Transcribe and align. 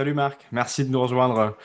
Salut 0.00 0.14
Marc, 0.14 0.46
merci 0.50 0.86
de 0.86 0.90
nous 0.90 1.02
rejoindre 1.02 1.58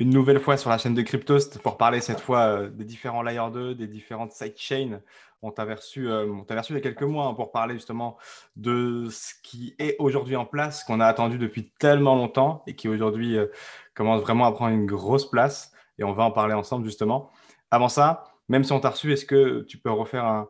une 0.00 0.10
nouvelle 0.10 0.38
fois 0.38 0.58
sur 0.58 0.68
la 0.68 0.76
chaîne 0.76 0.92
de 0.92 1.00
Cryptost 1.00 1.62
pour 1.62 1.78
parler 1.78 2.02
cette 2.02 2.20
fois 2.20 2.40
euh, 2.40 2.68
des 2.68 2.84
différents 2.84 3.22
Layer 3.22 3.50
2, 3.50 3.74
des 3.74 3.86
différentes 3.86 4.32
sidechains. 4.32 5.00
On 5.40 5.50
t'a 5.50 5.64
reçu, 5.64 6.06
euh, 6.06 6.26
reçu 6.50 6.74
il 6.74 6.76
y 6.76 6.78
a 6.78 6.82
quelques 6.82 7.04
mois 7.04 7.24
hein, 7.24 7.32
pour 7.32 7.52
parler 7.52 7.72
justement 7.72 8.18
de 8.54 9.08
ce 9.10 9.32
qui 9.42 9.76
est 9.78 9.96
aujourd'hui 9.98 10.36
en 10.36 10.44
place, 10.44 10.84
qu'on 10.84 11.00
a 11.00 11.06
attendu 11.06 11.38
depuis 11.38 11.70
tellement 11.78 12.16
longtemps 12.16 12.62
et 12.66 12.76
qui 12.76 12.86
aujourd'hui 12.86 13.38
euh, 13.38 13.46
commence 13.94 14.20
vraiment 14.20 14.44
à 14.44 14.52
prendre 14.52 14.74
une 14.74 14.84
grosse 14.84 15.30
place. 15.30 15.72
Et 15.96 16.04
on 16.04 16.12
va 16.12 16.24
en 16.24 16.32
parler 16.32 16.52
ensemble 16.52 16.84
justement. 16.84 17.30
Avant 17.70 17.88
ça, 17.88 18.24
même 18.50 18.62
si 18.62 18.72
on 18.72 18.80
t'a 18.80 18.90
reçu, 18.90 19.10
est-ce 19.10 19.24
que 19.24 19.62
tu 19.62 19.78
peux 19.78 19.90
refaire 19.90 20.26
un, 20.26 20.48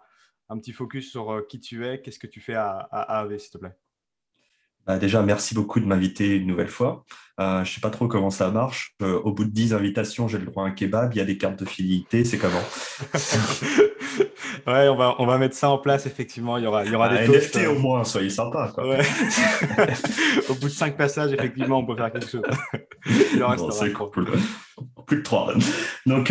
petit 0.59 0.73
focus 0.73 1.13
sur 1.13 1.47
qui 1.49 1.61
tu 1.61 1.87
es, 1.87 2.03
qu'est-ce 2.03 2.19
que 2.19 2.27
tu 2.27 2.41
fais 2.41 2.57
à, 2.57 2.89
AAV, 2.91 3.39
s'il 3.39 3.53
te 3.53 3.59
plaît? 3.59 3.77
Bah, 4.87 4.99
déjà, 4.99 5.23
merci 5.23 5.55
beaucoup 5.55 5.81
de 5.81 5.87
m'inviter 5.87 6.37
une 6.37 6.47
nouvelle 6.47 6.69
fois. 6.69 7.05
Euh, 7.41 7.65
je 7.65 7.71
ne 7.71 7.75
sais 7.75 7.81
pas 7.81 7.89
trop 7.91 8.07
comment 8.07 8.29
ça 8.31 8.51
marche. 8.51 8.95
Euh, 9.03 9.19
au 9.21 9.33
bout 9.33 9.45
de 9.45 9.51
10 9.51 9.73
invitations, 9.73 10.29
j'ai 10.29 10.39
le 10.39 10.45
droit 10.45 10.65
à 10.65 10.67
un 10.67 10.73
kebab. 10.73 11.13
Il 11.15 11.19
y 11.19 11.21
a 11.23 11.25
des 11.25 11.39
cartes 11.39 11.59
de 11.59 11.65
fidélité. 11.65 12.25
C'est 12.25 12.37
comment 12.37 12.61
Ouais, 14.67 14.89
on 14.89 14.97
va, 14.97 15.15
on 15.19 15.27
va 15.27 15.39
mettre 15.39 15.55
ça 15.55 15.71
en 15.71 15.79
place, 15.79 16.05
effectivement. 16.05 16.59
Il 16.59 16.65
y 16.65 16.67
aura, 16.67 16.85
il 16.85 16.93
y 16.93 16.95
aura 16.95 17.09
des 17.09 17.27
NFT 17.27 17.57
euh. 17.59 17.71
au 17.71 17.79
moins, 17.79 18.05
soyez 18.05 18.29
sympa. 18.29 18.71
au 20.49 20.55
bout 20.55 20.67
de 20.67 20.73
5 20.73 20.99
passages, 20.99 21.33
effectivement, 21.33 21.79
on 21.79 21.87
peut 21.87 21.97
faire 21.97 22.13
quelque 22.13 22.29
chose. 22.29 22.43
c'est 23.73 23.93
cool. 23.93 24.29
Plus 25.07 25.17
de 25.17 25.23
3. 25.23 25.55
Donc, 26.05 26.31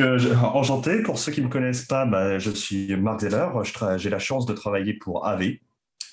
enchanté. 0.53 1.01
Pour 1.01 1.17
ceux 1.17 1.31
qui 1.31 1.41
ne 1.41 1.47
me 1.47 1.51
connaissent 1.51 1.85
pas, 1.85 2.05
bah, 2.05 2.37
je 2.37 2.51
suis 2.51 2.95
Marc 2.97 3.21
Zeller. 3.21 3.47
J'ai 3.97 4.11
la 4.11 4.19
chance 4.19 4.45
de 4.45 4.53
travailler 4.53 4.93
pour 4.93 5.25
AV, 5.25 5.53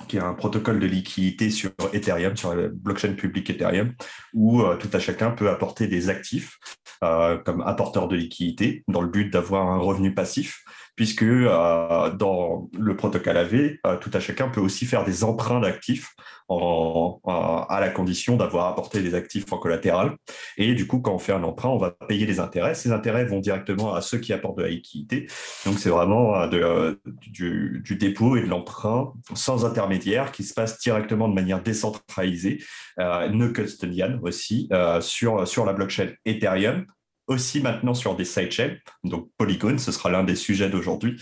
qui 0.09 0.17
est 0.17 0.21
un 0.21 0.35
protocole 0.35 0.79
de 0.81 0.87
liquidité 0.87 1.51
sur 1.51 1.73
Ethereum, 1.93 2.37
sur 2.37 2.55
la 2.55 2.69
blockchain 2.69 3.15
publique 3.15 3.51
Ethereum, 3.51 3.95
où 4.35 4.63
euh, 4.63 4.77
tout 4.77 4.91
à 4.93 4.99
chacun 4.99 5.31
peut 5.31 5.51
apporter 5.51 5.89
des 5.89 6.09
actifs 6.09 6.59
euh, 7.03 7.39
comme 7.39 7.63
apporteur 7.63 8.09
de 8.09 8.17
liquidité 8.17 8.85
dans 8.89 9.03
le 9.03 9.09
but 9.09 9.33
d'avoir 9.33 9.69
un 9.69 9.79
revenu 9.79 10.15
passif 10.15 10.65
puisque 10.97 11.23
euh, 11.23 12.11
dans 12.11 12.69
le 12.77 12.97
protocole 12.97 13.37
AV, 13.37 13.77
euh, 13.87 13.97
tout 13.99 14.11
à 14.15 14.19
chacun 14.19 14.49
peut 14.49 14.61
aussi 14.61 14.87
faire 14.87 15.05
des 15.05 15.25
emprunts 15.25 15.61
d'actifs 15.61 16.15
à 16.49 17.79
la 17.81 17.89
condition 17.89 18.37
d'avoir 18.37 18.69
apporté 18.69 19.03
des 19.03 19.17
actifs 19.17 19.53
en 19.53 19.59
collatéral. 19.59 20.17
Et 20.57 20.75
du 20.75 20.87
coup, 20.87 21.01
quand 21.01 21.13
on 21.13 21.19
fait 21.19 21.33
un 21.33 21.43
emprunt, 21.43 21.71
on 21.71 21.77
va 21.77 21.91
payer 21.91 22.25
les 22.25 22.39
intérêts. 22.39 22.77
Ces 22.77 22.93
intérêts 22.93 23.25
vont 23.25 23.41
directement 23.41 23.95
à 23.95 24.01
ceux 24.01 24.19
qui 24.19 24.33
apportent 24.33 24.59
de 24.59 24.63
la 24.63 24.69
liquidité. 24.69 25.27
Donc, 25.65 25.81
c'est 25.81 25.89
vraiment 25.89 26.37
euh, 26.37 26.95
du, 27.27 27.83
dépôt 27.99 28.37
et 28.37 28.43
de 28.43 28.47
l'emprunt 28.47 29.13
sans 29.35 29.65
intermédiaire 29.65 30.31
qui 30.31 30.45
se 30.45 30.55
passe 30.55 30.79
directement 30.79 31.29
de 31.29 31.35
manière 31.35 31.61
décentralisée, 31.61 32.63
no 32.97 33.51
custodian 33.51 34.21
aussi, 34.23 34.69
sur, 35.01 35.49
sur 35.49 35.67
la 35.67 35.73
blockchain 35.73 36.11
Ethereum 36.25 36.87
aussi 37.27 37.61
maintenant 37.61 37.95
sur 37.95 38.17
des 38.17 38.25
sidechains. 38.25 38.77
Donc 39.05 39.31
Polygon, 39.37 39.79
ce 39.79 39.93
sera 39.93 40.11
l'un 40.11 40.25
des 40.25 40.37
sujets 40.37 40.71
d'aujourd'hui. 40.71 41.21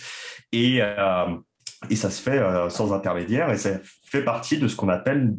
Et, 0.53 0.79
euh, 0.81 1.37
et 1.91 1.97
ça 1.97 2.11
se 2.11 2.23
fait 2.23 2.39
euh, 2.39 2.71
sans 2.71 2.93
intermédiaire 2.93 3.51
et 3.51 3.57
ça 3.57 3.79
fait 4.07 4.25
partie 4.25 4.59
de 4.59 4.69
ce 4.69 4.77
qu'on 4.77 4.89
appelle 4.89 5.35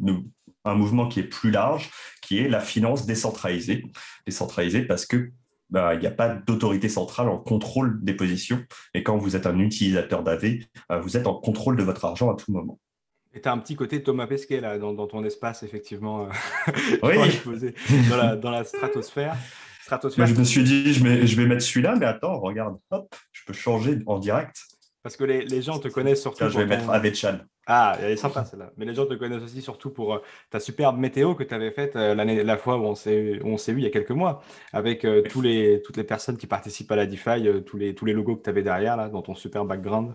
un 0.64 0.74
mouvement 0.74 1.08
qui 1.08 1.20
est 1.20 1.24
plus 1.24 1.50
large, 1.50 1.90
qui 2.22 2.38
est 2.38 2.48
la 2.48 2.60
finance 2.60 3.06
décentralisée. 3.06 3.84
Décentralisée 4.26 4.82
parce 4.82 5.06
que 5.06 5.30
bah, 5.70 5.94
il 5.94 6.00
n'y 6.00 6.06
a 6.06 6.12
pas 6.12 6.28
d'autorité 6.28 6.88
centrale 6.88 7.28
en 7.28 7.38
contrôle 7.38 7.98
des 8.02 8.14
positions. 8.14 8.62
Et 8.94 9.02
quand 9.02 9.16
vous 9.16 9.34
êtes 9.34 9.46
un 9.46 9.58
utilisateur 9.58 10.22
d'AV, 10.22 10.60
euh, 10.92 11.00
vous 11.00 11.16
êtes 11.16 11.26
en 11.26 11.34
contrôle 11.34 11.76
de 11.76 11.82
votre 11.82 12.04
argent 12.04 12.32
à 12.32 12.36
tout 12.36 12.52
moment. 12.52 12.78
Et 13.34 13.40
tu 13.40 13.48
as 13.48 13.52
un 13.52 13.58
petit 13.58 13.76
côté 13.76 14.02
Thomas 14.02 14.26
Pesquet 14.26 14.60
là, 14.60 14.78
dans, 14.78 14.94
dans 14.94 15.06
ton 15.06 15.22
espace, 15.22 15.62
effectivement, 15.62 16.28
oui. 17.02 17.16
dans, 18.08 18.16
la, 18.16 18.36
dans 18.36 18.50
la 18.50 18.64
stratosphère 18.64 19.36
je 19.90 20.34
me 20.34 20.44
suis 20.44 20.64
dit, 20.64 20.92
je 20.92 21.04
vais, 21.04 21.26
je 21.26 21.36
vais 21.36 21.46
mettre 21.46 21.62
celui-là, 21.62 21.96
mais 21.96 22.06
attends, 22.06 22.40
regarde, 22.40 22.78
hop, 22.90 23.14
je 23.32 23.44
peux 23.46 23.52
changer 23.52 23.98
en 24.06 24.18
direct. 24.18 24.56
Parce 25.02 25.16
que 25.16 25.24
les, 25.24 25.44
les 25.44 25.62
gens 25.62 25.78
te 25.78 25.88
connaissent 25.88 26.22
surtout. 26.22 26.48
je 26.48 26.58
vais 26.58 26.66
mettre 26.66 26.90
Avechan. 26.90 27.38
Ah, 27.68 27.96
elle 28.00 28.12
est 28.12 28.16
sympa 28.16 28.44
celle-là. 28.44 28.72
Mais 28.76 28.84
les 28.84 28.94
gens 28.94 29.06
te 29.06 29.14
connaissent 29.14 29.42
aussi 29.42 29.62
surtout 29.62 29.90
pour 29.90 30.14
euh, 30.14 30.18
ta 30.50 30.60
superbe 30.60 30.98
météo 30.98 31.34
que 31.34 31.42
tu 31.42 31.52
avais 31.54 31.72
faite 31.72 31.96
euh, 31.96 32.14
l'année, 32.14 32.42
la 32.44 32.56
fois 32.56 32.76
où 32.76 32.84
on 32.84 32.94
s'est, 32.94 33.40
on 33.44 33.56
s'est 33.56 33.72
vu 33.72 33.80
il 33.80 33.84
y 33.84 33.86
a 33.86 33.90
quelques 33.90 34.12
mois, 34.12 34.42
avec 34.72 35.04
euh, 35.04 35.22
tous 35.22 35.40
les, 35.40 35.82
toutes 35.84 35.96
les 35.96 36.04
personnes 36.04 36.36
qui 36.36 36.46
participent 36.46 36.90
à 36.92 36.96
la 36.96 37.06
DeFi, 37.06 37.64
tous, 37.64 37.76
les, 37.76 37.94
tous 37.94 38.04
les 38.04 38.12
logos 38.12 38.36
que 38.36 38.42
tu 38.42 38.50
avais 38.50 38.62
derrière, 38.62 38.96
là, 38.96 39.08
dans 39.08 39.22
ton 39.22 39.34
super 39.34 39.64
background. 39.64 40.14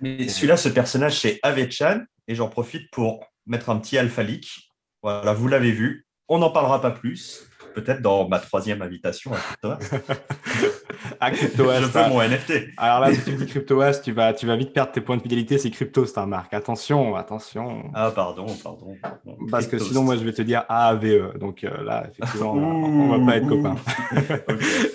Mais 0.00 0.28
celui-là, 0.28 0.56
ce 0.56 0.70
personnage, 0.70 1.18
c'est 1.18 1.38
Avechan, 1.42 2.00
et 2.28 2.34
j'en 2.34 2.48
profite 2.48 2.90
pour 2.90 3.24
mettre 3.46 3.68
un 3.68 3.78
petit 3.78 3.98
alpha 3.98 4.22
leak. 4.22 4.70
Voilà, 5.02 5.34
vous 5.34 5.48
l'avez 5.48 5.72
vu. 5.72 6.06
On 6.28 6.38
n'en 6.38 6.50
parlera 6.50 6.80
pas 6.80 6.90
plus 6.90 7.49
peut-être 7.74 8.02
dans 8.02 8.28
ma 8.28 8.38
troisième 8.38 8.82
invitation 8.82 9.32
à 9.32 9.36
CryptoAs. 9.36 9.78
à 11.20 11.30
CryptoAs. 11.30 11.80
Je 11.80 11.86
veux 11.86 12.08
mon 12.08 12.20
NFT. 12.20 12.52
Alors 12.76 13.00
là, 13.00 13.14
si 13.14 13.22
tu 13.22 13.32
dis 13.32 13.46
CryptoAs, 13.46 14.00
tu 14.02 14.12
vas, 14.12 14.32
tu 14.32 14.46
vas 14.46 14.56
vite 14.56 14.72
perdre 14.72 14.92
tes 14.92 15.00
points 15.00 15.16
de 15.16 15.22
fidélité. 15.22 15.58
C'est 15.58 15.70
Crypto, 15.70 16.06
c'est 16.06 16.18
un 16.18 16.26
marque. 16.26 16.54
Attention, 16.54 17.16
attention. 17.16 17.84
Ah, 17.94 18.10
pardon, 18.14 18.46
pardon. 18.62 18.96
Parce 19.50 19.66
que 19.66 19.78
sinon, 19.78 20.02
moi, 20.02 20.16
je 20.16 20.24
vais 20.24 20.32
te 20.32 20.42
dire 20.42 20.64
AAVE. 20.68 21.38
Donc 21.38 21.64
euh, 21.64 21.82
là, 21.82 22.06
effectivement, 22.10 22.52
on 22.52 23.18
ne 23.18 23.18
va 23.18 23.26
pas 23.26 23.36
être 23.38 23.48
copains. 23.48 23.76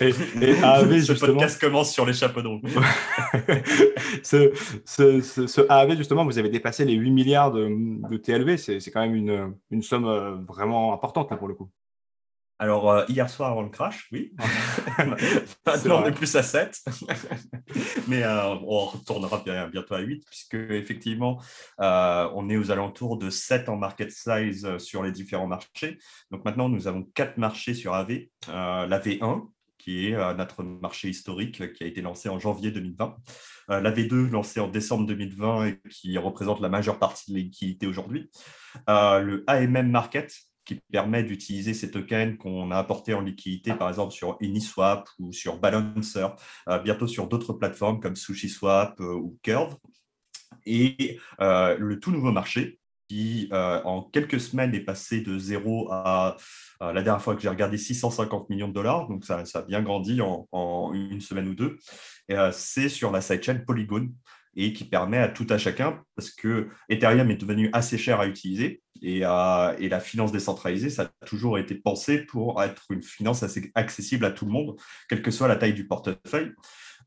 et, 0.00 0.12
et 0.42 0.62
AAV, 0.62 0.94
justement. 0.94 1.16
Ce 1.18 1.26
podcast 1.26 1.60
commence 1.60 1.92
sur 1.92 2.06
les 2.06 2.12
chapeaux 2.14 2.42
d'eau. 2.42 2.60
ce, 4.22 4.52
ce, 4.84 5.20
ce, 5.20 5.60
AAV, 5.68 5.96
justement, 5.96 6.24
vous 6.24 6.38
avez 6.38 6.48
dépassé 6.48 6.84
les 6.84 6.94
8 6.94 7.10
milliards 7.10 7.52
de, 7.52 7.68
de 8.08 8.16
TLV. 8.16 8.56
C'est 8.56 8.90
quand 8.90 9.00
même 9.00 9.14
une, 9.14 9.54
une 9.70 9.82
somme 9.82 10.06
euh, 10.06 10.36
vraiment 10.46 10.92
importante 10.92 11.30
là, 11.30 11.36
pour 11.36 11.48
le 11.48 11.54
coup. 11.54 11.70
Alors, 12.58 12.90
euh, 12.90 13.04
hier 13.08 13.28
soir 13.28 13.50
avant 13.50 13.62
le 13.62 13.68
crash, 13.68 14.08
oui. 14.12 14.32
Maintenant, 15.66 16.02
on 16.02 16.06
est 16.06 16.12
plus 16.12 16.34
à 16.36 16.42
7. 16.42 16.82
Mais 18.08 18.22
euh, 18.22 18.54
on 18.66 18.86
retournera 18.86 19.44
bientôt 19.70 19.94
à 19.94 20.00
8, 20.00 20.24
puisque 20.26 20.54
effectivement, 20.54 21.40
euh, 21.80 22.30
on 22.34 22.48
est 22.48 22.56
aux 22.56 22.70
alentours 22.70 23.18
de 23.18 23.28
7 23.28 23.68
en 23.68 23.76
market 23.76 24.10
size 24.10 24.78
sur 24.78 25.02
les 25.02 25.12
différents 25.12 25.46
marchés. 25.46 25.98
Donc 26.30 26.44
maintenant, 26.44 26.70
nous 26.70 26.88
avons 26.88 27.02
4 27.02 27.36
marchés 27.36 27.74
sur 27.74 27.94
AV. 27.94 28.28
la 28.48 28.98
V1, 29.00 29.48
qui 29.76 30.08
est 30.08 30.34
notre 30.34 30.62
marché 30.62 31.10
historique, 31.10 31.74
qui 31.74 31.84
a 31.84 31.86
été 31.86 32.00
lancé 32.00 32.30
en 32.30 32.38
janvier 32.38 32.70
2020. 32.70 33.16
la 33.68 33.92
V2, 33.92 34.30
lancée 34.30 34.60
en 34.60 34.68
décembre 34.68 35.06
2020 35.06 35.66
et 35.66 35.80
qui 35.90 36.16
représente 36.16 36.60
la 36.60 36.70
majeure 36.70 36.98
partie 36.98 37.32
de 37.32 37.36
liquidité 37.36 37.86
aujourd'hui. 37.86 38.30
le 38.88 39.44
AMM 39.46 39.90
Market, 39.90 40.32
qui 40.66 40.80
permet 40.92 41.22
d'utiliser 41.22 41.72
ces 41.72 41.90
tokens 41.90 42.36
qu'on 42.36 42.70
a 42.70 42.76
apportés 42.76 43.14
en 43.14 43.22
liquidité, 43.22 43.72
par 43.72 43.88
exemple 43.88 44.12
sur 44.12 44.36
Uniswap 44.40 45.08
ou 45.18 45.32
sur 45.32 45.58
Balancer, 45.58 46.26
euh, 46.68 46.78
bientôt 46.80 47.06
sur 47.06 47.28
d'autres 47.28 47.54
plateformes 47.54 48.00
comme 48.00 48.16
SushiSwap 48.16 49.00
euh, 49.00 49.14
ou 49.14 49.38
Curve. 49.42 49.76
Et 50.66 51.18
euh, 51.40 51.76
le 51.78 52.00
tout 52.00 52.10
nouveau 52.10 52.32
marché 52.32 52.80
qui, 53.08 53.48
en 53.52 54.02
quelques 54.02 54.40
semaines, 54.40 54.74
est 54.74 54.80
passé 54.80 55.20
de 55.20 55.38
zéro 55.38 55.88
à, 55.92 56.36
la 56.80 57.02
dernière 57.04 57.22
fois 57.22 57.36
que 57.36 57.40
j'ai 57.40 57.48
regardé, 57.48 57.78
650 57.78 58.50
millions 58.50 58.66
de 58.66 58.72
dollars. 58.72 59.06
Donc, 59.06 59.24
ça, 59.24 59.44
ça 59.44 59.60
a 59.60 59.62
bien 59.62 59.80
grandi 59.80 60.20
en, 60.20 60.48
en, 60.50 60.92
une 60.92 61.20
semaine 61.20 61.46
ou 61.46 61.54
deux. 61.54 61.78
C'est 62.50 62.88
sur 62.88 63.12
la 63.12 63.20
sidechain 63.20 63.60
Polygon 63.64 64.08
et 64.56 64.72
qui 64.72 64.84
permet 64.84 65.18
à 65.18 65.28
tout 65.28 65.46
à 65.50 65.58
chacun, 65.58 66.02
parce 66.16 66.30
que 66.30 66.68
Ethereum 66.88 67.30
est 67.30 67.36
devenu 67.36 67.70
assez 67.72 67.98
cher 67.98 68.20
à 68.20 68.26
utiliser 68.26 68.82
et, 69.02 69.20
la 69.20 70.00
finance 70.00 70.32
décentralisée, 70.32 70.90
ça 70.90 71.02
a 71.02 71.26
toujours 71.26 71.58
été 71.58 71.74
pensé 71.74 72.18
pour 72.18 72.62
être 72.62 72.84
une 72.90 73.02
finance 73.02 73.42
assez 73.42 73.70
accessible 73.74 74.24
à 74.24 74.30
tout 74.30 74.46
le 74.46 74.52
monde, 74.52 74.76
quelle 75.08 75.22
que 75.22 75.30
soit 75.30 75.48
la 75.48 75.56
taille 75.56 75.74
du 75.74 75.86
portefeuille. 75.86 76.52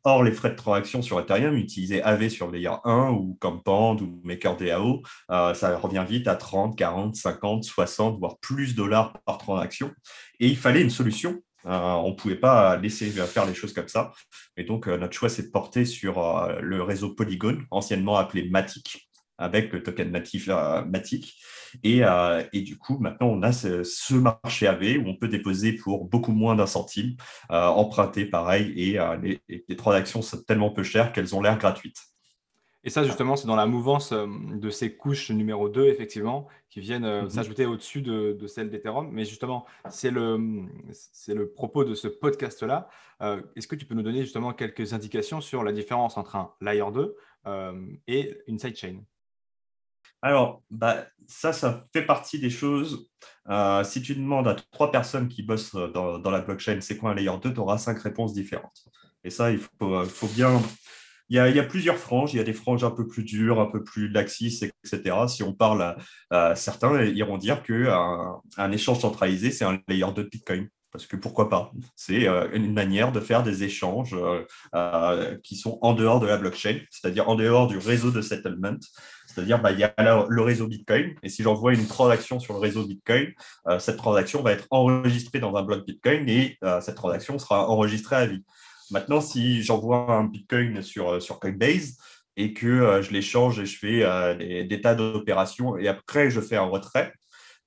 Or, 0.05 0.23
les 0.23 0.31
frais 0.31 0.51
de 0.51 0.55
transaction 0.55 1.01
sur 1.01 1.19
Ethereum, 1.19 1.57
utiliser 1.57 2.01
AV 2.01 2.29
sur 2.29 2.49
Layer 2.49 2.71
1 2.85 3.09
ou 3.09 3.37
Compound 3.41 4.01
ou 4.01 4.21
MakerDAO, 4.23 5.01
euh, 5.29 5.53
ça 5.53 5.77
revient 5.77 6.05
vite 6.07 6.29
à 6.29 6.37
30, 6.37 6.77
40, 6.77 7.17
50, 7.17 7.65
60, 7.65 8.17
voire 8.17 8.37
plus 8.39 8.75
de 8.75 8.77
dollars 8.77 9.11
par 9.25 9.37
transaction. 9.37 9.91
Et 10.39 10.47
il 10.47 10.55
fallait 10.55 10.81
une 10.81 10.89
solution 10.89 11.41
on 11.65 12.09
ne 12.09 12.15
pouvait 12.15 12.35
pas 12.35 12.77
laisser 12.77 13.09
faire 13.09 13.45
les 13.45 13.53
choses 13.53 13.73
comme 13.73 13.87
ça. 13.87 14.11
Et 14.57 14.63
donc, 14.63 14.87
euh, 14.87 14.97
notre 14.97 15.13
choix 15.13 15.29
s'est 15.29 15.43
de 15.43 15.51
porter 15.51 15.85
sur 15.85 16.19
euh, 16.19 16.59
le 16.61 16.83
réseau 16.83 17.13
Polygon, 17.13 17.59
anciennement 17.71 18.17
appelé 18.17 18.49
Matic, 18.49 19.09
avec 19.37 19.71
le 19.71 19.83
token 19.83 20.11
natif 20.11 20.49
Matic. 20.87 21.35
Et, 21.83 22.01
du 22.61 22.77
coup, 22.77 22.97
maintenant, 22.99 23.27
on 23.27 23.43
a 23.43 23.51
ce, 23.51 24.13
marché 24.13 24.67
AV 24.67 24.97
où 24.97 25.07
on 25.07 25.15
peut 25.15 25.27
déposer 25.27 25.73
pour 25.73 26.05
beaucoup 26.05 26.33
moins 26.33 26.55
d'un 26.55 26.65
centime, 26.65 27.15
emprunter 27.49 28.25
pareil, 28.25 28.73
et 28.75 28.99
les 29.47 29.75
transactions 29.77 30.21
sont 30.21 30.41
tellement 30.43 30.71
peu 30.71 30.83
chères 30.83 31.13
qu'elles 31.13 31.35
ont 31.35 31.41
l'air 31.41 31.57
gratuites. 31.57 32.01
Et 32.83 32.89
ça, 32.89 33.03
justement, 33.03 33.35
c'est 33.35 33.47
dans 33.47 33.57
la 33.57 33.65
mouvance 33.65 34.13
euh, 34.13 34.25
de 34.53 34.69
ces 34.69 34.95
couches 34.95 35.31
numéro 35.31 35.67
2, 35.67 35.87
effectivement, 35.87 36.47
qui 36.69 36.79
viennent 36.79 37.03
euh, 37.03 37.23
mhm. 37.23 37.29
s'ajouter 37.29 37.65
au-dessus 37.65 38.01
de, 38.01 38.31
de 38.31 38.47
celles 38.47 38.69
d'Ethereum. 38.69 39.09
Mais 39.11 39.25
justement, 39.25 39.65
c'est 39.89 40.11
le, 40.11 40.65
le 41.27 41.51
propos 41.51 41.83
de 41.83 41.93
ce 41.93 42.07
podcast-là. 42.07 42.89
Euh, 43.21 43.41
est-ce 43.57 43.67
que 43.67 43.75
tu 43.75 43.85
peux 43.85 43.95
nous 43.95 44.03
donner 44.03 44.21
justement 44.21 44.53
quelques 44.53 44.93
indications 44.93 45.41
sur 45.41 45.63
la 45.63 45.73
différence 45.73 46.17
entre 46.17 46.37
un 46.37 46.53
Layer 46.61 46.85
2 46.93 47.15
et 48.07 48.37
une 48.47 48.59
sidechain? 48.59 49.01
Alors, 50.21 50.61
bah, 50.69 51.05
ça, 51.27 51.51
ça 51.51 51.81
fait 51.91 52.05
partie 52.05 52.39
des 52.39 52.49
choses. 52.49 53.09
Si 53.83 54.01
tu 54.01 54.15
demandes 54.15 54.47
à 54.47 54.55
trois 54.71 54.91
personnes 54.91 55.27
qui 55.27 55.43
bossent 55.43 55.75
dans, 55.75 56.31
la 56.31 56.41
blockchain, 56.41 56.79
c'est 56.81 56.97
quoi 56.97 57.11
un 57.11 57.15
layer 57.15 57.31
2, 57.41 57.53
tu 57.53 57.59
auras 57.59 57.77
cinq 57.77 57.99
réponses 57.99 58.33
différentes. 58.33 58.85
Et 59.23 59.29
ça, 59.29 59.51
il 59.51 59.59
faut, 59.59 60.05
faut 60.05 60.27
bien 60.27 60.61
il 61.29 61.35
y, 61.35 61.39
a, 61.39 61.63
plusieurs 61.63 61.97
franges. 61.97 62.33
Il 62.33 62.37
y 62.37 62.39
a 62.39 62.43
des 62.43 62.53
franges 62.53 62.83
un 62.83 62.91
peu 62.91 63.07
plus 63.07 63.23
dures, 63.23 63.59
un 63.59 63.67
peu 63.67 63.83
plus 63.83 64.09
laxistes, 64.09 64.63
etc. 64.63 65.15
Si 65.27 65.43
on 65.43 65.53
parle 65.53 65.95
à, 66.31 66.55
certains, 66.55 67.03
ils 67.03 67.17
iront 67.17 67.37
dire 67.37 67.61
qu'un 67.63 68.39
un 68.57 68.71
échange 68.71 68.99
centralisé, 68.99 69.51
c'est 69.51 69.65
un 69.65 69.79
layer 69.87 70.11
de 70.15 70.23
Bitcoin. 70.23 70.69
Parce 70.91 71.05
que 71.05 71.15
pourquoi 71.15 71.49
pas? 71.49 71.71
C'est 71.95 72.27
euh, 72.27 72.49
une 72.53 72.73
manière 72.73 73.11
de 73.11 73.19
faire 73.19 73.43
des 73.43 73.63
échanges 73.63 74.15
euh, 74.15 74.43
euh, 74.73 75.37
qui 75.43 75.55
sont 75.55 75.77
en 75.81 75.93
dehors 75.93 76.19
de 76.19 76.25
la 76.25 76.37
blockchain, 76.37 76.79
c'est-à-dire 76.89 77.29
en 77.29 77.35
dehors 77.35 77.67
du 77.67 77.77
réseau 77.77 78.09
de 78.09 78.21
settlement. 78.21 78.77
C'est-à-dire, 79.27 79.61
bah, 79.61 79.71
il 79.71 79.79
y 79.79 79.83
a 79.83 79.93
le 80.27 80.41
réseau 80.41 80.67
Bitcoin, 80.67 81.13
et 81.21 81.29
si 81.29 81.43
j'envoie 81.43 81.73
une 81.73 81.85
transaction 81.85 82.39
sur 82.39 82.55
le 82.55 82.59
réseau 82.59 82.87
Bitcoin, 82.87 83.31
cette 83.77 83.97
transaction 83.97 84.41
va 84.41 84.53
être 84.53 84.65
enregistrée 84.71 85.39
dans 85.39 85.55
un 85.55 85.61
bloc 85.61 85.85
Bitcoin 85.85 86.27
et 86.27 86.57
cette 86.81 86.95
transaction 86.95 87.37
sera 87.37 87.69
enregistrée 87.69 88.15
à 88.15 88.25
vie. 88.25 88.43
Maintenant, 88.91 89.21
si 89.21 89.63
j'envoie 89.63 90.11
un 90.11 90.25
Bitcoin 90.25 90.81
sur, 90.81 91.09
euh, 91.09 91.19
sur 91.19 91.39
Coinbase 91.39 91.97
et 92.37 92.53
que 92.53 92.67
euh, 92.67 93.01
je 93.01 93.11
l'échange 93.11 93.59
et 93.59 93.65
je 93.65 93.77
fais 93.77 94.03
euh, 94.03 94.63
des, 94.63 94.81
tas 94.81 94.95
d'opérations 94.95 95.77
et 95.77 95.87
après 95.87 96.29
je 96.29 96.41
fais 96.41 96.55
un 96.55 96.63
retrait, 96.63 97.13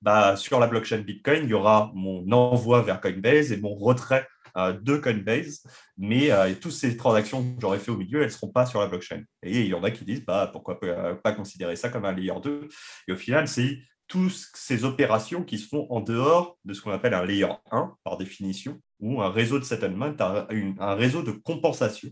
bah, 0.01 0.35
sur 0.35 0.59
la 0.59 0.67
blockchain 0.67 0.99
Bitcoin, 0.99 1.43
il 1.43 1.49
y 1.49 1.53
aura 1.53 1.91
mon 1.95 2.29
envoi 2.31 2.81
vers 2.81 2.99
Coinbase 2.99 3.51
et 3.51 3.57
mon 3.57 3.73
retrait 3.73 4.27
de 4.55 4.97
Coinbase, 4.97 5.63
mais 5.97 6.29
toutes 6.61 6.73
ces 6.73 6.95
transactions 6.95 7.41
que 7.41 7.59
j'aurais 7.59 7.79
fait 7.79 7.89
au 7.89 7.97
milieu, 7.97 8.19
elles 8.19 8.27
ne 8.27 8.31
seront 8.31 8.51
pas 8.51 8.67
sur 8.67 8.81
la 8.81 8.85
blockchain. 8.85 9.23
Et 9.41 9.61
il 9.61 9.67
y 9.67 9.73
en 9.73 9.83
a 9.83 9.89
qui 9.89 10.05
disent, 10.05 10.23
bah, 10.25 10.47
pourquoi 10.51 10.79
pas 11.23 11.31
considérer 11.31 11.75
ça 11.75 11.89
comme 11.89 12.05
un 12.05 12.11
layer 12.11 12.35
2 12.43 12.67
Et 13.07 13.13
au 13.13 13.15
final, 13.15 13.47
c'est 13.47 13.79
toutes 14.07 14.47
ces 14.53 14.83
opérations 14.83 15.43
qui 15.43 15.57
se 15.57 15.67
font 15.67 15.87
en 15.89 16.01
dehors 16.01 16.59
de 16.65 16.73
ce 16.73 16.81
qu'on 16.81 16.91
appelle 16.91 17.15
un 17.15 17.25
layer 17.25 17.47
1 17.71 17.95
par 18.03 18.17
définition, 18.17 18.79
ou 19.03 19.21
un 19.21 19.29
réseau 19.29 19.59
de 19.59 19.65
settlement, 19.65 20.13
un, 20.17 20.95
réseau 20.95 21.23
de 21.23 21.31
compensation. 21.31 22.09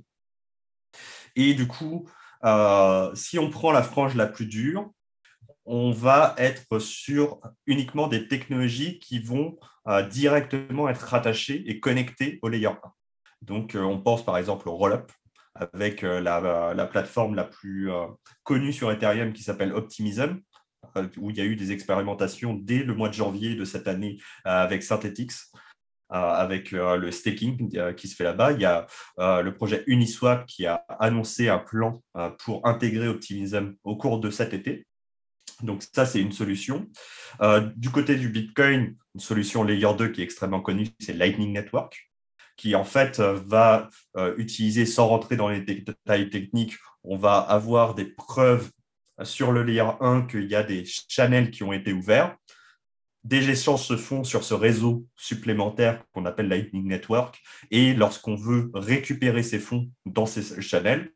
Et 1.38 1.54
du 1.54 1.66
coup, 1.66 2.10
euh, 2.44 3.16
si 3.16 3.40
on 3.40 3.50
prend 3.50 3.72
la 3.72 3.82
frange 3.82 4.14
la 4.16 4.28
plus 4.28 4.46
dure, 4.46 4.92
on 5.66 5.92
va 5.92 6.36
être 6.38 6.80
sur 6.80 7.40
uniquement 7.66 8.08
des 8.10 8.28
technologies 8.28 9.00
qui 9.00 9.20
vont 9.20 9.58
euh, 9.88 10.06
directement 10.06 10.90
être 10.90 11.06
rattachées 11.06 11.64
et 11.66 11.80
connectées 11.80 12.40
au 12.42 12.50
layer 12.50 12.68
1. 12.68 12.80
Donc, 13.42 13.76
euh, 13.76 13.82
on 13.82 14.02
pense 14.02 14.26
par 14.26 14.38
exemple 14.38 14.68
au 14.68 14.76
Rollup, 14.76 15.14
avec 15.56 16.02
la, 16.02 16.74
la, 16.74 16.86
plateforme 16.86 17.36
la 17.36 17.44
plus 17.44 17.90
connue 18.44 18.72
sur 18.72 18.90
Ethereum 18.90 19.34
qui 19.34 19.44
s'appelle 19.44 19.74
Optimism, 19.74 20.40
où 21.18 21.30
il 21.30 21.38
y 21.38 21.42
a 21.42 21.46
eu 21.46 21.58
des 21.58 21.74
expérimentations 21.74 22.54
dès 22.54 22.84
le 22.84 22.96
mois 22.96 23.10
de 23.10 23.14
janvier 23.14 23.56
de 23.56 23.66
cette 23.66 23.88
année 23.88 24.18
avec 24.46 24.82
Synthetix. 24.82 25.52
Euh, 26.14 26.18
avec 26.18 26.74
euh, 26.74 26.98
le 26.98 27.10
staking 27.10 27.78
euh, 27.78 27.94
qui 27.94 28.10
se 28.10 28.18
fait 28.18 28.26
là-bas. 28.26 28.52
Il 28.52 28.60
y 28.60 28.66
a 28.66 28.86
le 29.18 29.54
projet 29.54 29.86
Uniswap 29.88 30.46
qui 30.46 30.66
a 30.66 30.84
annoncé 31.00 31.48
un 31.48 31.58
plan 31.58 32.04
pour 32.40 32.68
intégrer 32.68 33.08
Optimism 33.08 33.76
au 33.86 33.96
cours 33.96 34.20
de 34.20 34.30
cet 34.30 34.54
été. 34.54 34.86
Donc 35.64 35.84
ça, 35.94 36.06
c'est 36.06 36.20
une 36.20 36.32
solution. 36.32 36.88
du 37.76 37.90
côté 37.92 38.16
du 38.16 38.30
Bitcoin, 38.30 38.96
une 39.16 39.22
solution 39.22 39.64
layer 39.64 39.94
2 39.98 40.10
qui 40.10 40.22
est 40.22 40.24
extrêmement 40.24 40.60
connue, 40.60 40.88
c'est 41.00 41.14
Lightning 41.14 41.54
Network, 41.54 42.12
qui 42.58 42.76
en 42.76 42.84
fait 42.84 43.20
va 43.20 43.90
utiliser, 44.38 44.86
sans 44.86 45.08
rentrer 45.08 45.38
dans 45.38 45.50
les 45.50 45.62
détails 45.62 46.30
techniques, 46.30 46.76
on 47.04 47.16
va 47.16 47.38
avoir 47.38 47.96
des 47.96 48.06
preuves 48.06 48.70
sur 49.24 49.52
le 49.52 49.64
layer 49.64 49.92
1 50.02 50.24
qu'il 50.24 50.50
y 50.50 50.56
a 50.56 50.64
des 50.64 50.84
channels 50.86 51.52
qui 51.52 51.64
ont 51.64 51.74
été 51.74 51.94
ouverts 51.94 52.36
des 53.24 53.50
échanges 53.50 53.86
se 53.86 53.98
font 53.98 54.24
sur 54.24 54.44
ce 54.44 54.54
réseau 54.54 55.06
supplémentaire 55.16 56.04
qu'on 56.12 56.26
appelle 56.26 56.48
Lightning 56.48 56.88
Network. 56.88 57.42
Et 57.70 57.94
lorsqu'on 57.94 58.36
veut 58.36 58.72
récupérer 58.74 59.44
ces 59.44 59.60
fonds 59.60 59.90
dans 60.06 60.26
ces 60.26 60.62
channels, 60.62 61.12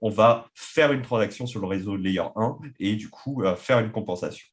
on 0.00 0.10
va 0.10 0.48
faire 0.54 0.92
une 0.92 1.02
transaction 1.02 1.46
sur 1.46 1.60
le 1.60 1.66
réseau 1.66 1.96
Layer 1.96 2.24
1 2.34 2.58
et 2.78 2.96
du 2.96 3.10
coup 3.10 3.42
euh, 3.42 3.54
faire 3.56 3.80
une 3.80 3.92
compensation. 3.92 4.46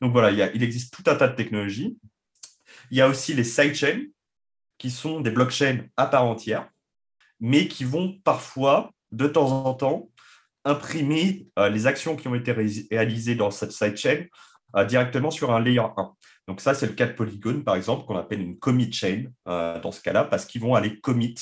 Donc 0.00 0.12
voilà, 0.12 0.30
il, 0.30 0.62
existe 0.62 0.92
tout 0.92 1.08
un 1.08 1.14
tas 1.14 1.28
de 1.28 1.36
technologies. 1.36 1.98
Il 2.90 2.96
y 2.96 3.00
a 3.00 3.08
aussi 3.08 3.34
les 3.34 3.44
sidechains 3.44 4.02
qui 4.78 4.90
sont 4.90 5.20
des 5.20 5.30
blockchains 5.30 5.84
à 5.96 6.06
part 6.06 6.24
entière, 6.24 6.68
mais 7.38 7.68
qui 7.68 7.84
vont 7.84 8.18
parfois, 8.24 8.90
de 9.12 9.28
temps 9.28 9.66
en 9.66 9.74
temps, 9.74 10.10
imprimer 10.64 11.46
euh, 11.58 11.68
les 11.68 11.86
actions 11.86 12.16
qui 12.16 12.28
ont 12.28 12.34
été 12.34 12.52
réalisées 12.52 13.34
dans 13.34 13.50
cette 13.50 13.72
sidechain 13.72 14.24
euh, 14.76 14.84
directement 14.84 15.30
sur 15.30 15.52
un 15.52 15.60
layer 15.60 15.80
1. 15.80 16.14
Donc 16.50 16.60
ça, 16.60 16.74
c'est 16.74 16.88
le 16.88 16.94
cas 16.94 17.06
de 17.06 17.12
Polygon, 17.12 17.62
par 17.62 17.76
exemple, 17.76 18.06
qu'on 18.06 18.16
appelle 18.16 18.40
une 18.40 18.58
commit 18.58 18.92
chain 18.92 19.26
euh, 19.46 19.80
dans 19.80 19.92
ce 19.92 20.00
cas-là, 20.00 20.24
parce 20.24 20.44
qu'ils 20.46 20.60
vont 20.60 20.74
aller 20.74 20.98
commit 20.98 21.36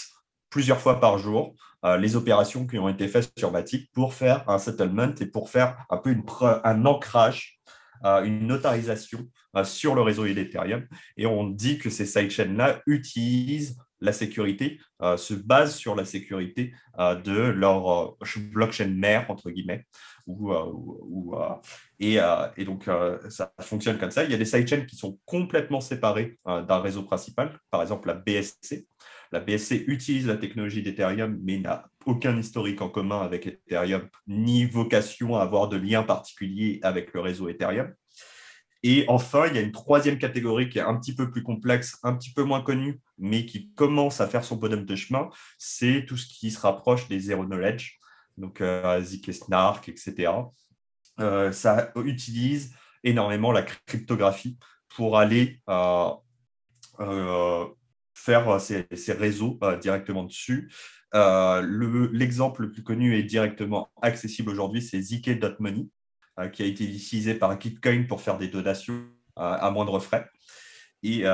plusieurs 0.50 0.78
fois 0.82 1.00
par 1.00 1.16
jour 1.16 1.54
euh, 1.86 1.96
les 1.96 2.14
opérations 2.14 2.66
qui 2.66 2.78
ont 2.78 2.90
été 2.90 3.08
faites 3.08 3.32
sur 3.38 3.50
Matic 3.50 3.90
pour 3.94 4.12
faire 4.12 4.46
un 4.50 4.58
settlement 4.58 5.14
et 5.18 5.24
pour 5.24 5.48
faire 5.48 5.78
un 5.88 5.96
peu 5.96 6.14
un 6.62 6.84
ancrage, 6.84 7.58
euh, 8.04 8.22
une 8.22 8.46
notarisation 8.46 9.26
sur 9.64 9.94
le 9.94 10.02
réseau 10.02 10.26
Ethereum. 10.26 10.86
Et 11.16 11.24
on 11.24 11.48
dit 11.48 11.78
que 11.78 11.88
ces 11.88 12.04
sidechains-là 12.04 12.82
utilisent 12.86 13.78
la 14.02 14.12
sécurité, 14.12 14.78
se 15.16 15.32
basent 15.34 15.74
sur 15.74 15.96
la 15.96 16.04
sécurité 16.04 16.72
de 16.98 17.32
leur 17.32 18.16
blockchain 18.52 18.94
mère, 18.94 19.28
entre 19.28 19.50
guillemets, 19.50 19.86
ou, 20.28 21.34
et, 21.98 22.18
et, 22.56 22.64
donc 22.64 22.84
ça 23.30 23.52
fonctionne 23.60 23.98
comme 23.98 24.10
ça. 24.10 24.24
Il 24.24 24.30
y 24.30 24.34
a 24.34 24.38
des 24.38 24.44
sidechains 24.44 24.84
qui 24.84 24.96
sont 24.96 25.18
complètement 25.24 25.80
séparés 25.80 26.38
d'un 26.46 26.80
réseau 26.80 27.02
principal, 27.02 27.58
par 27.70 27.82
exemple 27.82 28.08
la 28.08 28.14
BSC. 28.14 28.86
La 29.32 29.40
BSC 29.40 29.84
utilise 29.86 30.26
la 30.26 30.36
technologie 30.36 30.82
d'Ethereum, 30.82 31.38
mais 31.42 31.58
n'a 31.58 31.90
aucun 32.06 32.38
historique 32.38 32.80
en 32.80 32.88
commun 32.88 33.20
avec 33.20 33.46
Ethereum, 33.46 34.08
ni 34.26 34.64
vocation 34.64 35.36
à 35.36 35.42
avoir 35.42 35.68
de 35.68 35.76
lien 35.76 36.02
particulier 36.02 36.78
avec 36.82 37.12
le 37.12 37.20
réseau 37.20 37.48
Ethereum. 37.48 37.92
Et 38.82 39.04
enfin, 39.08 39.46
il 39.48 39.56
y 39.56 39.58
a 39.58 39.62
une 39.62 39.72
troisième 39.72 40.18
catégorie 40.18 40.68
qui 40.68 40.78
est 40.78 40.82
un 40.82 40.96
petit 40.96 41.14
peu 41.14 41.30
plus 41.30 41.42
complexe, 41.42 41.98
un 42.04 42.14
petit 42.14 42.32
peu 42.32 42.44
moins 42.44 42.62
connue, 42.62 43.00
mais 43.18 43.44
qui 43.44 43.72
commence 43.74 44.20
à 44.20 44.28
faire 44.28 44.44
son 44.44 44.56
bonhomme 44.56 44.84
de 44.84 44.94
chemin, 44.94 45.28
c'est 45.58 46.04
tout 46.06 46.16
ce 46.16 46.26
qui 46.26 46.50
se 46.50 46.60
rapproche 46.60 47.08
des 47.08 47.18
zero 47.18 47.44
knowledge, 47.44 47.98
donc 48.38 48.60
euh, 48.60 49.02
Zik 49.02 49.28
et 49.28 49.32
Snark, 49.32 49.88
etc. 49.88 50.32
Euh, 51.20 51.52
ça 51.52 51.92
utilise 51.96 52.74
énormément 53.04 53.52
la 53.52 53.62
cryptographie 53.62 54.56
pour 54.94 55.18
aller 55.18 55.60
euh, 55.68 56.14
faire 58.14 58.60
ces, 58.60 58.86
réseaux 59.12 59.58
directement 59.80 60.24
dessus. 60.24 60.72
L'exemple 61.12 62.62
le, 62.62 62.72
plus 62.72 62.82
connu 62.82 63.16
et 63.16 63.22
directement 63.22 63.90
accessible 64.02 64.50
aujourd'hui, 64.50 64.82
c'est 64.82 65.00
zk.money, 65.00 65.88
qui 66.52 66.62
a 66.62 66.66
été 66.66 66.84
utilisé 66.84 67.34
par 67.34 67.60
Gitcoin 67.60 68.06
pour 68.06 68.20
faire 68.20 68.38
des 68.38 68.48
donations 68.48 69.04
à 69.36 69.70
moindre 69.70 70.00
frais. 70.00 70.28
Et, 71.02 71.24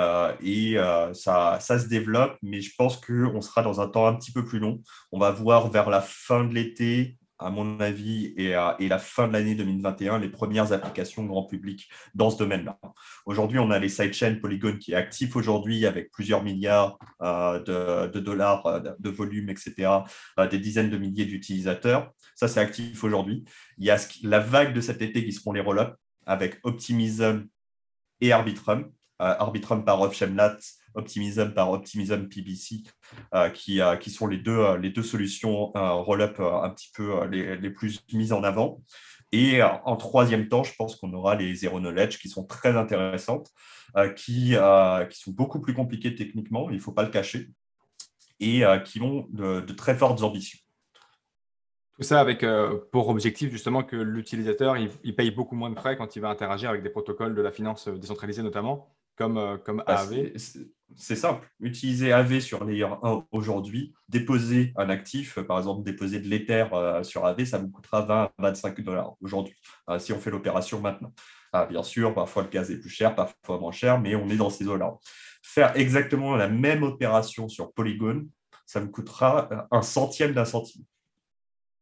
et 0.42 0.76
ça, 1.12 1.58
ça, 1.60 1.78
se 1.78 1.88
développe, 1.88 2.36
mais 2.42 2.60
je 2.60 2.72
pense 2.76 2.96
qu'on 2.98 3.40
sera 3.40 3.62
dans 3.62 3.80
un 3.80 3.88
temps 3.88 4.06
un 4.06 4.14
petit 4.14 4.32
peu 4.32 4.44
plus 4.44 4.58
long. 4.58 4.80
On 5.12 5.18
va 5.18 5.30
voir 5.30 5.70
vers 5.70 5.88
la 5.88 6.00
fin 6.00 6.44
de 6.44 6.54
l'été, 6.54 7.16
à 7.38 7.50
mon 7.50 7.80
avis, 7.80 8.34
et, 8.36 8.54
et 8.78 8.88
la 8.88 8.98
fin 8.98 9.26
de 9.26 9.32
l'année 9.32 9.54
2021, 9.54 10.18
les 10.18 10.28
premières 10.28 10.72
applications 10.72 11.24
grand 11.24 11.44
public 11.44 11.88
dans 12.14 12.30
ce 12.30 12.38
domaine-là. 12.38 12.78
Aujourd'hui, 13.26 13.58
on 13.58 13.70
a 13.70 13.78
les 13.78 13.88
sidechains 13.88 14.36
Polygon 14.40 14.76
qui 14.78 14.92
est 14.92 14.96
actif 14.96 15.36
aujourd'hui 15.36 15.86
avec 15.86 16.10
plusieurs 16.10 16.42
milliards 16.42 16.98
euh, 17.22 18.08
de, 18.08 18.20
dollars 18.20 18.66
euh, 18.66 18.80
de 18.98 19.10
volume, 19.10 19.48
etc., 19.48 19.90
euh, 20.38 20.46
des 20.46 20.58
dizaines 20.58 20.90
de 20.90 20.98
milliers 20.98 21.24
d'utilisateurs. 21.24 22.12
Ça, 22.34 22.48
c'est 22.48 22.60
actif 22.60 23.02
aujourd'hui. 23.02 23.44
Il 23.78 23.84
y 23.84 23.90
a 23.90 23.98
la 24.22 24.40
vague 24.40 24.74
de 24.74 24.80
cet 24.80 25.02
été 25.02 25.24
qui 25.24 25.32
seront 25.32 25.52
les 25.52 25.60
roll-ups 25.60 25.94
avec 26.26 26.58
Optimism 26.64 27.46
et 28.20 28.32
Arbitrum. 28.32 28.90
Arbitrum 29.18 29.84
par 29.84 30.00
Ofshemlat 30.00 30.58
Optimism 30.94 31.52
par 31.54 31.70
Optimism 31.70 32.28
PBC, 32.28 32.82
euh, 33.34 33.50
qui, 33.50 33.80
euh, 33.80 33.96
qui, 33.96 34.10
sont 34.10 34.26
les 34.26 34.38
deux, 34.38 34.58
euh, 34.58 34.78
les 34.78 34.90
deux 34.90 35.02
solutions 35.02 35.72
roll-up 35.74 36.40
un 36.40 36.70
petit 36.70 36.90
peu 36.94 37.26
les, 37.26 37.56
les, 37.56 37.70
plus 37.70 38.00
mises 38.12 38.32
en 38.32 38.42
avant. 38.42 38.80
Et 39.32 39.60
en 39.62 39.96
troisième 39.96 40.48
temps, 40.48 40.62
je 40.62 40.72
pense 40.76 40.94
qu'on 40.94 41.12
aura 41.12 41.34
les 41.34 41.52
Zero 41.56 41.80
Knowledge 41.80 42.18
qui 42.20 42.28
sont 42.28 42.44
très 42.44 42.76
intéressantes, 42.76 43.50
qui, 44.14 44.54
qui 45.10 45.18
sont 45.18 45.30
beaucoup 45.32 45.60
plus 45.60 45.74
compliquées 45.74 46.14
techniquement, 46.14 46.70
il 46.70 46.76
ne 46.76 46.80
faut 46.80 46.92
pas 46.92 47.02
le 47.02 47.08
cacher, 47.08 47.50
et 48.38 48.62
qui 48.84 49.00
ont 49.00 49.26
de, 49.30 49.60
très 49.72 49.96
fortes 49.96 50.22
ambitions. 50.22 50.60
Tout 51.96 52.04
ça 52.04 52.20
avec 52.20 52.46
pour 52.92 53.08
objectif 53.08 53.50
justement 53.50 53.82
que 53.82 53.96
l'utilisateur 53.96 54.76
il, 54.76 55.16
paye 55.16 55.32
beaucoup 55.32 55.56
moins 55.56 55.70
de 55.70 55.74
frais 55.74 55.96
quand 55.96 56.14
il 56.14 56.20
va 56.20 56.28
interagir 56.28 56.70
avec 56.70 56.84
des 56.84 56.90
protocoles 56.90 57.34
de 57.34 57.42
la 57.42 57.50
finance 57.50 57.88
décentralisée 57.88 58.42
notamment, 58.42 58.88
comme, 59.16 59.58
comme 59.64 59.82
bah, 59.86 60.00
AAV 60.00 60.32
c'est 60.96 61.16
simple. 61.16 61.48
Utiliser 61.60 62.12
AV 62.12 62.40
sur 62.40 62.64
Layer 62.64 62.88
1 63.02 63.26
aujourd'hui, 63.32 63.94
déposer 64.08 64.72
un 64.76 64.90
actif, 64.90 65.40
par 65.40 65.58
exemple 65.58 65.82
déposer 65.82 66.20
de 66.20 66.28
l'Ether 66.28 66.66
sur 67.02 67.24
AV, 67.26 67.44
ça 67.44 67.58
vous 67.58 67.68
coûtera 67.68 68.02
20 68.02 68.22
à 68.22 68.32
25 68.38 68.80
dollars 68.82 69.14
aujourd'hui, 69.20 69.56
si 69.98 70.12
on 70.12 70.20
fait 70.20 70.30
l'opération 70.30 70.80
maintenant. 70.80 71.12
Ah, 71.52 71.66
bien 71.66 71.82
sûr, 71.82 72.14
parfois 72.14 72.42
le 72.42 72.48
gaz 72.48 72.70
est 72.70 72.78
plus 72.78 72.90
cher, 72.90 73.14
parfois 73.14 73.58
moins 73.58 73.72
cher, 73.72 74.00
mais 74.00 74.14
on 74.14 74.28
est 74.28 74.36
dans 74.36 74.50
ces 74.50 74.66
eaux-là. 74.66 74.94
Faire 75.42 75.76
exactement 75.76 76.36
la 76.36 76.48
même 76.48 76.82
opération 76.82 77.48
sur 77.48 77.72
Polygon, 77.72 78.26
ça 78.66 78.80
vous 78.80 78.90
coûtera 78.90 79.48
un 79.70 79.82
centième 79.82 80.32
d'un 80.32 80.44
centime. 80.44 80.84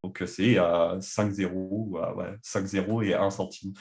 Donc 0.02 0.22
c'est 0.26 0.56
5 1.00 1.30
0, 1.30 2.00
5 2.42 2.64
0 2.66 3.02
et 3.02 3.14
1 3.14 3.30
centime. 3.30 3.72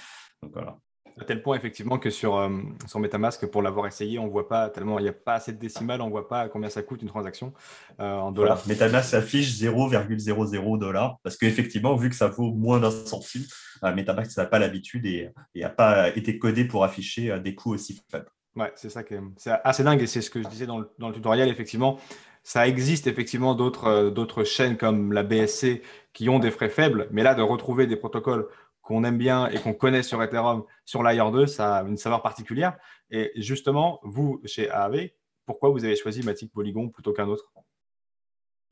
Donc 0.41 0.53
voilà. 0.53 0.77
À 1.19 1.25
tel 1.25 1.41
point, 1.41 1.55
effectivement, 1.55 1.97
que 1.97 2.09
sur, 2.09 2.37
euh, 2.37 2.49
Metamask, 2.95 3.45
pour 3.47 3.61
l'avoir 3.61 3.87
essayé, 3.87 4.19
on 4.19 4.25
ne 4.25 4.29
voit 4.29 4.47
pas 4.47 4.69
tellement, 4.69 4.99
il 4.99 5.03
n'y 5.03 5.09
a 5.09 5.13
pas 5.13 5.33
assez 5.33 5.51
de 5.51 5.57
décimales, 5.57 6.01
on 6.01 6.07
ne 6.07 6.11
voit 6.11 6.27
pas 6.27 6.49
combien 6.49 6.69
ça 6.69 6.81
coûte 6.81 7.01
une 7.01 7.07
transaction 7.07 7.53
euh, 7.99 8.17
en 8.17 8.31
dollars. 8.31 8.61
Metamask 8.67 9.13
affiche 9.13 9.53
0,00 9.53 10.79
dollars 10.79 11.17
parce 11.23 11.37
qu'effectivement, 11.37 11.95
vu 11.95 12.09
que 12.09 12.15
ça 12.15 12.27
vaut 12.27 12.51
moins 12.51 12.79
d'un 12.79 12.91
centime, 12.91 13.43
euh, 13.83 13.93
Metamask 13.93 14.35
n'a 14.37 14.45
pas 14.45 14.59
l'habitude 14.59 15.05
et 15.05 15.29
n'a 15.55 15.69
pas 15.69 16.09
été 16.09 16.37
codé 16.39 16.65
pour 16.65 16.83
afficher 16.83 17.39
des 17.39 17.55
coûts 17.55 17.73
aussi 17.73 18.01
faibles. 18.09 18.29
Ouais, 18.55 18.71
c'est 18.75 18.89
ça 18.89 19.03
qui 19.03 19.13
est, 19.13 19.21
c'est 19.37 19.51
assez 19.63 19.83
dingue 19.83 20.01
et 20.01 20.07
c'est 20.07 20.21
ce 20.21 20.29
que 20.29 20.43
je 20.43 20.47
disais 20.47 20.65
dans 20.65 20.79
le, 20.79 20.89
dans 20.99 21.07
le 21.07 21.13
tutoriel, 21.13 21.49
effectivement. 21.49 21.99
Ça 22.43 22.67
existe 22.67 23.05
effectivement 23.07 23.53
d'autres, 23.53 24.09
d'autres 24.09 24.43
chaînes 24.43 24.75
comme 24.75 25.13
la 25.13 25.23
BSC 25.23 25.83
qui 26.11 26.27
ont 26.27 26.39
des 26.39 26.51
frais 26.51 26.69
faibles, 26.69 27.07
mais 27.11 27.23
là, 27.23 27.35
de 27.35 27.41
retrouver 27.41 27.85
des 27.85 27.95
protocoles 27.95 28.47
qu'on 28.91 29.05
aime 29.05 29.17
bien 29.17 29.47
et 29.47 29.57
qu'on 29.57 29.73
connaît 29.73 30.03
sur 30.03 30.21
Ethereum, 30.21 30.65
sur 30.83 31.01
Layer 31.01 31.31
2, 31.31 31.47
ça 31.47 31.77
a 31.77 31.83
une 31.83 31.95
saveur 31.95 32.21
particulière. 32.21 32.77
Et 33.09 33.31
justement, 33.37 34.01
vous, 34.03 34.41
chez 34.45 34.69
AAV, 34.69 35.11
pourquoi 35.45 35.69
vous 35.69 35.85
avez 35.85 35.95
choisi 35.95 36.23
Matic 36.23 36.51
Polygon 36.51 36.89
plutôt 36.89 37.13
qu'un 37.13 37.29
autre? 37.29 37.53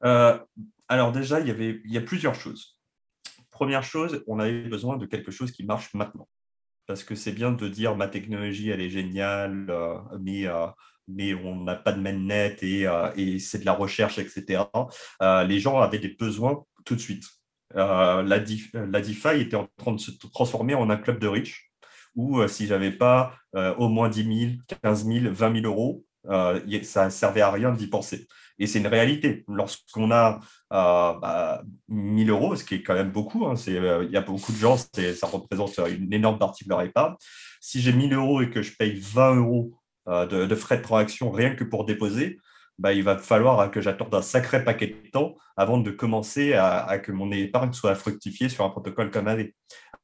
Euh, 0.03 0.37
Alors 0.89 1.13
déjà, 1.13 1.39
il 1.39 1.47
y, 1.47 1.51
avait, 1.51 1.81
il 1.85 1.93
y 1.93 1.97
a 1.97 2.01
plusieurs 2.01 2.35
choses. 2.35 2.77
Première 3.49 3.83
chose, 3.83 4.23
on 4.27 4.39
avait 4.39 4.67
besoin 4.67 4.97
de 4.97 5.05
quelque 5.05 5.31
chose 5.31 5.51
qui 5.51 5.63
marche 5.63 5.93
maintenant. 5.93 6.27
Parce 6.85 7.05
que 7.05 7.15
c'est 7.15 7.31
bien 7.31 7.53
de 7.53 7.67
dire 7.69 7.95
ma 7.95 8.09
technologie, 8.09 8.69
elle 8.71 8.81
est 8.81 8.89
géniale, 8.89 9.67
euh, 9.69 9.99
mais, 10.19 10.47
euh, 10.47 10.67
mais 11.07 11.33
on 11.33 11.63
n'a 11.63 11.75
pas 11.75 11.93
de 11.93 12.01
mainnet 12.01 12.57
et, 12.61 12.87
et 13.15 13.39
c'est 13.39 13.59
de 13.59 13.65
la 13.65 13.73
recherche, 13.73 14.19
etc. 14.19 14.65
les 15.47 15.59
gens 15.59 15.79
avaient 15.79 15.99
des 15.99 16.15
besoins 16.19 16.65
tout 16.83 16.95
de 16.95 16.99
suite. 16.99 17.38
Euh, 17.75 18.23
la, 18.23 18.37
la, 18.73 19.01
DeFi 19.01 19.41
était 19.41 19.55
en 19.55 19.67
train 19.77 19.93
de 19.93 19.99
se 19.99 20.11
transformer 20.33 20.73
en 20.73 20.89
un 20.89 20.97
club 20.97 21.19
de 21.19 21.27
riches 21.27 21.69
où 22.15 22.39
euh, 22.39 22.47
si 22.47 22.65
je 22.65 22.73
n'avais 22.73 22.91
pas 22.91 23.35
euh, 23.55 23.75
au 23.75 23.89
moins 23.89 24.09
10 24.09 24.39
000, 24.39 24.51
15 24.81 25.05
000, 25.05 25.33
20 25.33 25.61
000 25.61 25.65
euros, 25.65 26.03
ça 26.83 27.05
ne 27.05 27.09
servait 27.09 27.41
à 27.41 27.51
rien 27.51 27.71
d'y 27.71 27.87
penser. 27.87 28.27
Et 28.57 28.67
c'est 28.67 28.79
une 28.79 28.87
réalité. 28.87 29.45
Lorsqu'on 29.47 30.11
a 30.11 30.41
bah, 30.69 31.63
1000 31.87 32.29
euros, 32.29 32.55
ce 32.55 32.63
qui 32.63 32.75
est 32.75 32.83
quand 32.83 32.93
même 32.93 33.11
beaucoup, 33.11 33.45
hein, 33.47 33.53
il 33.65 34.09
y 34.11 34.17
a 34.17 34.21
beaucoup 34.21 34.51
de 34.51 34.57
gens, 34.57 34.75
ça 34.77 35.27
représente 35.27 35.77
une 35.77 36.11
énorme 36.11 36.37
partie 36.37 36.65
de 36.65 36.69
leur 36.69 36.81
épargne. 36.81 37.15
Si 37.61 37.79
j'ai 37.79 37.93
1000 37.93 38.13
euros 38.13 38.41
et 38.41 38.49
que 38.49 38.61
je 38.61 38.75
paye 38.75 38.99
20 38.99 39.35
euros 39.35 39.71
de, 40.07 40.45
de, 40.45 40.55
frais 40.55 40.77
de 40.77 40.83
transaction 40.83 41.31
rien 41.31 41.55
que 41.55 41.63
pour 41.63 41.85
déposer, 41.85 42.37
bah, 42.79 42.93
il 42.93 43.03
va 43.03 43.17
falloir 43.17 43.69
que 43.69 43.81
j'attende 43.81 44.15
un 44.15 44.21
sacré 44.21 44.63
paquet 44.63 44.87
de 44.87 45.09
temps 45.11 45.35
avant 45.57 45.77
de 45.77 45.91
commencer 45.91 46.53
à, 46.53 46.97
que 46.99 47.11
mon 47.11 47.31
épargne 47.31 47.73
soit 47.73 47.93
fructifiée 47.93 48.47
sur 48.47 48.63
un 48.63 48.69
protocole 48.69 49.11
comme 49.11 49.27
AV. 49.27 49.49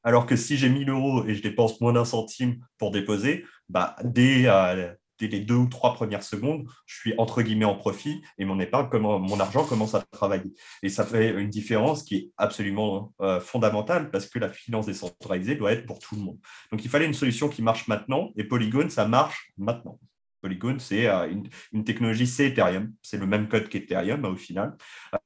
Alors 0.04 0.26
que 0.26 0.36
si 0.36 0.58
j'ai 0.58 0.70
1000 0.70 0.90
euros 0.90 1.26
et 1.26 1.34
je 1.34 1.42
dépense 1.42 1.80
moins 1.82 1.94
d'un 1.94 2.06
centime 2.06 2.58
pour 2.78 2.92
déposer, 2.92 3.46
bah, 3.70 3.96
dès, 4.04 4.44
euh, 4.48 4.94
dès, 5.20 5.28
les 5.28 5.40
deux 5.40 5.56
ou 5.56 5.68
trois 5.68 5.94
premières 5.94 6.22
secondes, 6.22 6.68
je 6.86 7.00
suis 7.00 7.14
entre 7.18 7.42
guillemets 7.42 7.66
en 7.66 7.76
profit 7.76 8.22
et 8.38 8.44
mon 8.44 8.60
épargne, 8.60 8.90
mon 9.00 9.40
argent 9.40 9.64
commence 9.64 9.96
à 9.96 10.04
travailler. 10.12 10.54
Et 10.84 10.90
ça 10.90 11.06
fait 11.06 11.30
une 11.32 11.50
différence 11.50 12.04
qui 12.04 12.16
est 12.18 12.32
absolument 12.36 13.14
euh, 13.22 13.40
fondamentale 13.40 14.12
parce 14.12 14.28
que 14.28 14.38
la 14.38 14.50
finance 14.50 14.86
décentralisée 14.86 15.56
doit 15.56 15.72
être 15.72 15.86
pour 15.86 16.00
tout 16.00 16.16
le 16.16 16.22
monde. 16.22 16.38
Donc 16.72 16.84
il 16.84 16.90
fallait 16.90 17.06
une 17.06 17.14
solution 17.14 17.48
qui 17.48 17.62
marche 17.62 17.88
maintenant 17.88 18.32
et 18.36 18.44
Polygon, 18.44 18.90
ça 18.90 19.08
marche 19.08 19.54
maintenant. 19.58 19.98
Polygon, 20.46 20.78
c'est 20.78 21.08
euh, 21.08 21.28
une, 21.74 21.84
technologie, 21.84 22.28
c'est 22.28 22.50
Ethereum, 22.50 22.94
c'est 23.02 23.18
le 23.18 23.26
même 23.26 23.48
code 23.48 23.68
qu'Ethereum 23.68 24.26
au 24.26 24.36
final, 24.36 24.78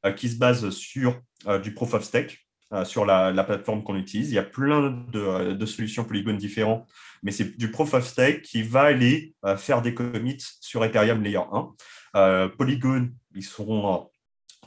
euh, 0.06 0.14
qui 0.14 0.30
se 0.30 0.38
base 0.38 0.70
sur 0.70 1.20
euh, 1.46 1.60
du 1.60 1.74
proof 1.74 1.94
of 1.94 2.06
stake, 2.06 2.40
sur 2.86 3.04
la, 3.04 3.44
plateforme 3.44 3.84
qu'on 3.84 3.98
utilise. 3.98 4.32
Il 4.32 4.36
y 4.36 4.38
a 4.38 4.44
plein 4.44 4.92
de, 5.12 5.66
solutions 5.66 6.06
Polygon 6.06 6.36
différentes, 6.36 6.88
mais 7.24 7.32
c'est 7.32 7.58
du 7.58 7.72
proof 7.72 7.96
of 7.96 8.06
stake 8.06 8.44
qui 8.44 8.62
va 8.62 8.84
aller 8.84 9.34
faire 9.58 9.82
des 9.82 9.96
commits 9.96 10.38
sur 10.62 10.86
Ethereum 10.86 11.24
Layer 11.24 11.42
1. 12.14 12.50
Polygon, 12.60 13.10
ils 13.34 13.44
seront 13.44 14.12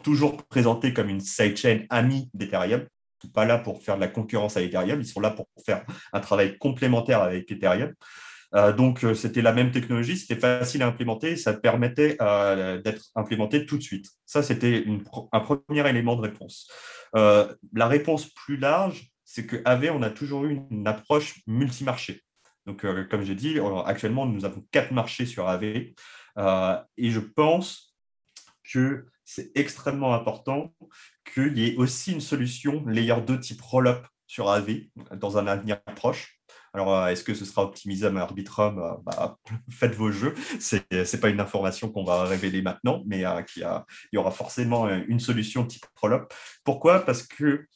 toujours 0.03 0.37
présentés 0.49 0.93
comme 0.93 1.11
une 1.11 1.21
sidechain 1.21 1.85
amie 1.91 2.29
d'Ethereum 2.35 2.87
pas 3.29 3.45
là 3.45 3.59
pour 3.59 3.83
faire 3.83 3.97
de 3.97 4.01
la 4.01 4.09
concurrence 4.09 4.57
à 4.57 4.63
Ethereum, 4.63 5.01
ils 5.01 5.07
sont 5.07 5.21
là 5.21 5.31
pour 5.31 5.47
faire 5.65 5.85
un 6.13 6.19
travail 6.19 6.59
complémentaire 6.59 7.23
avec 7.23 7.51
Ethereum. 7.51 7.93
Euh, 8.55 8.73
donc, 8.73 9.05
euh, 9.05 9.15
c'était 9.15 9.43
la 9.43 9.53
même 9.53 9.71
technologie, 9.71 10.17
c'était 10.17 10.37
facile 10.41 10.83
à 10.83 10.87
implémenter, 10.87 11.37
ça 11.37 11.55
permettait 11.55 12.17
euh, 12.21 12.81
d'être 12.83 13.07
implémenté 13.15 13.65
tout 13.65 13.79
de 13.79 13.83
suite. 13.83 14.11
Ça, 14.27 14.43
c'était 14.43 14.85
un 15.33 15.41
premier 15.41 15.89
élément 15.89 16.17
de 16.17 16.23
réponse. 16.23 16.71
la 17.15 17.87
réponse 17.89 18.29
plus 18.31 18.57
large, 18.57 19.11
c'est 19.25 19.47
qu'AV, 19.47 19.91
on 19.93 20.03
a 20.03 20.11
toujours 20.11 20.45
eu 20.45 20.61
une 20.71 20.87
approche 20.87 21.41
multimarché. 21.47 22.23
Donc, 22.67 22.87
comme 23.09 23.25
j'ai 23.25 23.35
dit, 23.35 23.59
actuellement, 23.87 24.27
nous 24.27 24.45
avons 24.45 24.65
quatre 24.71 24.93
marchés 24.93 25.27
sur 25.27 25.49
AV. 25.49 25.65
et 25.65 27.11
je 27.11 27.21
pense 27.21 27.95
que 28.73 29.07
c'est 29.25 29.51
extrêmement 29.55 30.15
important 30.15 30.75
qu'il 31.33 31.59
y 31.59 31.69
ait 31.69 31.77
aussi 31.77 32.13
une 32.13 32.21
solution 32.21 32.85
layer 32.87 33.21
2 33.27 33.41
type 33.41 33.61
roll-up 33.63 34.07
sur 34.27 34.51
AV 34.51 34.83
dans 35.17 35.39
un 35.39 35.47
avenir 35.47 35.83
proche. 35.97 36.42
Alors, 36.75 36.97
euh, 36.97 37.09
est-ce 37.09 37.23
que 37.23 37.35
ce 37.35 37.45
sera 37.45 37.65
Optimism 37.65 38.17
Arbitrum 38.17 38.79
euh, 38.79 38.93
bah, 39.05 39.39
Faites 39.71 39.95
vos 39.95 40.11
jeux. 40.11 40.35
Ce 40.59 40.77
n'est 40.93 41.21
pas 41.21 41.29
une 41.29 41.41
information 41.41 41.91
qu'on 41.91 42.05
va 42.05 42.25
révéler 42.25 42.63
maintenant, 42.63 43.03
mais 43.07 43.27
euh, 43.27 43.43
il 43.57 43.67
y 44.15 44.19
aura 44.19 44.31
forcément 44.31 44.89
une 44.89 45.21
solution 45.21 45.67
type 45.67 45.85
roll-up. 45.97 46.33
Pourquoi? 46.65 47.01
Parce 47.01 47.23
que 47.25 47.67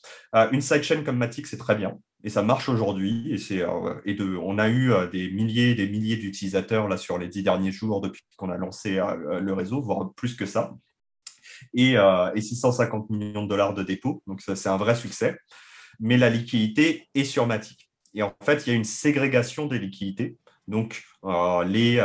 une 0.52 0.60
sidechain 0.60 1.02
comme 1.02 1.18
Matic, 1.18 1.46
c'est 1.46 1.58
très 1.58 1.74
bien. 1.74 1.98
Et 2.24 2.30
ça 2.30 2.42
marche 2.42 2.68
aujourd'hui. 2.68 3.34
Et, 3.50 3.64
on 3.64 4.58
a 4.58 4.68
eu 4.68 4.92
des 5.12 5.30
milliers 5.30 5.70
et 5.70 5.74
des 5.74 5.88
milliers 5.88 6.16
d'utilisateurs 6.16 6.88
là 6.88 6.96
sur 6.96 7.18
les 7.18 7.28
dix 7.28 7.42
derniers 7.42 7.72
jours 7.72 8.00
depuis 8.00 8.22
qu'on 8.36 8.50
a 8.50 8.56
lancé 8.56 8.94
le 8.94 9.52
réseau, 9.52 9.80
voire 9.80 10.12
plus 10.14 10.34
que 10.34 10.46
ça. 10.46 10.74
Et, 11.74 11.92
et 11.92 12.40
650 12.40 13.10
millions 13.10 13.44
de 13.44 13.48
dollars 13.48 13.74
de 13.74 13.82
dépôt. 13.82 14.22
Donc, 14.26 14.40
c'est 14.40 14.68
un 14.68 14.76
vrai 14.76 14.94
succès. 14.94 15.38
Mais 16.00 16.16
la 16.16 16.30
liquidité 16.30 17.08
est 17.14 17.24
sur 17.24 17.46
Matic. 17.46 17.86
Et 18.16 18.22
en 18.22 18.34
fait, 18.42 18.66
il 18.66 18.70
y 18.70 18.72
a 18.72 18.76
une 18.76 18.84
ségrégation 18.84 19.66
des 19.66 19.78
liquidités. 19.78 20.38
Donc, 20.66 21.04
euh, 21.24 21.64
les 21.64 22.02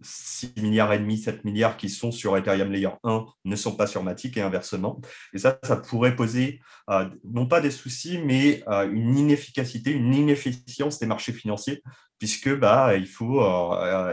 6 0.00 0.54
euh, 0.56 0.62
milliards 0.62 0.92
et 0.94 0.98
demi, 0.98 1.18
7 1.18 1.44
milliards 1.44 1.76
qui 1.76 1.90
sont 1.90 2.10
sur 2.10 2.36
Ethereum 2.36 2.72
Layer 2.72 2.88
1 3.04 3.26
ne 3.44 3.56
sont 3.56 3.76
pas 3.76 3.86
sur 3.86 4.02
Matic 4.02 4.38
et 4.38 4.40
inversement. 4.40 5.00
Et 5.34 5.38
ça, 5.38 5.58
ça 5.62 5.76
pourrait 5.76 6.16
poser 6.16 6.60
euh, 6.88 7.06
non 7.30 7.46
pas 7.46 7.60
des 7.60 7.70
soucis, 7.70 8.18
mais 8.24 8.64
une 8.66 9.18
inefficacité, 9.18 9.92
une 9.92 10.14
inefficience 10.14 10.98
des 10.98 11.06
marchés 11.06 11.34
financiers, 11.34 11.82
puisque 12.18 12.52
bah, 12.58 12.96
il, 12.96 13.06
faut, 13.06 13.44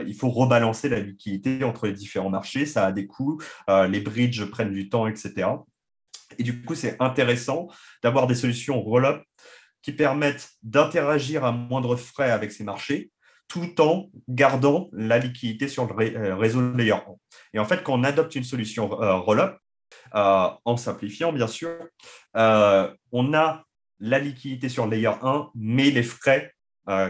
il 0.06 0.14
faut 0.16 0.30
rebalancer 0.30 0.90
la 0.90 1.00
liquidité 1.00 1.64
entre 1.64 1.88
les 1.88 1.94
différents 1.94 2.30
marchés. 2.30 2.66
Ça 2.66 2.86
a 2.86 2.92
des 2.92 3.08
coûts, 3.08 3.42
les 3.70 4.02
bridges 4.02 4.46
prennent 4.46 4.74
du 4.74 4.90
temps, 4.90 5.08
etc. 5.08 5.48
Et 6.38 6.44
du 6.44 6.62
coup, 6.62 6.76
c'est 6.76 6.98
intéressant 7.00 7.68
d'avoir 8.04 8.28
des 8.28 8.36
solutions 8.36 8.82
roll-up 8.82 9.24
qui 9.86 9.94
permettent 9.94 10.50
d'interagir 10.64 11.46
à 11.46 11.52
moindre 11.52 11.96
frais 11.96 12.32
avec 12.32 12.52
ces 12.52 12.64
marchés, 12.64 13.12
tout 13.48 13.80
en 13.80 14.10
gardant 14.28 14.90
la 14.92 15.20
liquidité 15.20 15.68
sur 15.68 15.86
le 15.86 16.18
euh, 16.18 16.36
réseau 16.36 16.74
layer 16.74 16.94
1. 16.94 17.04
Et 17.54 17.60
en 17.60 17.66
fait, 17.66 17.84
quand 17.84 17.94
on 17.94 18.04
adopte 18.04 18.34
une 18.34 18.44
solution 18.44 19.00
euh, 19.00 19.14
roll-up, 19.18 19.60
euh, 20.16 20.48
en 20.66 20.76
simplifiant 20.76 21.32
bien 21.32 21.46
sûr, 21.46 21.78
on 22.34 23.34
a 23.36 23.64
la 24.00 24.18
liquidité 24.18 24.70
sur 24.70 24.88
layer 24.88 25.14
1, 25.22 25.52
mais 25.54 25.92
les 25.92 26.04
frais 26.04 26.52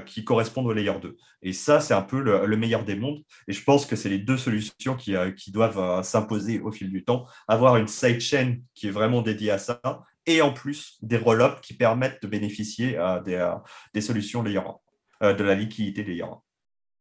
qui 0.06 0.24
correspondent 0.24 0.68
au 0.68 0.74
layer 0.74 1.00
2. 1.02 1.18
Et 1.44 1.52
ça, 1.54 1.80
c'est 1.80 1.94
un 1.94 2.02
peu 2.02 2.22
le, 2.22 2.58
meilleur 2.58 2.84
des 2.84 2.96
mondes. 2.96 3.22
Et 3.48 3.54
je 3.54 3.62
pense 3.64 3.86
que 3.86 3.96
c'est 3.98 4.08
les 4.08 4.20
deux 4.20 4.38
solutions 4.38 4.96
qui 4.96 5.52
doivent 5.52 6.02
s'imposer 6.04 6.60
au 6.60 6.72
fil 6.72 6.90
du 6.90 7.04
temps. 7.04 7.26
Avoir 7.48 7.76
une 7.76 7.88
sidechain 7.88 8.58
qui 8.74 8.88
est 8.88 8.92
vraiment 8.92 9.22
dédiée 9.22 9.52
à 9.52 9.58
ça 9.58 9.82
et 10.26 10.42
en 10.42 10.52
plus 10.52 10.98
des 11.02 11.18
roll 11.18 11.44
qui 11.62 11.74
permettent 11.74 12.22
de 12.22 12.28
bénéficier 12.28 12.98
euh, 12.98 13.22
des, 13.22 13.54
des, 13.94 14.02
solutions 14.02 14.42
layer 14.44 14.60
1, 14.60 14.76
euh, 15.24 15.34
de 15.34 15.44
la 15.44 15.56
liquidité 15.56 16.04
layer 16.04 16.24
1. 16.24 16.42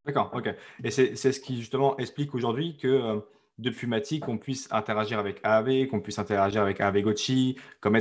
D'accord, 0.07 0.31
ok. 0.35 0.54
Et 0.83 0.90
c'est 0.90 1.16
ce 1.16 1.40
qui 1.40 1.59
justement 1.59 1.97
explique 1.97 2.35
aujourd'hui 2.35 2.76
que 2.76 2.88
euh, 2.88 3.21
depuis 3.57 3.87
Matic, 3.87 4.28
on 4.28 4.37
puisse 4.37 4.69
interagir 4.71 5.19
avec 5.19 5.40
AAV, 5.43 5.87
qu'on 5.87 6.00
puisse 6.00 6.19
interagir 6.19 6.61
avec 6.61 6.81
AAV 6.81 7.02
Gochi, 7.02 7.57
comme 7.81 7.99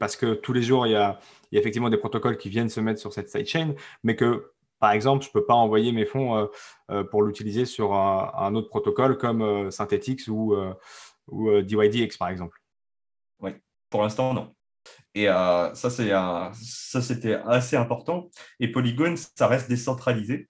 parce 0.00 0.16
que 0.16 0.34
tous 0.34 0.52
les 0.52 0.62
jours, 0.62 0.86
il 0.86 0.92
y, 0.92 0.96
a, 0.96 1.20
il 1.50 1.54
y, 1.54 1.58
a, 1.58 1.60
effectivement 1.60 1.90
des 1.90 1.98
protocoles 1.98 2.38
qui 2.38 2.48
viennent 2.48 2.70
se 2.70 2.80
mettre 2.80 2.98
sur 2.98 3.12
cette 3.12 3.28
sidechain, 3.28 3.74
mais 4.02 4.16
que 4.16 4.50
Par 4.80 4.92
exemple, 4.92 5.22
je 5.22 5.28
ne 5.28 5.32
peux 5.34 5.44
pas 5.44 5.54
envoyer 5.54 5.92
mes 5.92 6.06
fonds 6.06 6.48
pour 7.10 7.22
l'utiliser 7.22 7.66
sur 7.66 7.94
un, 7.94 8.54
autre 8.56 8.68
protocole 8.70 9.16
comme 9.18 9.70
Synthetix 9.70 10.26
ou, 10.26 10.56
ou 11.28 11.60
DYDX, 11.60 12.16
par 12.16 12.30
exemple. 12.30 12.58
Oui, 13.40 13.52
pour 13.92 14.02
l'instant, 14.02 14.34
non. 14.34 14.52
Et 15.14 15.26
ça, 15.26 15.74
ça, 15.74 17.02
c'était 17.02 17.34
assez 17.34 17.76
important. 17.76 18.30
Et 18.58 18.72
Polygon, 18.72 19.14
ça 19.36 19.46
reste 19.46 19.68
décentralisé 19.68 20.48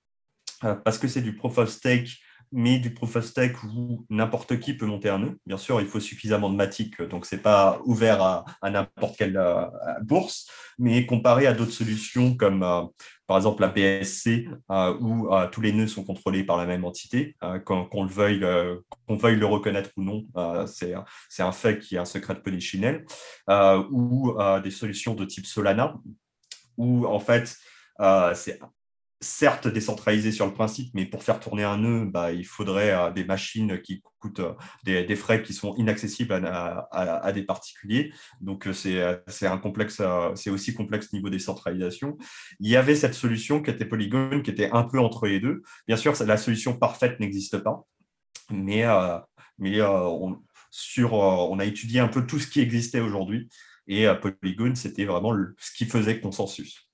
parce 0.60 0.96
que 0.96 1.08
c'est 1.08 1.20
du 1.20 1.34
proof 1.34 1.58
of 1.58 1.68
stake 1.68 2.18
mais 2.52 2.78
du 2.78 2.92
proof 2.92 3.16
of 3.16 3.24
stake 3.24 3.62
où 3.64 4.04
n'importe 4.10 4.60
qui 4.60 4.74
peut 4.74 4.86
monter 4.86 5.08
un 5.08 5.18
nœud. 5.18 5.38
Bien 5.46 5.56
sûr, 5.56 5.80
il 5.80 5.86
faut 5.86 6.00
suffisamment 6.00 6.50
de 6.50 6.56
matic, 6.56 7.00
donc 7.02 7.26
ce 7.26 7.34
n'est 7.34 7.42
pas 7.42 7.80
ouvert 7.84 8.22
à, 8.22 8.70
n'importe 8.70 9.16
quelle 9.16 9.36
euh, 9.36 9.64
bourse, 10.02 10.48
mais 10.78 11.06
comparé 11.06 11.46
à 11.46 11.54
d'autres 11.54 11.72
solutions 11.72 12.36
comme 12.36 12.62
euh, 12.62 12.82
par 13.26 13.38
exemple 13.38 13.62
la 13.62 13.68
BSC, 13.68 14.46
euh, 14.70 14.94
où 15.00 15.30
tous 15.50 15.62
les 15.62 15.72
nœuds 15.72 15.86
sont 15.86 16.04
contrôlés 16.04 16.44
par 16.44 16.58
la 16.58 16.66
même 16.66 16.84
entité, 16.84 17.34
qu'on 17.64 18.04
veuille, 18.04 18.44
veuille, 19.08 19.36
le 19.36 19.46
reconnaître 19.46 19.90
ou 19.96 20.02
non, 20.02 20.26
c'est 20.66 21.42
un 21.42 21.52
fait 21.52 21.78
qui 21.78 21.94
est 21.94 21.98
un 21.98 22.04
secret 22.04 22.34
de 22.34 22.40
Polichinelle, 22.40 23.06
ou 23.90 24.34
des 24.62 24.70
solutions 24.70 25.14
de 25.14 25.24
type 25.24 25.46
Solana, 25.46 25.94
où 26.76 27.06
en 27.06 27.20
fait, 27.20 27.56
c'est 28.34 28.60
certes 29.22 29.68
décentralisé 29.68 30.32
sur 30.32 30.46
le 30.46 30.52
principe, 30.52 30.90
mais 30.94 31.06
pour 31.06 31.22
faire 31.22 31.40
tourner 31.40 31.62
un 31.62 31.78
nœud, 31.78 32.04
bah, 32.04 32.32
il 32.32 32.44
faudrait 32.44 32.92
euh, 32.92 33.10
des 33.10 33.24
machines 33.24 33.80
qui 33.80 34.02
coûtent 34.18 34.40
euh, 34.40 34.54
des, 34.84 35.16
frais 35.16 35.42
qui 35.42 35.54
sont 35.54 35.74
inaccessibles 35.76 36.32
à, 36.34 37.32
des 37.32 37.42
particuliers. 37.44 38.12
Donc 38.40 38.66
euh, 38.66 38.72
c'est 38.72 39.46
un 39.46 39.58
complexe, 39.58 40.02
c'est 40.34 40.50
aussi 40.50 40.74
complexe 40.74 41.12
niveau 41.12 41.30
décentralisation. 41.30 42.18
Il 42.60 42.68
y 42.68 42.76
avait 42.76 42.96
cette 42.96 43.14
solution 43.14 43.62
qui 43.62 43.70
était 43.70 43.84
Polygon, 43.84 44.42
qui 44.42 44.50
était 44.50 44.70
un 44.72 44.82
peu 44.82 44.98
entre 44.98 45.26
les 45.26 45.40
deux. 45.40 45.62
Bien 45.86 45.96
sûr, 45.96 46.14
la 46.24 46.36
solution 46.36 46.76
parfaite 46.76 47.20
n'existe 47.20 47.58
pas, 47.58 47.84
mais, 48.50 48.84
mais 49.58 49.80
on, 49.82 50.42
sur, 50.70 51.14
on 51.14 51.58
a 51.58 51.64
étudié 51.64 52.00
un 52.00 52.08
peu 52.08 52.26
tout 52.26 52.38
ce 52.38 52.46
qui 52.48 52.60
existait 52.60 53.00
aujourd'hui. 53.00 53.48
Et 53.86 54.06
Polygon, 54.20 54.74
c'était 54.74 55.04
vraiment 55.04 55.34
ce 55.58 55.72
qui 55.72 55.86
faisait 55.86 56.20
consensus. 56.20 56.91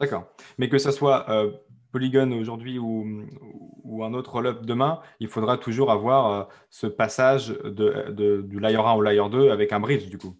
D'accord. 0.00 0.28
Mais 0.58 0.68
que 0.68 0.78
ce 0.78 0.90
soit 0.90 1.28
euh, 1.28 1.52
Polygon 1.92 2.32
aujourd'hui 2.32 2.78
ou, 2.78 4.04
un 4.04 4.14
autre 4.14 4.32
rollup 4.32 4.64
demain, 4.64 5.00
il 5.18 5.28
faudra 5.28 5.58
toujours 5.58 5.90
avoir 5.90 6.30
euh, 6.30 6.44
ce 6.70 6.86
passage 6.86 7.48
de, 7.48 8.42
du 8.42 8.60
layer 8.60 8.76
1 8.76 8.92
au 8.92 9.02
layer 9.02 9.28
2 9.28 9.50
avec 9.50 9.72
un 9.72 9.80
bridge, 9.80 10.06
du 10.08 10.18
coup. 10.18 10.38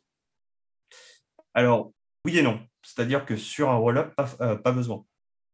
Alors, 1.55 1.91
oui 2.25 2.39
et 2.39 2.43
non. 2.43 2.61
C'est-à-dire 2.83 3.27
que 3.27 3.37
sur 3.37 3.69
un 3.71 3.77
rollup, 3.77 4.15
pas, 4.15 4.29
euh, 4.41 4.55
besoin. 4.73 5.05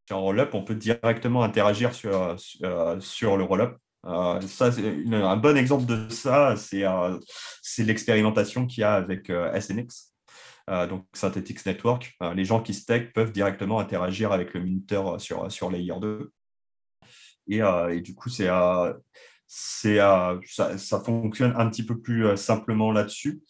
Sur 0.07 0.19
un 0.19 0.21
rollup, 0.21 0.53
on 0.53 0.63
peut 0.65 0.75
directement 0.75 1.43
interagir 1.43 1.95
sur, 1.95 2.39
sur, 2.39 3.37
le 3.39 3.45
rollup. 3.45 3.79
un 4.03 5.37
bon 5.37 5.57
exemple 5.57 5.87
de 5.87 6.11
ça, 6.11 6.57
c'est 6.57 7.85
l'expérimentation 7.85 8.67
qu'il 8.67 8.83
y 8.83 8.85
a 8.85 8.93
avec 8.93 9.33
SNX. 9.59 10.14
Euh, 10.71 10.87
donc 10.87 11.07
Synthetix 11.13 11.67
Network, 11.67 12.15
euh, 12.23 12.33
les 12.33 12.45
gens 12.45 12.63
qui 12.63 12.73
stake 12.73 13.13
peuvent 13.13 13.33
directement 13.33 13.81
interagir 13.81 14.33
avec 14.33 14.55
le 14.55 14.61
minuteur 14.61 15.21
sur, 15.21 15.51
sur 15.53 15.71
Layer 15.71 15.95
2. 16.01 16.33
Et, 17.49 17.63
euh, 17.63 17.95
et 17.95 18.01
du 18.01 18.15
coup, 18.15 18.31
c'est, 18.31 18.49
ça, 19.47 20.41
ça, 20.79 21.01
fonctionne 21.01 21.53
un 21.57 21.69
petit 21.69 21.85
peu 21.85 22.01
plus 22.01 22.37
simplement 22.37 22.93
là-dessus. 22.93 23.43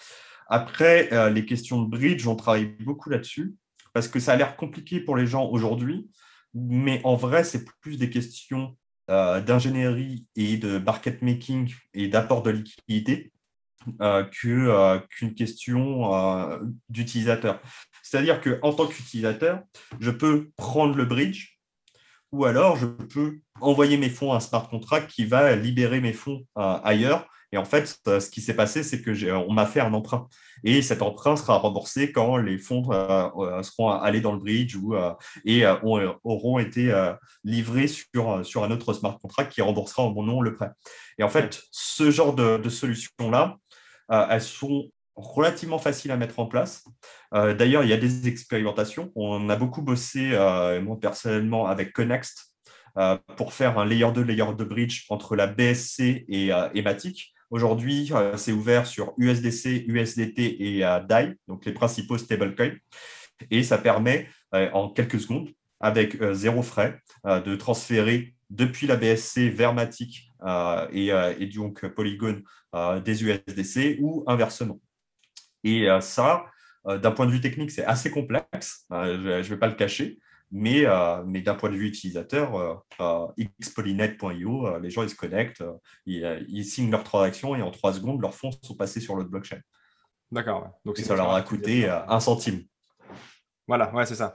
Après, 0.49 1.31
les 1.31 1.47
questions 1.47 1.81
de 1.81 1.89
bridge, 1.89 2.27
on 2.27 2.37
travaille 2.37 2.77
beaucoup 2.81 3.09
là-dessus 3.09 3.55
parce 3.93 4.09
que 4.09 4.19
ça 4.19 4.33
a 4.33 4.37
l'air 4.37 4.57
compliqué 4.57 5.01
pour 5.01 5.17
les 5.17 5.27
gens 5.27 5.49
aujourd'hui, 5.49 6.11
mais 6.53 7.01
en 7.05 7.15
vrai, 7.15 7.45
c'est 7.45 7.65
plus 7.81 7.97
des 7.97 8.11
questions 8.11 8.77
d'ingénierie 9.09 10.27
et 10.35 10.57
de 10.57 10.79
market 10.79 11.23
making 11.23 11.73
et 11.95 12.09
d'apport 12.09 12.43
de 12.43 12.51
liquidité 12.51 13.33
euh, 14.01 14.25
euh, 14.47 14.99
qu'une 15.11 15.35
question 15.35 16.15
euh, 16.15 16.59
d'utilisateur. 16.89 17.61
C'est-à-dire 18.03 18.41
qu'en 18.41 18.73
tant 18.73 18.87
qu'utilisateur, 18.87 19.61
je 20.01 20.11
peux 20.11 20.51
prendre 20.57 20.95
le 20.97 21.05
bridge 21.05 21.59
ou 22.33 22.47
alors 22.47 22.77
je 22.77 22.87
peux 22.87 23.41
envoyer 23.61 23.97
mes 23.97 24.09
fonds 24.09 24.33
à 24.33 24.37
un 24.37 24.41
smart 24.41 24.69
contract 24.69 25.11
qui 25.11 25.25
va 25.27 25.55
libérer 25.55 26.01
mes 26.01 26.13
fonds 26.13 26.45
ailleurs. 26.57 27.27
Et 27.53 27.57
en 27.57 27.65
fait, 27.65 28.01
ce 28.05 28.31
qui 28.31 28.41
s'est 28.41 28.57
passé, 28.57 28.83
c'est 28.83 29.01
qu'on 29.01 29.53
m'a 29.53 29.67
fait 29.67 29.79
un 29.79 29.95
emprunt. 29.95 30.29
Et 30.65 30.83
cet 30.83 31.03
emprunt 31.03 31.37
sera 31.37 31.57
remboursé 31.59 32.11
quand 32.11 32.37
les 32.37 32.59
fonds 32.59 32.91
seront 33.63 33.91
allés 33.91 34.21
dans 34.21 34.33
le 34.33 34.41
bridge 34.41 34.75
ou, 34.75 34.97
et 35.45 35.65
auront 36.25 36.59
été 36.59 36.93
livrés 37.45 37.87
sur, 37.87 38.45
sur 38.45 38.65
un 38.65 38.73
autre 38.73 38.93
smart 38.93 39.17
contract 39.21 39.53
qui 39.53 39.63
remboursera 39.63 40.03
en 40.03 40.13
mon 40.13 40.25
nom 40.25 40.41
le 40.41 40.57
prêt. 40.57 40.71
Et 41.19 41.23
en 41.23 41.29
fait, 41.29 41.63
ce 41.71 42.11
genre 42.11 42.35
de, 42.35 42.57
de 42.57 42.69
solution-là, 42.69 43.59
elles 44.09 44.41
sont 44.41 44.91
relativement 45.17 45.79
faciles 45.79 46.11
à 46.11 46.17
mettre 46.17 46.39
en 46.39 46.47
place. 46.47 46.85
Euh, 47.35 47.55
d'ailleurs, 47.55 47.85
il 47.85 47.91
y 47.91 47.93
a 47.93 47.97
des 47.97 48.29
expérimentations. 48.29 49.13
On 49.15 49.49
a 49.49 49.57
beaucoup 49.57 49.83
bossé, 49.83 50.31
euh, 50.33 50.81
moi 50.81 50.99
personnellement, 51.01 51.67
avec 51.67 51.93
Connext 51.93 52.51
pour 53.37 53.53
faire 53.53 53.77
un 53.81 53.85
layer 53.85 54.13
2, 54.13 54.23
layer 54.23 54.55
2 54.57 54.65
bridge 54.65 55.07
entre 55.09 55.35
la 55.35 55.49
BSC 55.49 56.27
et, 56.29 56.51
et 56.75 56.83
Matic. 56.83 57.35
Aujourd'hui, 57.51 58.13
c'est 58.37 58.53
ouvert 58.53 58.87
sur 58.87 59.15
USDC, 59.19 59.85
USDT 59.89 60.63
et 60.63 60.81
DAI, 61.09 61.35
donc 61.49 61.65
les 61.67 61.73
principaux 61.73 62.19
stablecoins. 62.19 62.77
Et 63.51 63.65
ça 63.65 63.79
permet 63.79 64.29
en 64.53 64.91
quelques 64.91 65.21
secondes, 65.21 65.49
avec 65.81 66.23
zéro 66.35 66.63
frais, 66.63 67.01
de 67.25 67.57
transférer 67.57 68.34
depuis 68.51 68.87
la 68.87 68.97
BSC 68.97 69.51
vers 69.51 69.75
Matic 69.75 70.31
et, 70.93 71.09
et, 71.39 71.47
donc 71.47 71.87
Polygon 71.89 72.43
euh, 72.75 72.99
des 72.99 73.23
USDC 73.23 73.99
ou 74.01 74.25
inversement. 74.27 74.81
Et 75.63 75.89
euh, 75.89 76.01
ça, 76.01 76.47
euh, 76.89 76.99
d'un 76.99 77.13
point 77.13 77.25
de 77.25 77.31
vue 77.31 77.41
technique, 77.41 77.71
c'est 77.71 77.85
assez 77.85 78.11
complexe, 78.11 78.85
je 78.91 78.97
ne 78.97 79.43
vais 79.43 79.57
pas 79.57 79.69
le 79.69 79.75
cacher, 79.75 80.19
mais, 80.51 80.85
mais 81.25 81.41
d'un 81.41 81.55
point 81.55 81.71
de 81.71 81.77
vue 81.77 81.87
utilisateur, 81.87 82.85
xpolynet.io, 83.61 84.79
les 84.79 84.91
gens 84.91 85.05
ils 85.05 85.09
se 85.09 85.15
connectent, 85.15 85.65
ils, 86.07 86.65
signent 86.65 86.91
leur 86.91 87.05
transaction 87.05 87.55
et 87.55 87.63
en 87.63 87.71
trois 87.71 87.93
secondes, 87.93 88.21
leurs 88.21 88.35
fonds 88.35 88.51
sont 88.63 88.75
passés 88.75 89.01
sur 89.01 89.15
l'autre 89.15 89.31
blockchain. 89.31 89.61
D'accord. 90.33 90.73
Donc, 90.85 90.99
ça 90.99 91.15
leur 91.15 91.33
a 91.33 91.43
coûté 91.43 91.89
un 91.89 92.21
centime. 92.21 92.63
Voilà, 93.67 93.93
ouais, 93.95 94.05
c'est 94.05 94.17
ça 94.17 94.35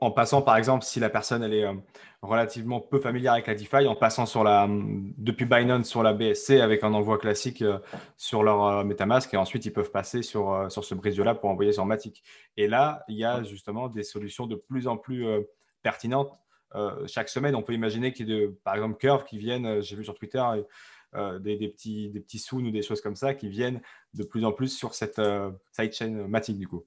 en 0.00 0.10
passant, 0.10 0.40
par 0.40 0.56
exemple, 0.56 0.84
si 0.84 1.00
la 1.00 1.10
personne 1.10 1.42
est 1.42 1.64
euh, 1.64 1.74
relativement 2.22 2.80
peu 2.80 2.98
familière 2.98 3.34
avec 3.34 3.46
la 3.46 3.54
DeFi, 3.54 3.86
en 3.86 3.94
passant 3.94 4.24
sur 4.24 4.42
la, 4.42 4.66
depuis 4.70 5.44
Binance 5.44 5.86
sur 5.86 6.02
la 6.02 6.14
BSC 6.14 6.60
avec 6.60 6.82
un 6.82 6.94
envoi 6.94 7.18
classique 7.18 7.60
euh, 7.60 7.78
sur 8.16 8.42
leur 8.42 8.64
euh, 8.64 8.84
MetaMask, 8.84 9.34
et 9.34 9.36
ensuite 9.36 9.66
ils 9.66 9.72
peuvent 9.72 9.90
passer 9.90 10.22
sur, 10.22 10.70
sur 10.70 10.84
ce 10.84 10.94
bridge-là 10.94 11.34
pour 11.34 11.50
envoyer 11.50 11.72
sur 11.72 11.84
Matic. 11.84 12.22
Et 12.56 12.68
là, 12.68 13.04
il 13.08 13.16
y 13.16 13.24
a 13.24 13.42
justement 13.42 13.88
des 13.88 14.02
solutions 14.02 14.46
de 14.46 14.56
plus 14.56 14.88
en 14.88 14.96
plus 14.96 15.26
pertinentes. 15.82 16.32
chaque 17.06 17.28
semaine, 17.28 17.54
on 17.54 17.62
peut 17.62 17.74
imaginer 17.74 18.12
qu'il 18.12 18.30
y 18.30 18.34
ait, 18.34 18.48
par 18.64 18.74
exemple, 18.74 18.96
Curve 18.96 19.24
qui 19.24 19.38
viennent, 19.38 19.82
j'ai 19.82 19.96
vu 19.96 20.04
sur 20.04 20.14
Twitter, 20.14 20.42
des, 21.14 21.68
petits, 21.68 22.08
des 22.08 22.20
petits 22.20 22.42
ou 22.52 22.70
des 22.70 22.82
choses 22.82 23.00
comme 23.00 23.16
ça 23.16 23.34
qui 23.34 23.48
viennent 23.48 23.80
de 24.14 24.24
plus 24.24 24.44
en 24.44 24.52
plus 24.52 24.68
sur 24.68 24.94
cette 24.94 25.20
sidechain 25.72 26.26
Matic 26.28 26.58
du 26.58 26.66
coup. 26.66 26.84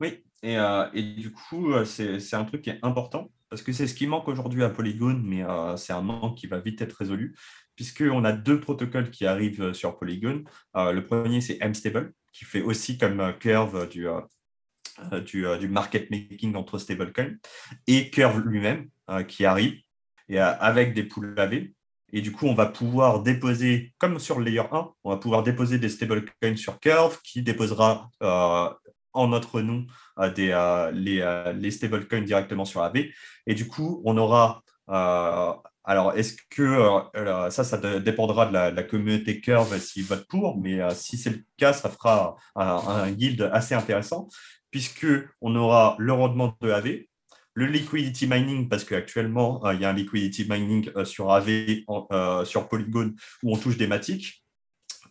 Oui, 0.00 0.24
euh, 0.44 0.88
et, 0.92 1.02
du 1.02 1.32
coup, 1.32 1.72
euh, 1.72 1.84
c'est 1.84 2.34
un 2.34 2.44
truc 2.44 2.62
qui 2.62 2.70
est 2.70 2.78
important 2.82 3.30
parce 3.48 3.62
que 3.62 3.72
c'est 3.72 3.86
ce 3.86 3.94
qui 3.94 4.06
manque 4.06 4.28
aujourd'hui 4.28 4.64
à 4.64 4.70
Polygon, 4.70 5.20
mais 5.22 5.44
euh, 5.44 5.76
c'est 5.76 5.92
un 5.92 6.00
manque 6.00 6.38
qui 6.38 6.46
va 6.46 6.58
vite 6.58 6.80
être 6.80 6.94
résolu, 6.94 7.36
puisqu'on 7.76 8.24
a 8.24 8.32
deux 8.32 8.60
protocoles 8.60 9.10
qui 9.10 9.26
arrivent 9.26 9.74
sur 9.74 9.98
Polygon. 9.98 10.42
le 10.74 11.00
premier, 11.00 11.42
c'est 11.42 11.62
MStable, 11.62 12.14
qui 12.32 12.46
fait 12.46 12.62
aussi 12.62 12.96
comme 12.96 13.34
Curve 13.38 13.88
du, 13.90 14.06
du, 15.26 15.68
market 15.68 16.10
making 16.10 16.54
entre 16.54 16.78
stablecoins, 16.78 17.36
et 17.86 18.08
Curve 18.08 18.40
lui-même, 18.40 18.88
qui 19.28 19.44
arrive 19.44 19.82
et, 20.30 20.38
avec 20.38 20.94
des 20.94 21.02
poules 21.02 21.34
AV. 21.38 21.68
Et 22.14 22.22
du 22.22 22.32
coup, 22.32 22.46
on 22.46 22.54
va 22.54 22.66
pouvoir 22.66 23.22
déposer, 23.22 23.92
comme 23.98 24.18
sur 24.18 24.40
layer 24.40 24.60
1, 24.60 24.92
on 25.04 25.10
va 25.10 25.18
pouvoir 25.18 25.42
déposer 25.42 25.78
des 25.78 25.90
stablecoins 25.90 26.56
sur 26.56 26.80
Curve 26.80 27.20
qui 27.22 27.42
déposera 27.42 28.10
en 29.12 29.28
notre 29.28 29.60
nom 29.60 29.86
des, 30.34 30.52
les, 30.92 31.52
les 31.54 31.70
stablecoins 31.70 32.22
directement 32.22 32.64
sur 32.64 32.82
AB. 32.82 32.98
Et 33.46 33.54
du 33.54 33.68
coup, 33.68 34.02
on 34.04 34.16
aura. 34.16 34.62
Euh, 34.88 35.52
alors, 35.84 36.12
est-ce 36.16 36.36
que 36.48 36.62
euh, 36.62 37.50
ça, 37.50 37.64
ça 37.64 37.76
dépendra 37.98 38.46
de 38.46 38.52
la, 38.52 38.82
communauté 38.84 39.40
Curve 39.40 39.76
s'ils 39.80 40.04
votent 40.04 40.28
pour, 40.28 40.60
mais 40.60 40.80
euh, 40.80 40.90
si 40.94 41.16
c'est 41.16 41.30
le 41.30 41.44
cas, 41.56 41.72
ça 41.72 41.88
fera 41.90 42.36
un, 42.54 43.10
guild 43.10 43.50
assez 43.52 43.74
intéressant, 43.74 44.28
puisqu'on 44.70 45.56
aura 45.56 45.96
le 45.98 46.12
rendement 46.12 46.56
de 46.60 46.70
AV, 46.70 47.06
le 47.54 47.66
liquidity 47.66 48.28
mining, 48.28 48.68
parce 48.68 48.84
qu'actuellement, 48.84 49.68
il 49.72 49.80
y 49.80 49.84
a 49.84 49.90
un 49.90 49.92
liquidity 49.92 50.46
mining 50.48 50.90
sur 51.04 51.32
AV, 51.32 51.82
sur 52.44 52.68
Polygon, 52.68 53.12
où 53.42 53.52
on 53.52 53.58
touche 53.58 53.76
des 53.76 53.88
matiques, 53.88 54.44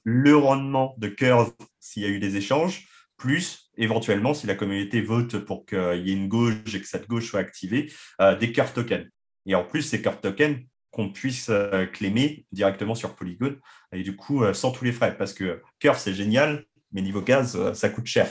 le 0.03 0.35
rendement 0.35 0.95
de 0.97 1.09
Curve 1.09 1.53
s'il 1.79 2.03
y 2.03 2.05
a 2.05 2.09
eu 2.09 2.19
des 2.19 2.37
échanges, 2.37 2.87
plus 3.17 3.70
éventuellement, 3.81 4.33
si 4.33 4.47
la 4.47 4.55
communauté 4.55 5.01
vote 5.01 5.39
pour 5.39 5.65
qu'il 5.65 6.03
y 6.05 6.11
ait 6.11 6.15
une 6.15 6.27
gauche 6.27 6.73
et 6.73 6.79
que 6.79 6.87
cette 6.87 7.07
gauche 7.07 7.29
soit 7.29 7.39
activée, 7.39 7.91
euh, 8.21 8.37
des 8.37 8.51
curve 8.51 8.71
tokens. 8.73 9.07
Et 9.45 9.55
en 9.55 9.63
plus, 9.63 9.81
ces 9.81 10.01
curve 10.01 10.19
tokens 10.21 10.59
qu'on 10.91 11.09
puisse 11.09 11.49
euh, 11.49 11.85
clémer 11.85 12.45
directement 12.51 12.95
sur 12.95 13.15
Polygon 13.15 13.55
et 13.93 14.03
du 14.03 14.15
coup 14.15 14.43
sans 14.53 14.71
tous 14.71 14.83
les 14.83 14.91
frais 14.91 15.17
parce 15.17 15.33
que 15.33 15.61
Curve 15.79 15.97
c'est 15.97 16.13
génial 16.13 16.65
mais 16.91 17.01
niveau 17.01 17.21
gaz 17.21 17.71
ça 17.73 17.87
coûte 17.87 18.07
cher 18.07 18.29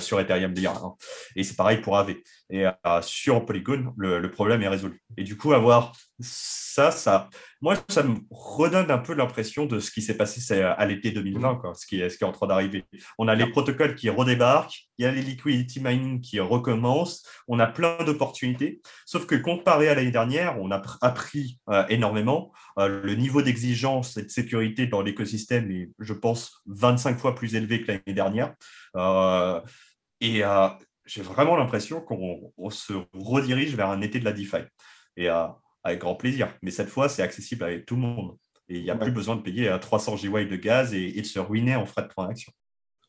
sur 0.00 0.18
Ethereum 0.18 0.52
d'ailleurs 0.54 0.84
hein. 0.84 0.96
et 1.36 1.44
c'est 1.44 1.54
pareil 1.54 1.78
pour 1.80 1.96
AV 1.96 2.16
et 2.50 2.66
sur 3.00 3.44
Polygon 3.46 3.94
le, 3.96 4.30
problème 4.30 4.62
est 4.62 4.68
résolu 4.68 5.02
et 5.16 5.24
du 5.24 5.36
coup 5.36 5.52
avoir 5.52 5.92
ça 6.20 6.90
ça 6.90 7.30
moi, 7.64 7.76
ça 7.88 8.02
me 8.02 8.18
redonne 8.30 8.90
un 8.90 8.98
peu 8.98 9.14
l'impression 9.14 9.64
de 9.64 9.80
ce 9.80 9.90
qui 9.90 10.02
s'est 10.02 10.18
passé 10.18 10.60
à 10.60 10.84
l'été 10.84 11.12
2020, 11.12 11.54
quoi, 11.54 11.72
ce, 11.72 11.86
qui 11.86 11.98
est, 11.98 12.10
ce 12.10 12.18
qui 12.18 12.24
est 12.24 12.26
en 12.26 12.32
train 12.32 12.46
d'arriver. 12.46 12.84
On 13.16 13.26
a 13.26 13.34
les 13.34 13.46
protocoles 13.46 13.94
qui 13.94 14.10
redébarquent, 14.10 14.86
il 14.98 15.06
y 15.06 15.08
a 15.08 15.10
les 15.10 15.22
liquidity 15.22 15.80
mining 15.82 16.20
qui 16.20 16.40
recommencent, 16.40 17.22
on 17.48 17.58
a 17.58 17.66
plein 17.66 17.96
d'opportunités. 18.04 18.82
Sauf 19.06 19.24
que 19.24 19.34
comparé 19.34 19.88
à 19.88 19.94
l'année 19.94 20.10
dernière, 20.10 20.60
on 20.60 20.70
a 20.72 20.82
appris 21.00 21.58
euh, 21.70 21.86
énormément. 21.88 22.52
Euh, 22.78 23.00
le 23.02 23.14
niveau 23.14 23.40
d'exigence 23.40 24.18
et 24.18 24.24
de 24.24 24.28
sécurité 24.28 24.86
dans 24.86 25.00
l'écosystème 25.00 25.70
est, 25.70 25.88
je 26.00 26.12
pense, 26.12 26.60
25 26.66 27.18
fois 27.18 27.34
plus 27.34 27.54
élevé 27.54 27.80
que 27.80 27.92
l'année 27.92 28.12
dernière. 28.12 28.52
Euh, 28.96 29.58
et 30.20 30.42
j'ai 31.04 31.22
vraiment 31.22 31.56
l'impression 31.56 32.00
qu'on 32.00 32.70
se 32.70 32.94
redirige 33.12 33.74
vers 33.76 33.90
un 33.90 34.00
été 34.00 34.18
de 34.18 34.24
la 34.24 34.32
DeFi. 34.32 34.62
Et 35.16 35.28
avec 35.84 36.00
grand 36.00 36.14
plaisir. 36.14 36.48
Mais 36.62 36.70
cette 36.70 36.88
fois, 36.88 37.08
c'est 37.08 37.22
accessible 37.22 37.62
avec 37.62 37.86
tout 37.86 37.94
le 37.94 38.00
monde. 38.00 38.36
Et 38.68 38.78
il 38.78 38.82
n'y 38.82 38.90
a 38.90 38.96
plus 38.96 39.12
besoin 39.12 39.36
de 39.36 39.42
payer 39.42 39.68
à 39.68 39.78
300 39.78 40.16
GWh 40.16 40.48
de 40.48 40.56
gaz 40.56 40.94
et, 40.94 41.12
de 41.12 41.26
se 41.26 41.38
ruiner 41.38 41.76
en 41.76 41.84
frais 41.84 42.02
de 42.02 42.08
transaction. 42.08 42.52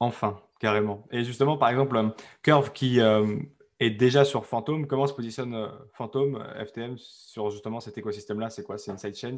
Enfin, 0.02 0.42
carrément. 0.60 1.08
Et 1.12 1.24
justement, 1.24 1.58
par 1.58 1.70
exemple, 1.70 1.96
euh, 1.96 2.10
Curve 2.44 2.74
qui 2.74 3.00
euh, 3.00 3.38
est 3.80 3.92
déjà 3.92 4.26
sur 4.26 4.46
Phantom, 4.46 4.86
comment 4.86 5.08
se 5.08 5.14
positionne 5.14 5.54
euh, 5.54 5.70
Phantom, 5.94 6.46
FTM, 6.66 6.98
sur 6.98 7.50
justement 7.50 7.80
cet 7.80 7.98
écosystème-là? 7.98 8.50
C'est 8.50 8.64
quoi? 8.64 8.78
C'est 8.78 8.92
une 8.92 8.98
sidechain? 8.98 9.38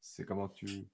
C'est 0.00 0.24
comment 0.24 0.48
tu 0.48 0.86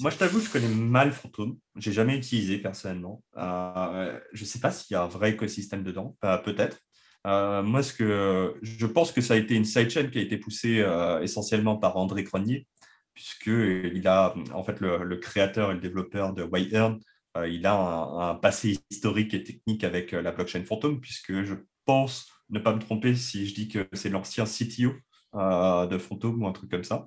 Moi, 0.00 0.10
je 0.10 0.16
t'avoue, 0.16 0.40
je 0.40 0.50
connais 0.50 0.68
mal 0.68 1.12
Phantom. 1.12 1.56
Je 1.76 1.88
n'ai 1.88 1.94
jamais 1.94 2.16
utilisé 2.16 2.58
personnellement. 2.58 3.22
je 3.36 4.40
ne 4.40 4.46
sais 4.46 4.58
pas 4.58 4.70
s'il 4.70 4.94
y 4.94 4.96
a 4.96 5.02
un 5.02 5.08
vrai 5.08 5.30
écosystème 5.30 5.82
dedans. 5.82 6.16
Peut-être. 6.44 6.78
Euh, 7.26 7.62
moi, 7.62 7.82
ce 7.82 7.92
que 7.92 8.56
je 8.62 8.86
pense 8.86 9.12
que 9.12 9.20
ça 9.20 9.34
a 9.34 9.36
été 9.36 9.54
une 9.54 9.64
sidechain 9.64 10.08
qui 10.08 10.18
a 10.18 10.22
été 10.22 10.38
poussée 10.38 10.80
euh, 10.80 11.20
essentiellement 11.20 11.76
par 11.76 11.96
André 11.96 12.24
Cronier, 12.24 12.66
puisqu'il 13.14 14.06
a, 14.08 14.34
en 14.54 14.62
fait, 14.62 14.80
le, 14.80 15.16
créateur 15.16 15.70
et 15.70 15.74
le 15.74 15.80
développeur 15.80 16.32
de 16.32 16.48
YEarn, 16.52 16.98
euh, 17.36 17.48
il 17.48 17.66
a 17.66 17.74
un, 17.74 18.34
passé 18.36 18.78
historique 18.90 19.34
et 19.34 19.44
technique 19.44 19.84
avec 19.84 20.12
la 20.12 20.32
blockchain 20.32 20.64
Phantom, 20.64 21.00
puisque 21.00 21.42
je 21.42 21.54
pense 21.84 22.30
ne 22.48 22.58
pas 22.58 22.74
me 22.74 22.80
tromper 22.80 23.14
si 23.14 23.46
je 23.46 23.54
dis 23.54 23.68
que 23.68 23.86
c'est 23.92 24.08
l'ancien 24.08 24.44
CTO 24.44 24.92
de 25.34 25.98
Phantom 25.98 26.42
ou 26.42 26.46
un 26.46 26.52
truc 26.52 26.70
comme 26.70 26.84
ça. 26.84 27.06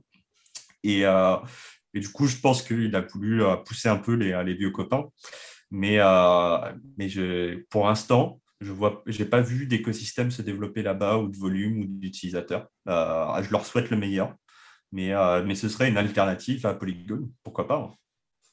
Et, 0.83 1.05
et 1.93 1.99
du 1.99 2.09
coup, 2.09 2.27
je 2.27 2.37
pense 2.37 2.61
qu'il 2.61 2.95
a 2.95 3.01
voulu 3.01 3.43
pousser 3.65 3.89
un 3.89 3.97
peu 3.97 4.13
les, 4.13 4.41
les 4.43 4.53
vieux 4.53 4.71
copains. 4.71 5.05
Mais, 5.71 5.97
mais 6.97 7.09
je, 7.09 7.63
pour 7.69 7.87
l'instant, 7.87 8.39
je 8.63 9.23
n'ai 9.23 9.29
pas 9.29 9.41
vu 9.41 9.67
d'écosystème 9.67 10.31
se 10.31 10.41
développer 10.41 10.81
là-bas 10.81 11.17
ou 11.17 11.27
de 11.27 11.37
volume 11.37 11.81
ou 11.81 11.85
d'utilisateurs. 11.85 12.67
Euh, 12.87 13.43
je 13.43 13.51
leur 13.51 13.65
souhaite 13.65 13.89
le 13.89 13.97
meilleur, 13.97 14.35
mais, 14.91 15.13
euh, 15.13 15.43
mais 15.43 15.55
ce 15.55 15.69
serait 15.69 15.89
une 15.89 15.97
alternative 15.97 16.65
à 16.65 16.73
Polygon, 16.73 17.29
pourquoi 17.43 17.67
pas. 17.67 17.95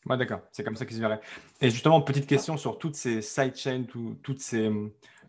Hein. 0.07 0.17
D'accord, 0.17 0.41
c'est 0.53 0.65
comme 0.65 0.77
ça 0.77 0.87
qu'ils 0.87 0.97
se 0.97 1.01
verraient. 1.01 1.21
Et 1.61 1.71
justement, 1.71 2.01
petite 2.01 2.27
question 2.27 2.57
sur 2.57 2.79
toutes 2.79 2.97
ces 2.97 3.23
sidechains, 3.23 3.85
toutes 4.23 4.41
ces, 4.41 4.71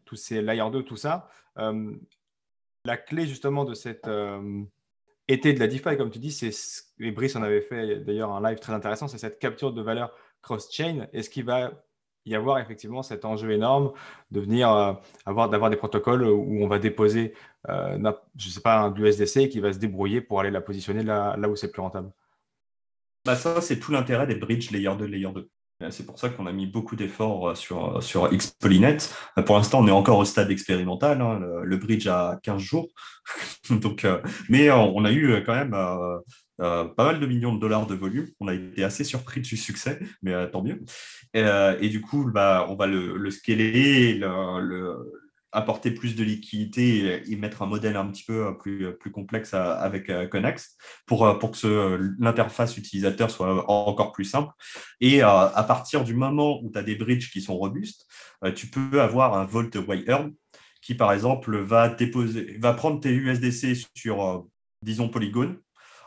tous 0.06 0.16
ces 0.16 0.42
layer 0.42 0.70
2, 0.72 0.84
tout 0.84 0.96
ça. 0.96 1.30
Euh, 1.58 1.94
la 2.86 2.98
clé 2.98 3.28
justement 3.28 3.66
de 3.66 3.74
cet 3.74 4.08
été 5.34 5.54
de 5.54 5.60
la 5.60 5.68
DeFi, 5.68 5.98
comme 5.98 6.10
tu 6.10 6.20
dis, 6.20 6.32
c'est 6.32 6.52
et 7.00 7.12
Brice 7.12 7.36
en 7.36 7.44
avait 7.44 7.62
fait 7.62 7.98
d'ailleurs 7.98 8.32
un 8.32 8.42
live 8.48 8.60
très 8.60 8.74
intéressant, 8.74 9.08
c'est 9.08 9.18
cette 9.18 9.40
capture 9.40 9.74
de 9.74 9.82
valeur 9.82 10.14
cross-chain. 10.42 11.08
Est-ce 11.14 11.30
qu'il 11.30 11.46
va 11.46 11.72
y 12.26 12.36
avoir 12.36 12.60
effectivement 12.60 13.02
cet 13.02 13.26
enjeu 13.26 13.52
énorme 13.52 13.92
de 14.30 14.40
venir 14.40 14.72
euh, 14.72 14.94
avoir 15.26 15.50
d'avoir 15.50 15.70
des 15.70 15.76
protocoles 15.78 16.24
où 16.24 16.64
on 16.64 16.68
va 16.68 16.78
déposer, 16.80 17.34
euh, 17.70 18.14
je 18.38 18.50
sais 18.50 18.62
pas, 18.62 18.80
un 18.80 18.94
USDC 18.96 19.50
qui 19.50 19.60
va 19.60 19.74
se 19.74 19.80
débrouiller 19.80 20.22
pour 20.22 20.40
aller 20.40 20.52
la 20.52 20.62
positionner 20.62 21.04
là, 21.04 21.36
là 21.38 21.50
où 21.50 21.56
c'est 21.56 21.72
plus 21.72 21.82
rentable? 21.82 22.12
Bah 23.26 23.36
ça, 23.36 23.62
c'est 23.62 23.80
tout 23.80 23.92
l'intérêt 23.92 24.28
des 24.28 24.36
bridges 24.36 24.72
layer 24.72 24.96
2, 24.98 25.06
layer 25.06 25.32
2. 25.34 25.50
C'est 25.90 26.06
pour 26.06 26.20
ça 26.20 26.30
qu'on 26.30 26.46
a 26.46 26.52
mis 26.52 26.68
beaucoup 26.68 26.96
d'efforts 26.96 27.50
euh, 27.50 27.56
sur, 27.56 28.04
sur 28.04 28.30
Xpolynet. 28.30 28.98
Pour 29.46 29.56
l'instant, 29.58 29.80
on 29.80 29.88
est 29.88 29.92
encore 29.92 30.20
au 30.20 30.26
stade 30.26 30.52
expérimental. 30.52 31.22
Hein, 31.22 31.40
le, 31.64 31.78
bridge 31.78 32.08
a 32.08 32.40
15 32.44 32.62
jours. 32.62 32.88
Mais 34.50 34.70
on 34.72 35.06
a 35.06 35.12
eu 35.12 35.44
quand 35.46 35.56
même 35.56 35.74
euh, 36.62 36.86
pas 36.86 37.06
mal 37.06 37.20
de 37.20 37.26
millions 37.26 37.56
de 37.56 37.60
dollars 37.60 37.88
de 37.88 37.96
volume. 37.96 38.28
On 38.40 38.48
a 38.48 38.54
été 38.54 38.84
assez 38.84 39.04
surpris 39.04 39.42
du 39.42 39.58
succès, 39.58 40.00
mais 40.22 40.34
euh, 40.34 40.48
tant 40.48 40.62
mieux. 40.62 40.84
Euh, 41.36 41.78
et, 41.82 41.90
du 41.90 42.02
coup, 42.02 42.30
bah, 42.32 42.68
on 42.70 42.76
va 42.76 42.86
le, 42.86 43.18
le 43.18 43.32
scaler, 43.32 44.14
le, 44.14 44.96
apporter 45.52 45.92
plus 45.92 46.16
de 46.16 46.24
liquidité 46.24 47.22
et, 47.32 47.36
mettre 47.36 47.62
un 47.62 47.66
modèle 47.66 47.98
un 47.98 48.06
petit 48.08 48.24
peu 48.24 48.58
plus, 48.58 48.96
plus 48.98 49.12
complexe 49.12 49.54
avec 49.54 50.12
Connex 50.30 50.78
pour, 51.06 51.38
pour 51.40 51.52
que 51.52 52.14
l'interface 52.20 52.78
utilisateur 52.78 53.30
soit 53.30 53.70
encore 53.70 54.12
plus 54.12 54.26
simple. 54.26 54.52
Et 55.00 55.22
à 55.22 55.66
partir 55.68 56.04
du 56.04 56.14
moment 56.14 56.62
où 56.64 56.72
tu 56.72 56.78
as 56.78 56.84
des 56.84 56.96
bridges 56.96 57.32
qui 57.32 57.42
sont 57.42 57.58
robustes, 57.58 58.08
tu 58.56 58.68
peux 58.68 59.02
avoir 59.02 59.38
un 59.38 59.46
Vault 59.46 59.76
Wire 59.88 60.30
qui, 60.82 60.96
par 60.96 61.14
exemple, 61.14 61.58
va, 61.58 61.90
déposer, 61.90 62.58
va 62.60 62.74
prendre 62.74 63.00
tes 63.00 63.12
USDC 63.12 63.88
sur, 63.96 64.46
disons, 64.82 65.10
Polygon, 65.10 65.58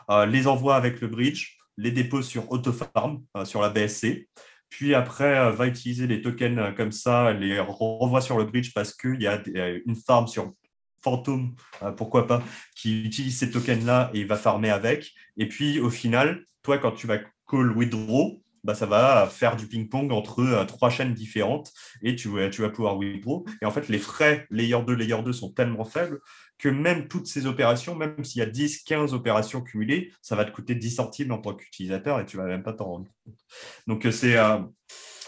euh, 0.09 0.25
les 0.25 0.47
envoie 0.47 0.75
avec 0.75 1.01
le 1.01 1.07
bridge, 1.07 1.57
les 1.77 1.91
dépose 1.91 2.27
sur 2.27 2.51
Autofarm, 2.51 3.23
euh, 3.35 3.45
sur 3.45 3.61
la 3.61 3.69
BSC, 3.69 4.27
puis 4.69 4.93
après 4.93 5.37
euh, 5.37 5.51
va 5.51 5.67
utiliser 5.67 6.07
les 6.07 6.21
tokens 6.21 6.73
comme 6.75 6.91
ça, 6.91 7.33
les 7.33 7.59
renvoie 7.59 8.21
sur 8.21 8.37
le 8.37 8.45
bridge 8.45 8.73
parce 8.73 8.93
qu'il 8.93 9.21
y 9.21 9.27
a 9.27 9.41
une 9.85 9.95
farm 9.95 10.27
sur 10.27 10.53
Phantom, 11.01 11.53
pourquoi 11.97 12.25
pas, 12.25 12.43
qui 12.75 13.03
utilise 13.03 13.37
ces 13.37 13.51
tokens-là 13.51 14.09
et 14.15 14.23
va 14.23 14.37
farmer 14.37 14.71
avec. 14.71 15.13
Et 15.37 15.47
puis 15.47 15.79
au 15.79 15.91
final, 15.91 16.43
toi, 16.63 16.79
quand 16.79 16.93
tu 16.93 17.05
vas 17.05 17.19
call 17.47 17.71
withdraw, 17.77 18.41
bah, 18.65 18.75
ça 18.75 18.85
va 18.85 19.27
faire 19.27 19.55
du 19.55 19.67
ping-pong 19.67 20.11
entre 20.11 20.65
trois 20.65 20.89
chaînes 20.89 21.13
différentes 21.13 21.71
et 22.01 22.15
tu, 22.15 22.29
tu 22.51 22.61
vas 22.61 22.69
pouvoir 22.69 22.97
withdraw. 22.97 23.45
Et 23.61 23.65
en 23.65 23.71
fait, 23.71 23.87
les 23.87 23.99
frais 23.99 24.47
layer 24.49 24.81
2, 24.85 24.93
layer 24.93 25.21
2 25.23 25.31
sont 25.31 25.51
tellement 25.51 25.85
faibles 25.85 26.19
que 26.57 26.69
même 26.69 27.07
toutes 27.07 27.27
ces 27.27 27.45
opérations, 27.45 27.95
même 27.95 28.23
s'il 28.23 28.39
y 28.39 28.41
a 28.41 28.47
10, 28.47 28.83
15 28.83 29.13
opérations 29.13 29.61
cumulées, 29.61 30.11
ça 30.21 30.35
va 30.35 30.45
te 30.45 30.51
coûter 30.51 30.75
10 30.75 30.91
centimes 30.91 31.31
en 31.31 31.37
tant 31.37 31.53
qu'utilisateur 31.53 32.19
et 32.19 32.25
tu 32.25 32.37
vas 32.37 32.45
même 32.45 32.63
pas 32.63 32.73
t'en 32.73 32.85
rendre 32.85 33.07
compte. 33.23 33.39
Donc, 33.87 34.05
euh, 34.05 34.11
c'est 34.11 34.37
euh, 34.37 34.59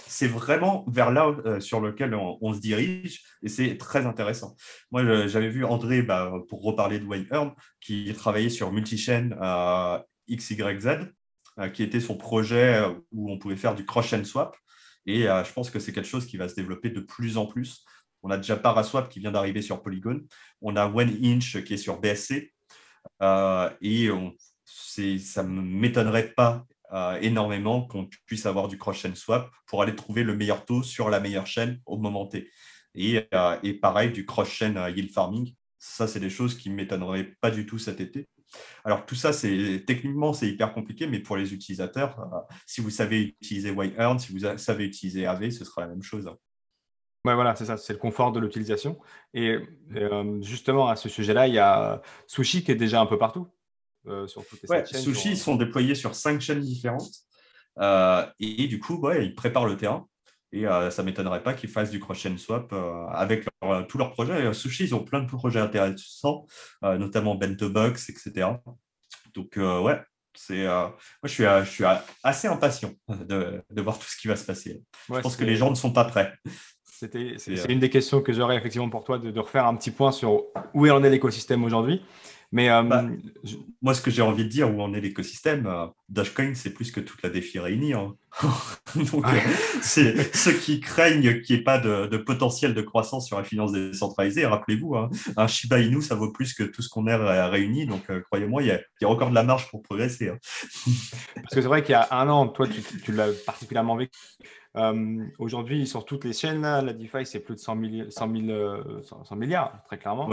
c'est 0.09 0.27
vraiment 0.27 0.85
vers 0.87 1.11
là 1.11 1.27
euh, 1.45 1.59
sur 1.59 1.79
lequel 1.79 2.15
on, 2.15 2.53
se 2.53 2.59
dirige 2.59 3.23
et 3.43 3.49
c'est 3.49 3.77
très 3.77 4.05
intéressant. 4.05 4.55
Moi, 4.89 5.27
j'avais 5.27 5.49
vu 5.49 5.63
André, 5.65 6.01
bah, 6.01 6.31
pour 6.49 6.63
reparler 6.63 6.99
de 6.99 7.05
Wayne 7.05 7.27
qui 7.81 8.11
travaillait 8.13 8.49
sur 8.49 8.71
multichain 8.71 9.29
XYZ, 10.29 11.11
qui 11.73 11.83
était 11.83 11.99
son 11.99 12.15
projet 12.15 12.83
où 13.11 13.31
on 13.31 13.39
pouvait 13.39 13.55
faire 13.55 13.73
du 13.73 13.85
cross-chain 13.85 14.23
swap. 14.23 14.55
Et 15.05 15.21
je 15.23 15.53
pense 15.53 15.69
que 15.69 15.79
c'est 15.79 15.91
quelque 15.91 16.07
chose 16.07 16.25
qui 16.25 16.37
va 16.37 16.47
se 16.47 16.55
développer 16.55 16.89
de 16.89 16.99
plus 16.99 17.37
en 17.37 17.45
plus. 17.45 17.83
On 18.23 18.29
a 18.29 18.37
déjà 18.37 18.57
Paraswap 18.57 19.09
qui 19.09 19.19
vient 19.19 19.31
d'arriver 19.31 19.61
sur 19.61 19.81
Polygon. 19.81 20.21
On 20.61 20.75
a 20.75 20.87
OneInch 20.87 21.63
qui 21.63 21.73
est 21.73 21.77
sur 21.77 21.99
BSC. 21.99 22.53
Euh, 23.21 23.69
et 23.81 24.09
ça 25.19 25.43
ne 25.43 25.61
m'étonnerait 25.61 26.33
pas 26.33 26.65
euh, 26.93 27.19
énormément 27.21 27.85
qu'on 27.85 28.09
puisse 28.25 28.45
avoir 28.45 28.67
du 28.67 28.77
cross-chain 28.77 29.15
swap 29.15 29.49
pour 29.65 29.81
aller 29.81 29.95
trouver 29.95 30.23
le 30.23 30.35
meilleur 30.35 30.65
taux 30.65 30.83
sur 30.83 31.09
la 31.09 31.19
meilleure 31.19 31.47
chaîne 31.47 31.79
au 31.85 31.97
moment 31.97 32.27
T. 32.27 32.49
Et, 32.95 33.25
euh, 33.33 33.57
et 33.63 33.73
pareil, 33.73 34.11
du 34.11 34.25
cross-chain 34.25 34.89
yield 34.89 35.11
farming. 35.11 35.53
Ça, 35.79 36.07
c'est 36.07 36.19
des 36.19 36.29
choses 36.29 36.57
qui 36.57 36.69
ne 36.69 36.75
m'étonneraient 36.75 37.35
pas 37.39 37.51
du 37.51 37.65
tout 37.65 37.77
cet 37.77 38.01
été. 38.01 38.27
Alors 38.83 39.05
tout 39.05 39.15
ça, 39.15 39.33
c'est 39.33 39.83
techniquement, 39.85 40.33
c'est 40.33 40.47
hyper 40.47 40.73
compliqué, 40.73 41.07
mais 41.07 41.19
pour 41.19 41.37
les 41.37 41.53
utilisateurs, 41.53 42.45
si 42.65 42.81
vous 42.81 42.89
savez 42.89 43.35
utiliser 43.41 43.73
YEarn, 43.73 44.19
si 44.19 44.31
vous 44.31 44.57
savez 44.57 44.85
utiliser 44.85 45.25
AV, 45.25 45.49
ce 45.49 45.65
sera 45.65 45.81
la 45.81 45.87
même 45.87 46.03
chose 46.03 46.29
voilà, 47.35 47.55
c'est 47.55 47.65
ça, 47.65 47.77
c'est 47.77 47.93
le 47.93 47.99
confort 47.99 48.31
de 48.31 48.39
l'utilisation. 48.39 48.99
Et 49.33 49.57
euh, 49.95 50.41
justement, 50.41 50.87
à 50.87 50.95
ce 50.95 51.09
sujet-là, 51.09 51.47
il 51.47 51.53
y 51.53 51.59
a 51.59 52.01
Sushi 52.27 52.63
qui 52.63 52.71
est 52.71 52.75
déjà 52.75 53.01
un 53.01 53.05
peu 53.05 53.17
partout. 53.17 53.47
Euh, 54.07 54.27
sur 54.27 54.45
toutes 54.45 54.61
les 54.61 54.85
chaînes, 54.85 55.01
Sushi, 55.01 55.31
ils 55.31 55.37
sont 55.37 55.55
déployés 55.55 55.95
sur 55.95 56.15
cinq 56.15 56.39
chaînes 56.39 56.61
différentes. 56.61 57.11
Euh, 57.79 58.25
et, 58.39 58.67
du 58.67 58.79
coup, 58.79 59.01
ils 59.19 59.35
préparent 59.35 59.67
le 59.67 59.77
terrain. 59.77 60.07
Et 60.53 60.63
ça 60.63 60.91
ne 60.99 61.03
m'étonnerait 61.03 61.43
pas 61.43 61.53
qu'ils 61.53 61.69
fassent 61.69 61.91
du 61.91 61.99
cross-chain 61.99 62.37
swap 62.37 62.73
avec 63.11 63.45
tous 63.89 63.97
leurs 63.97 64.11
projets. 64.11 64.53
Sushi, 64.53 64.85
ils 64.85 64.95
ont 64.95 65.03
plein 65.03 65.21
de 65.21 65.27
projets 65.27 65.59
intéressants, 65.59 66.45
notamment 66.81 67.35
Bento 67.35 67.69
Box, 67.69 68.09
etc. 68.09 68.47
Donc, 69.33 69.57
ouais, 69.57 69.99
c'est, 70.35 70.65
moi, 70.65 70.95
je 71.23 71.29
suis, 71.29 71.43
je 71.43 71.69
suis 71.69 71.83
assez 72.23 72.47
impatient 72.47 72.93
de, 73.09 73.61
de, 73.69 73.81
voir 73.81 73.99
tout 73.99 74.07
ce 74.07 74.15
qui 74.15 74.27
va 74.27 74.35
se 74.35 74.45
passer. 74.45 74.81
je 75.09 75.19
pense 75.19 75.35
que 75.35 75.43
les 75.43 75.57
gens 75.57 75.69
ne 75.69 75.75
sont 75.75 75.91
pas 75.91 76.05
prêts. 76.05 76.33
C'était, 76.99 77.35
c'est, 77.37 77.71
une 77.71 77.79
des 77.79 77.91
questions 77.91 78.21
que 78.21 78.33
j'aurais 78.33 78.55
effectivement 78.55 78.89
pour 78.89 79.03
toi, 79.03 79.19
de, 79.19 79.39
refaire 79.39 79.67
un 79.67 79.75
petit 79.75 79.91
point 79.91 80.11
sur 80.11 80.45
où 80.73 80.87
en 80.87 81.03
est 81.03 81.09
l'écosystème 81.11 81.63
aujourd'hui. 81.63 82.01
Mais 82.51 82.69
bah, 82.69 83.05
moi, 83.81 83.93
ce 83.93 84.01
que 84.01 84.09
j'ai 84.09 84.21
envie 84.21 84.45
de 84.45 84.49
dire, 84.49 84.73
où 84.73 84.81
en 84.81 84.93
est 84.93 85.01
l'écosystème, 85.01 85.69
Dogecoin, 86.07 86.55
c'est 86.55 86.69
plus 86.69 86.91
que 86.91 87.01
toute 87.01 87.21
la 87.21 87.29
défi 87.29 87.59
réunie. 87.59 87.93
Hein. 87.93 88.15
Donc, 88.95 89.25
c'est 89.81 90.35
ceux 90.35 90.53
qui 90.53 90.79
craignent 90.79 91.41
qu'il 91.41 91.55
n'y 91.55 91.61
ait 91.61 91.63
pas 91.63 91.77
de, 91.77 92.17
potentiel 92.17 92.73
de 92.73 92.81
croissance 92.81 93.27
sur 93.27 93.37
la 93.37 93.43
finance 93.43 93.73
décentralisée. 93.73 94.45
Rappelez-vous, 94.45 94.95
hein, 94.95 95.09
un 95.35 95.47
Shiba 95.47 95.79
Inu, 95.79 96.01
ça 96.01 96.15
vaut 96.15 96.31
plus 96.31 96.53
que 96.53 96.63
tout 96.63 96.81
ce 96.81 96.89
qu'on 96.89 97.07
a 97.07 97.47
réuni. 97.47 97.85
Donc, 97.85 98.09
croyez-moi, 98.23 98.63
il 98.63 98.67
y, 98.67 99.05
a, 99.05 99.09
encore 99.09 99.29
de 99.29 99.35
la 99.35 99.43
marge 99.43 99.69
pour 99.69 99.81
progresser. 99.81 100.29
Hein. 100.29 100.37
Parce 101.35 101.53
que 101.53 101.61
c'est 101.61 101.67
vrai 101.67 101.83
qu'il 101.83 101.91
y 101.91 101.95
a 101.95 102.07
un 102.11 102.29
an, 102.29 102.47
toi, 102.47 102.67
tu, 102.67 102.81
tu 103.01 103.11
l'as 103.11 103.27
particulièrement 103.45 103.97
vécu. 103.97 104.17
Euh, 104.77 105.25
aujourd'hui, 105.39 105.87
sur 105.87 106.05
toutes 106.05 106.23
les 106.23 106.33
chaînes, 106.33 106.61
la 106.61 106.93
DeFi, 106.93 107.25
c'est 107.25 107.39
plus 107.39 107.55
de 107.55 107.59
100, 107.59 107.77
100, 108.09 109.25
100, 109.25 109.35
milliards, 109.35 109.83
très 109.85 109.97
clairement. 109.97 110.29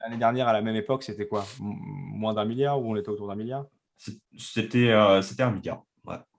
L'année 0.00 0.18
dernière, 0.18 0.46
à 0.46 0.52
la 0.52 0.62
même 0.62 0.76
époque, 0.76 1.02
c'était 1.02 1.26
quoi? 1.26 1.44
Moins 1.58 2.34
d'un 2.34 2.44
milliard 2.44 2.80
ou 2.80 2.92
on 2.92 2.96
était 2.96 3.08
autour 3.08 3.28
d'un 3.28 3.34
milliard? 3.34 3.66
C'était 4.36 4.90
euh, 4.90 5.20
un 5.40 5.50
milliard. 5.50 5.82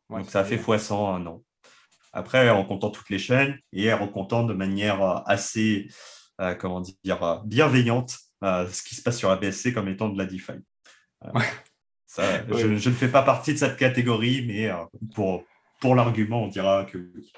Donc 0.10 0.30
ça 0.30 0.40
a 0.40 0.44
fait 0.44 0.56
x100 0.56 1.16
un 1.16 1.26
an. 1.28 1.44
Après, 2.14 2.50
en 2.50 2.66
comptant 2.66 2.90
toutes 2.90 3.10
les 3.10 3.20
chaînes 3.20 3.60
et 3.72 3.94
en 3.94 4.08
comptant 4.08 4.44
de 4.44 4.54
manière 4.54 5.04
euh, 5.04 5.20
assez, 5.26 5.88
comment 6.60 6.82
dire, 6.82 7.44
bienveillante 7.46 8.16
ce 8.42 8.82
qui 8.84 8.96
se 8.96 9.04
passe 9.04 9.18
sur 9.18 9.30
la 9.30 9.36
BSC 9.36 9.74
comme 9.74 9.90
étant 9.90 10.08
de 10.08 10.18
la 10.18 10.26
DeFi. 10.26 10.54
je, 12.18 12.78
je, 12.78 12.90
ne 12.90 12.96
fais 12.96 13.10
pas 13.10 13.22
partie 13.22 13.54
de 13.54 13.60
cette 13.60 13.76
catégorie, 13.76 14.46
mais 14.48 14.72
pour, 15.14 15.44
pour 15.80 15.96
l'argument, 15.96 16.44
on 16.44 16.48
dira 16.48 16.86
que 16.86 16.98
oui. 16.98 17.32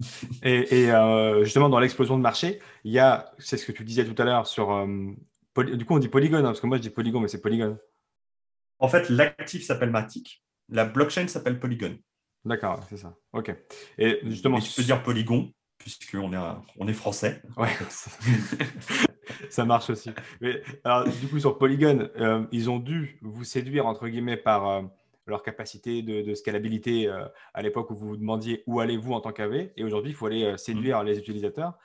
et, 0.42 0.90
euh, 0.90 1.44
justement, 1.44 1.68
dans 1.68 1.80
l'explosion 1.80 2.16
de 2.16 2.22
marché, 2.22 2.60
il 2.84 2.92
y 2.92 2.98
a, 2.98 3.32
c'est 3.38 3.56
ce 3.56 3.64
que 3.64 3.72
tu 3.72 3.84
disais 3.84 4.04
tout 4.04 4.20
à 4.20 4.24
l'heure 4.24 4.46
sur. 4.46 4.72
Euh, 4.72 4.86
du 5.74 5.84
coup, 5.86 5.94
on 5.94 5.98
dit 5.98 6.08
Polygon, 6.08 6.38
hein, 6.38 6.42
parce 6.42 6.60
que 6.60 6.66
moi 6.66 6.76
je 6.76 6.82
dis 6.82 6.90
Polygon, 6.90 7.20
mais 7.20 7.28
c'est 7.28 7.40
Polygon. 7.40 7.78
En 8.78 8.88
fait, 8.88 9.08
l'actif 9.08 9.64
s'appelle 9.64 9.90
Matic, 9.90 10.42
la 10.68 10.84
blockchain 10.84 11.28
s'appelle 11.28 11.58
Polygon. 11.58 11.96
D'accord, 12.44 12.84
c'est 12.90 12.98
ça. 12.98 13.16
Ok. 13.32 13.54
Et 13.98 14.20
justement. 14.24 14.60
tu 14.60 14.70
peux 14.74 14.82
dire 14.82 15.02
Polygon, 15.02 15.50
puisqu'on 15.78 16.32
est, 16.34 16.54
on 16.78 16.86
est 16.86 16.92
français. 16.92 17.40
Ouais. 17.56 17.70
ça 19.50 19.64
marche 19.64 19.88
aussi. 19.88 20.10
Mais 20.42 20.62
alors, 20.84 21.08
du 21.08 21.26
coup, 21.26 21.40
sur 21.40 21.56
Polygon, 21.56 22.10
euh, 22.16 22.46
ils 22.52 22.68
ont 22.68 22.78
dû 22.78 23.18
vous 23.22 23.44
séduire, 23.44 23.86
entre 23.86 24.08
guillemets, 24.08 24.36
par 24.36 24.84
leur 25.26 25.42
capacité 25.42 26.02
de, 26.02 26.34
scalabilité 26.34 27.08
euh, 27.08 27.24
à 27.54 27.62
l'époque 27.62 27.90
où 27.90 27.94
vous 27.94 28.08
vous 28.08 28.16
demandiez 28.16 28.62
où 28.66 28.80
allez-vous 28.80 29.12
en 29.12 29.20
tant 29.20 29.32
qu'AV. 29.32 29.70
Et 29.76 29.84
aujourd'hui, 29.84 30.12
il 30.12 30.14
faut 30.14 30.26
aller 30.26 30.44
euh, 30.44 30.56
séduire 30.56 31.02
mm. 31.02 31.06
les 31.06 31.18
utilisateurs 31.18 31.78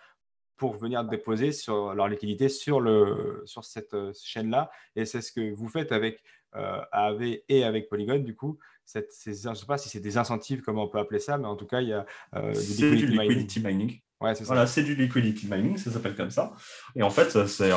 pour 0.58 0.76
venir 0.78 1.04
déposer 1.04 1.52
sur 1.52 1.96
leur 1.96 2.08
liquidité 2.08 2.48
sur, 2.48 2.80
le, 2.80 3.42
sur 3.46 3.66
cette 3.66 3.96
euh, 3.96 4.14
chaîne-là. 4.24 4.70
Et 4.96 5.06
c'est 5.06 5.22
ce 5.22 5.32
que 5.32 5.54
vous 5.54 5.68
faites 5.68 5.92
avec 5.92 6.24
AV 6.54 7.38
et 7.48 7.64
avec 7.64 7.88
Polygon. 7.88 8.20
Du 8.20 8.36
coup, 8.36 8.60
cette, 8.84 9.14
je 9.26 9.50
ne 9.50 9.54
sais 9.54 9.66
pas 9.66 9.78
si 9.78 9.88
c'est 9.88 10.02
des 10.02 10.18
incentives, 10.18 10.62
comment 10.62 10.84
on 10.84 10.90
peut 10.90 11.00
appeler 11.00 11.22
ça, 11.22 11.38
mais 11.38 11.48
en 11.48 11.56
tout 11.56 11.66
cas, 11.66 11.80
il 11.80 11.88
y 11.88 11.94
a 11.94 12.06
du 12.34 13.08
liquidity, 13.08 13.62
mining. 13.62 14.02
C'est 14.36 14.44
voilà, 14.44 14.68
c'est 14.68 14.84
du 14.84 14.96
liquidity 14.96 15.48
mining, 15.50 15.78
ça 15.78 15.92
s'appelle 15.92 16.16
comme 16.16 16.30
ça. 16.30 16.54
Et 16.96 17.04
en 17.04 17.10
fait, 17.10 17.46
c'est 17.48 17.72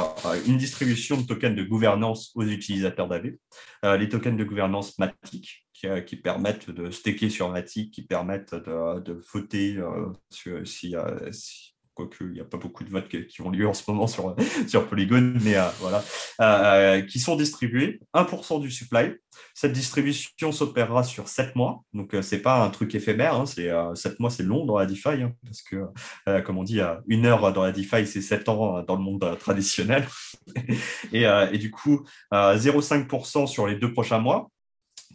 une 0.46 0.56
distribution 0.56 1.20
de 1.20 1.26
tokens 1.26 1.56
de 1.56 1.62
gouvernance 1.62 2.32
aux 2.34 2.44
utilisateurs 2.44 3.08
d'AV. 3.08 3.36
les 3.82 4.08
tokens 4.08 4.36
de 4.36 4.44
gouvernance 4.44 4.98
Matic, 4.98 5.64
qui, 6.06 6.16
permettent 6.16 6.70
de 6.70 6.90
staker 6.90 7.30
sur 7.30 7.50
Matic, 7.50 7.92
qui 7.92 8.02
permettent 8.02 8.54
de, 8.54 9.00
de 9.00 9.20
voter 9.32 9.76
euh, 9.76 10.12
si, 10.64 10.94
quoique 11.94 12.24
il 12.24 12.32
n'y 12.32 12.40
a 12.40 12.44
pas 12.44 12.58
beaucoup 12.58 12.84
de 12.84 12.90
votes 12.90 13.08
qui, 13.08 13.42
ont 13.42 13.50
lieu 13.50 13.68
en 13.68 13.74
ce 13.74 13.88
moment 13.90 14.06
sur, 14.06 14.34
sur 14.68 14.86
Polygon, 14.86 15.34
mais 15.42 15.56
euh, 15.56 15.68
voilà, 15.80 16.04
euh, 16.40 17.02
qui 17.02 17.18
sont 17.18 17.36
distribués, 17.36 18.00
1% 18.14 18.60
du 18.60 18.70
supply. 18.70 19.12
Cette 19.52 19.72
distribution 19.72 20.52
s'opérera 20.52 21.02
sur 21.02 21.28
7 21.28 21.56
mois, 21.56 21.82
donc 21.92 22.10
ce 22.12 22.34
n'est 22.34 22.40
pas 22.40 22.62
un 22.64 22.70
truc 22.70 22.94
éphémère, 22.94 23.34
hein, 23.34 23.46
c'est 23.46 23.70
7 23.94 24.20
mois, 24.20 24.30
c'est 24.30 24.44
long 24.44 24.64
dans 24.64 24.78
la 24.78 24.86
DeFi, 24.86 25.22
hein, 25.22 25.32
parce 25.44 25.62
que, 25.62 25.86
comme 26.42 26.58
on 26.58 26.62
dit, 26.62 26.80
une 27.08 27.26
heure 27.26 27.52
dans 27.52 27.64
la 27.64 27.72
DeFi, 27.72 28.06
c'est 28.06 28.20
7 28.22 28.48
ans 28.48 28.82
dans 28.82 28.94
le 28.94 29.02
monde 29.02 29.36
traditionnel. 29.40 30.06
et, 31.12 31.24
et, 31.24 31.58
du 31.58 31.72
coup, 31.72 32.04
0,5% 32.32 33.48
sur 33.48 33.66
les 33.66 33.74
deux 33.74 33.92
prochains 33.92 34.20
mois, 34.20 34.50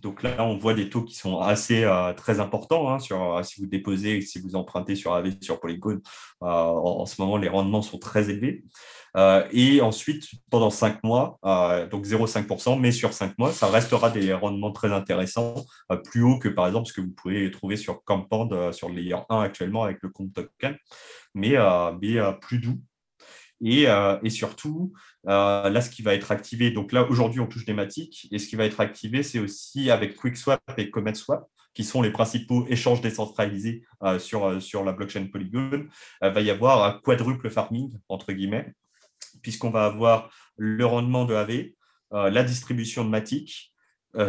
donc 0.02 0.24
là, 0.24 0.44
on 0.44 0.58
voit 0.58 0.74
des 0.74 0.90
taux 0.90 1.04
qui 1.04 1.16
sont 1.16 1.40
assez 1.40 1.84
euh, 1.84 2.14
très 2.14 2.40
importants. 2.40 2.90
Hein, 2.90 3.00
sur, 3.00 3.38
euh, 3.38 3.44
si 3.44 3.60
vous 3.60 3.68
déposez, 3.68 4.22
si 4.22 4.40
vous 4.40 4.56
empruntez 4.56 4.96
sur 4.96 5.14
AV, 5.14 5.34
sur 5.42 5.60
Polygon, 5.60 6.00
euh, 6.44 6.46
en, 6.48 7.06
ce 7.06 7.22
moment, 7.22 7.38
les 7.38 7.50
rendements 7.50 7.82
sont 7.82 8.00
très 8.00 8.30
élevés. 8.30 8.64
et 9.52 9.82
ensuite, 9.82 10.26
pendant 10.50 10.70
5 10.70 11.04
mois, 11.04 11.40
donc 11.92 12.06
0,5%, 12.06 12.80
mais 12.80 12.92
sur 12.92 13.14
5 13.14 13.38
mois, 13.38 13.52
ça 13.52 13.68
restera 13.68 14.10
des 14.10 14.34
rendements 14.34 14.72
très 14.72 14.92
intéressants, 14.92 15.56
plus 16.06 16.24
haut 16.24 16.38
que 16.40 16.50
par 16.50 16.68
exemple 16.68 16.88
ce 16.88 16.94
que 16.94 17.02
vous 17.02 17.12
pouvez 17.12 17.50
trouver 17.52 17.76
sur 17.76 18.04
Compound, 18.04 18.72
sur 18.72 18.90
le 18.90 18.96
layer 18.96 19.18
1 19.30 19.42
actuellement 19.42 19.84
avec 19.84 19.98
le 20.02 20.10
compte 20.10 20.34
token, 20.34 20.78
mais, 21.34 21.56
mais 22.02 22.20
plus 22.42 22.60
doux. 22.60 22.80
Euh, 23.66 24.20
et, 24.24 24.30
surtout, 24.30 24.94
euh, 25.28 25.70
là, 25.70 25.82
ce 25.82 25.90
qui 25.90 26.02
va 26.02 26.14
être 26.14 26.32
activé, 26.32 26.72
donc 26.72 26.92
là, 26.92 27.10
aujourd'hui, 27.10 27.40
on 27.40 27.48
touche 27.48 27.66
des 27.66 27.74
matiques, 27.74 28.28
et 28.32 28.40
ce 28.40 28.48
qui 28.48 28.56
va 28.56 28.66
être 28.66 28.80
activé, 28.80 29.24
c'est 29.24 29.40
aussi 29.40 29.92
avec 29.92 30.16
QuickSwap 30.16 30.62
et 30.78 30.90
CommetSwap, 30.90 31.46
qui 31.74 31.84
sont 31.84 32.02
les 32.02 32.12
principaux 32.12 32.66
échanges 32.68 33.02
décentralisés 33.02 33.84
euh, 34.04 34.20
sur, 34.20 34.62
sur 34.62 34.84
la 34.84 34.92
blockchain 34.92 35.28
Polygon, 35.32 35.88
va 36.22 36.42
y 36.42 36.50
avoir 36.50 36.84
un 36.84 37.00
quadruple 37.00 37.50
farming, 37.50 37.98
entre 38.10 38.34
guillemets, 38.34 38.74
puisqu'on 39.42 39.70
va 39.70 39.86
avoir 39.86 40.30
le 40.58 40.86
rendement 40.86 41.26
de 41.26 41.34
AV, 41.34 41.70
la 42.12 42.44
distribution 42.44 43.06
de 43.06 43.10
Matic, 43.10 43.74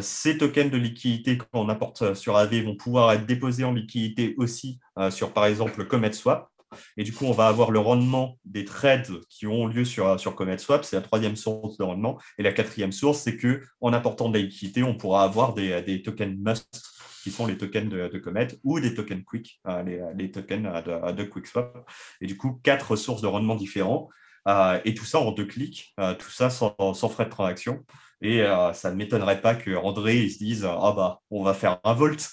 ces 0.00 0.36
tokens 0.36 0.70
de 0.70 0.76
liquidité 0.76 1.38
qu'on 1.38 1.70
apporte 1.70 2.12
sur 2.14 2.36
AV 2.36 2.62
vont 2.62 2.76
pouvoir 2.76 3.10
être 3.12 3.24
déposés 3.24 3.64
en 3.64 3.72
liquidité 3.72 4.34
aussi 4.36 4.78
sur, 5.10 5.32
par 5.32 5.46
exemple, 5.46 5.86
CommetSwap. 5.86 6.50
Et 6.96 7.04
du 7.04 7.12
coup, 7.12 7.24
on 7.24 7.32
va 7.32 7.48
avoir 7.48 7.70
le 7.70 7.78
rendement 7.78 8.38
des 8.44 8.64
trades 8.64 9.20
qui 9.28 9.46
ont 9.46 9.66
lieu 9.66 9.84
sur, 9.84 10.18
sur 10.18 10.34
CommetSwap. 10.34 10.84
C'est 10.84 10.96
la 10.96 11.02
troisième 11.02 11.36
source 11.36 11.76
de 11.76 11.82
rendement. 11.82 12.18
Et 12.38 12.42
la 12.42 12.52
quatrième 12.52 12.92
source, 12.92 13.20
c'est 13.20 13.36
qu'en 13.36 13.92
apportant 13.92 14.28
de 14.28 14.38
la 14.38 14.44
liquidité, 14.44 14.82
on 14.82 14.96
pourra 14.96 15.24
avoir 15.24 15.54
des, 15.54 16.02
tokens 16.02 16.36
must 16.38 16.82
qui 17.22 17.30
sont 17.30 17.46
les 17.46 17.58
tokens 17.58 17.90
de, 17.90 18.18
Comet 18.18 18.48
ou 18.64 18.80
des 18.80 18.94
tokens 18.94 19.22
quick, 19.24 19.60
euh, 19.66 20.12
les, 20.16 20.30
tokens 20.30 20.62
de, 20.84 21.24
QuickSwap. 21.24 21.88
Et 22.20 22.26
du 22.26 22.36
coup, 22.36 22.60
quatre 22.62 22.96
sources 22.96 23.22
de 23.22 23.26
rendement 23.26 23.56
différents. 23.56 24.08
Euh, 24.48 24.80
et 24.86 24.94
tout 24.94 25.04
ça 25.04 25.20
en 25.20 25.32
deux 25.32 25.44
clics, 25.44 25.92
euh, 26.00 26.14
tout 26.14 26.30
ça 26.30 26.48
sans, 26.48 26.94
frais 27.10 27.26
de 27.26 27.30
transaction. 27.30 27.84
Et 28.22 28.42
ça 28.74 28.90
ne 28.90 28.96
m'étonnerait 28.96 29.40
pas 29.40 29.54
que 29.54 29.74
André 29.74 30.28
se 30.28 30.36
dise 30.38 30.66
Ah 30.66 30.92
bah, 30.94 31.20
on 31.30 31.42
va 31.42 31.54
faire 31.54 31.80
un 31.84 31.94
volt. 31.94 32.30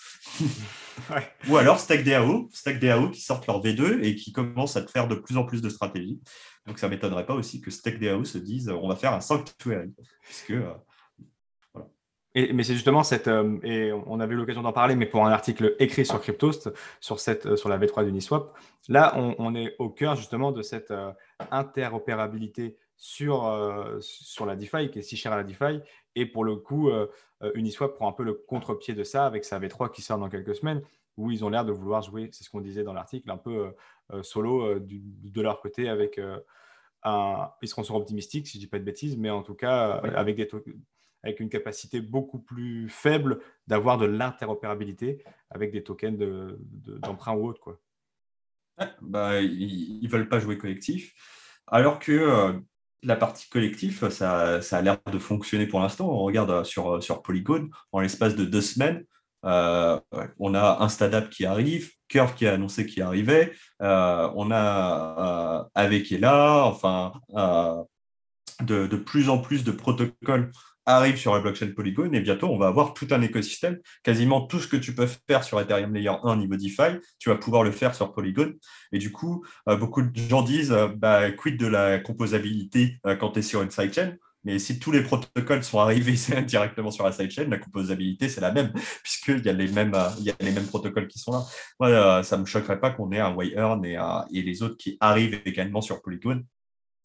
Ou 1.49 1.57
alors 1.57 1.79
StackDAO, 1.79 2.49
StackDAO 2.51 3.09
qui 3.09 3.21
sortent 3.21 3.47
leur 3.47 3.61
V2 3.61 4.03
et 4.03 4.15
qui 4.15 4.31
commencent 4.31 4.75
à 4.75 4.81
te 4.81 4.91
faire 4.91 5.07
de 5.07 5.15
plus 5.15 5.37
en 5.37 5.45
plus 5.45 5.61
de 5.61 5.69
stratégies. 5.69 6.19
Donc 6.65 6.79
ça 6.79 6.87
ne 6.87 6.91
m'étonnerait 6.91 7.25
pas 7.25 7.33
aussi 7.33 7.61
que 7.61 7.71
StackDAO 7.71 8.25
se 8.25 8.37
dise 8.37 8.69
on 8.69 8.87
va 8.87 8.95
faire 8.95 9.13
un 9.13 9.21
sanctuary. 9.21 9.93
Puisque, 10.21 10.51
euh, 10.51 10.73
et, 12.35 12.53
mais 12.53 12.63
c'est 12.63 12.73
justement 12.73 13.03
cette, 13.03 13.27
euh, 13.27 13.57
et 13.63 13.91
on 13.91 14.19
avait 14.19 14.35
l'occasion 14.35 14.61
d'en 14.61 14.73
parler, 14.73 14.95
mais 14.95 15.05
pour 15.05 15.25
un 15.25 15.31
article 15.31 15.75
écrit 15.79 16.05
sur 16.05 16.21
Cryptost, 16.21 16.71
sur, 16.99 17.19
cette, 17.19 17.45
euh, 17.45 17.55
sur 17.55 17.69
la 17.69 17.77
V3 17.77 18.05
d'Uniswap, 18.05 18.55
là 18.89 19.13
on, 19.17 19.55
est 19.55 19.75
au 19.79 19.89
cœur 19.89 20.15
justement 20.15 20.51
de 20.51 20.61
cette 20.61 20.93
interopérabilité 21.51 22.77
sur, 22.97 23.97
sur 23.99 24.45
la 24.45 24.55
DeFi, 24.55 24.89
qui 24.89 24.99
est 24.99 25.03
si 25.03 25.17
chère 25.17 25.33
à 25.33 25.37
la 25.37 25.43
DeFi. 25.43 25.79
Et 26.15 26.25
pour 26.25 26.43
le 26.43 26.55
coup, 26.55 26.89
Uniswap 27.53 27.95
prend 27.95 28.09
un 28.09 28.11
peu 28.11 28.23
le 28.23 28.33
contre-pied 28.33 28.93
de 28.93 29.03
ça 29.03 29.25
avec 29.25 29.45
sa 29.45 29.59
V3 29.59 29.91
qui 29.91 30.01
sort 30.01 30.17
dans 30.17 30.29
quelques 30.29 30.55
semaines, 30.55 30.81
où 31.15 31.31
ils 31.31 31.45
ont 31.45 31.49
l'air 31.49 31.65
de 31.65 31.71
vouloir 31.71 32.01
jouer, 32.01 32.29
c'est 32.31 32.43
ce 32.43 32.49
qu'on 32.49 32.61
disait 32.61 32.83
dans 32.83 32.93
l'article, 32.93 33.29
un 33.29 33.37
peu 33.37 33.71
solo 34.23 34.79
de 34.79 35.41
leur 35.41 35.61
côté 35.61 35.89
avec 35.89 36.19
un. 37.03 37.51
Ils 37.61 37.67
seront 37.67 37.83
sur 37.83 37.95
optimistiques, 37.95 38.47
si 38.47 38.53
je 38.53 38.57
ne 38.57 38.61
dis 38.61 38.67
pas 38.67 38.79
de 38.79 38.83
bêtises, 38.83 39.17
mais 39.17 39.29
en 39.29 39.43
tout 39.43 39.53
cas, 39.53 39.91
avec, 40.15 40.35
des 40.35 40.49
avec 41.23 41.39
une 41.39 41.49
capacité 41.49 42.01
beaucoup 42.01 42.39
plus 42.39 42.89
faible 42.89 43.39
d'avoir 43.67 43.97
de 43.97 44.05
l'interopérabilité 44.05 45.23
avec 45.49 45.71
des 45.71 45.83
tokens 45.83 46.17
d'emprunt 46.17 47.35
de, 47.35 47.39
ou 47.39 47.47
autre. 47.47 47.61
Quoi. 47.61 47.79
bah, 49.01 49.41
ils 49.41 50.01
ne 50.01 50.09
veulent 50.09 50.29
pas 50.29 50.39
jouer 50.39 50.57
collectif. 50.57 51.13
Alors 51.67 51.99
que 51.99 52.61
la 53.03 53.15
partie 53.15 53.49
collectif, 53.49 54.07
ça, 54.09 54.59
a 54.59 54.81
l'air 54.81 54.97
de 55.11 55.19
fonctionner 55.19 55.67
pour 55.67 55.79
l'instant. 55.79 56.09
On 56.09 56.19
regarde 56.19 56.49
euh, 56.49 56.63
sur, 56.63 56.95
euh, 56.95 57.01
sur 57.01 57.21
Polygon, 57.21 57.69
en 57.91 57.99
l'espace 57.99 58.35
de 58.35 58.45
deux 58.45 58.61
semaines, 58.61 59.03
euh, 59.45 59.99
on 60.39 60.55
a 60.55 60.77
un 60.81 60.89
startup 60.89 61.29
qui 61.29 61.45
arrive, 61.45 61.91
Curve 62.07 62.33
qui 62.33 62.47
a 62.47 62.53
annoncé 62.53 62.85
qu'il 62.85 63.03
arrivait, 63.03 63.53
on 63.79 64.49
a 64.51 65.69
avec 65.75 66.03
qui 66.03 66.15
est 66.15 66.19
là, 66.19 66.63
enfin, 66.65 67.13
de, 68.61 68.87
plus 68.97 69.29
en 69.29 69.37
plus 69.37 69.63
de 69.63 69.71
protocoles 69.71 70.51
arrive 70.87 71.17
sur 71.17 71.35
la 71.35 71.41
blockchain 71.41 71.71
Polygon 71.75 72.11
et 72.13 72.21
bientôt 72.21 72.47
on 72.47 72.57
va 72.57 72.67
avoir 72.67 72.93
tout 72.93 73.07
un 73.11 73.21
écosystème. 73.21 73.77
Quasiment 74.03 74.41
tout 74.41 74.59
ce 74.59 74.67
que 74.67 74.77
tu 74.77 74.95
peux 74.95 75.07
faire 75.27 75.43
sur 75.43 75.59
Ethereum 75.59 75.93
Layer 75.93 76.13
1 76.23 76.37
niveau 76.37 76.55
DeFi, 76.55 76.99
tu 77.19 77.29
vas 77.29 77.35
pouvoir 77.35 77.63
le 77.63 77.71
faire 77.71 77.93
sur 77.93 78.13
Polygon. 78.13 78.53
Et 78.91 78.97
du 78.97 79.11
coup, 79.11 79.45
euh, 79.69 79.75
beaucoup 79.75 80.01
de 80.01 80.17
gens 80.17 80.41
disent 80.41 80.71
euh, 80.71 80.87
bah, 80.87 81.29
de 81.29 81.67
la 81.67 81.99
composabilité 81.99 82.99
euh, 83.05 83.15
quand 83.15 83.31
tu 83.31 83.39
es 83.39 83.41
sur 83.41 83.61
une 83.61 83.71
sidechain? 83.71 84.15
Mais 84.43 84.59
si 84.59 84.79
tous 84.79 84.91
les 84.91 85.03
protocoles 85.03 85.63
sont 85.63 85.79
arrivés 85.79 86.15
directement 86.45 86.89
sur 86.89 87.03
la 87.03 87.11
sidechain, 87.11 87.49
la 87.49 87.57
composabilité, 87.57 88.29
c'est 88.29 88.39
la 88.39 88.51
même, 88.51 88.71
puisqu'il 89.03 89.45
y, 89.45 89.49
a 89.49 89.53
les 89.53 89.67
mêmes, 89.67 89.95
il 90.19 90.23
y 90.23 90.29
a 90.29 90.35
les 90.39 90.51
mêmes 90.51 90.67
protocoles 90.67 91.07
qui 91.07 91.19
sont 91.19 91.33
là. 91.81 92.23
Ça 92.23 92.37
ne 92.37 92.41
me 92.43 92.45
choquerait 92.45 92.79
pas 92.79 92.91
qu'on 92.91 93.11
ait 93.11 93.19
un 93.19 93.33
Wayern 93.33 93.83
et, 93.83 93.97
et 94.31 94.41
les 94.41 94.63
autres 94.63 94.77
qui 94.77 94.95
arrivent 95.01 95.41
également 95.45 95.81
sur 95.81 96.01
Polygon. 96.01 96.41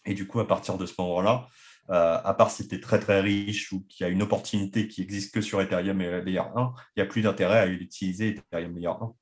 Et 0.04 0.14
du 0.14 0.26
coup, 0.26 0.38
à 0.38 0.46
partir 0.46 0.78
de 0.78 0.86
ce 0.86 0.94
moment-là, 0.98 1.48
euh, 1.90 2.18
à 2.22 2.34
part 2.34 2.50
si 2.50 2.68
tu 2.68 2.76
es 2.76 2.80
très 2.80 2.98
très 2.98 3.20
riche 3.20 3.72
ou 3.72 3.84
qu'il 3.88 4.06
y 4.06 4.08
a 4.08 4.12
une 4.12 4.22
opportunité 4.22 4.88
qui 4.88 5.02
existe 5.02 5.34
que 5.34 5.40
sur 5.40 5.60
Ethereum 5.60 6.00
et 6.00 6.22
Layer 6.22 6.40
1, 6.54 6.74
il 6.96 7.02
n'y 7.02 7.02
a 7.02 7.06
plus 7.06 7.22
d'intérêt 7.22 7.58
à 7.58 7.66
utiliser 7.66 8.28
Ethereum 8.28 8.74
Layer 8.76 8.88
1. 8.88 9.14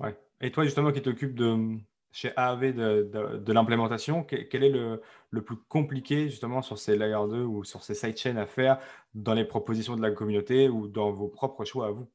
Ouais. 0.00 0.18
Et 0.40 0.50
toi, 0.50 0.64
justement, 0.64 0.92
qui 0.92 1.02
t'occupe 1.02 1.34
de, 1.34 1.78
chez 2.16 2.32
AAV 2.34 2.72
de, 2.72 3.52
l'implémentation, 3.52 4.24
quel, 4.24 4.64
est 4.64 4.70
le, 4.70 5.02
plus 5.42 5.56
compliqué 5.68 6.30
justement 6.30 6.62
sur 6.62 6.78
ces 6.78 6.96
Layer 6.96 7.28
2 7.28 7.42
ou 7.42 7.62
sur 7.62 7.82
ces 7.82 7.94
sidechains 7.94 8.36
à 8.36 8.46
faire 8.46 8.78
dans 9.14 9.34
les 9.34 9.44
propositions 9.44 9.96
de 9.96 10.02
la 10.02 10.10
communauté 10.10 10.70
ou 10.70 10.88
dans 10.88 11.12
vos 11.12 11.28
propres 11.28 11.66
choix 11.66 11.88
à 11.88 11.90
vous? 11.90 12.10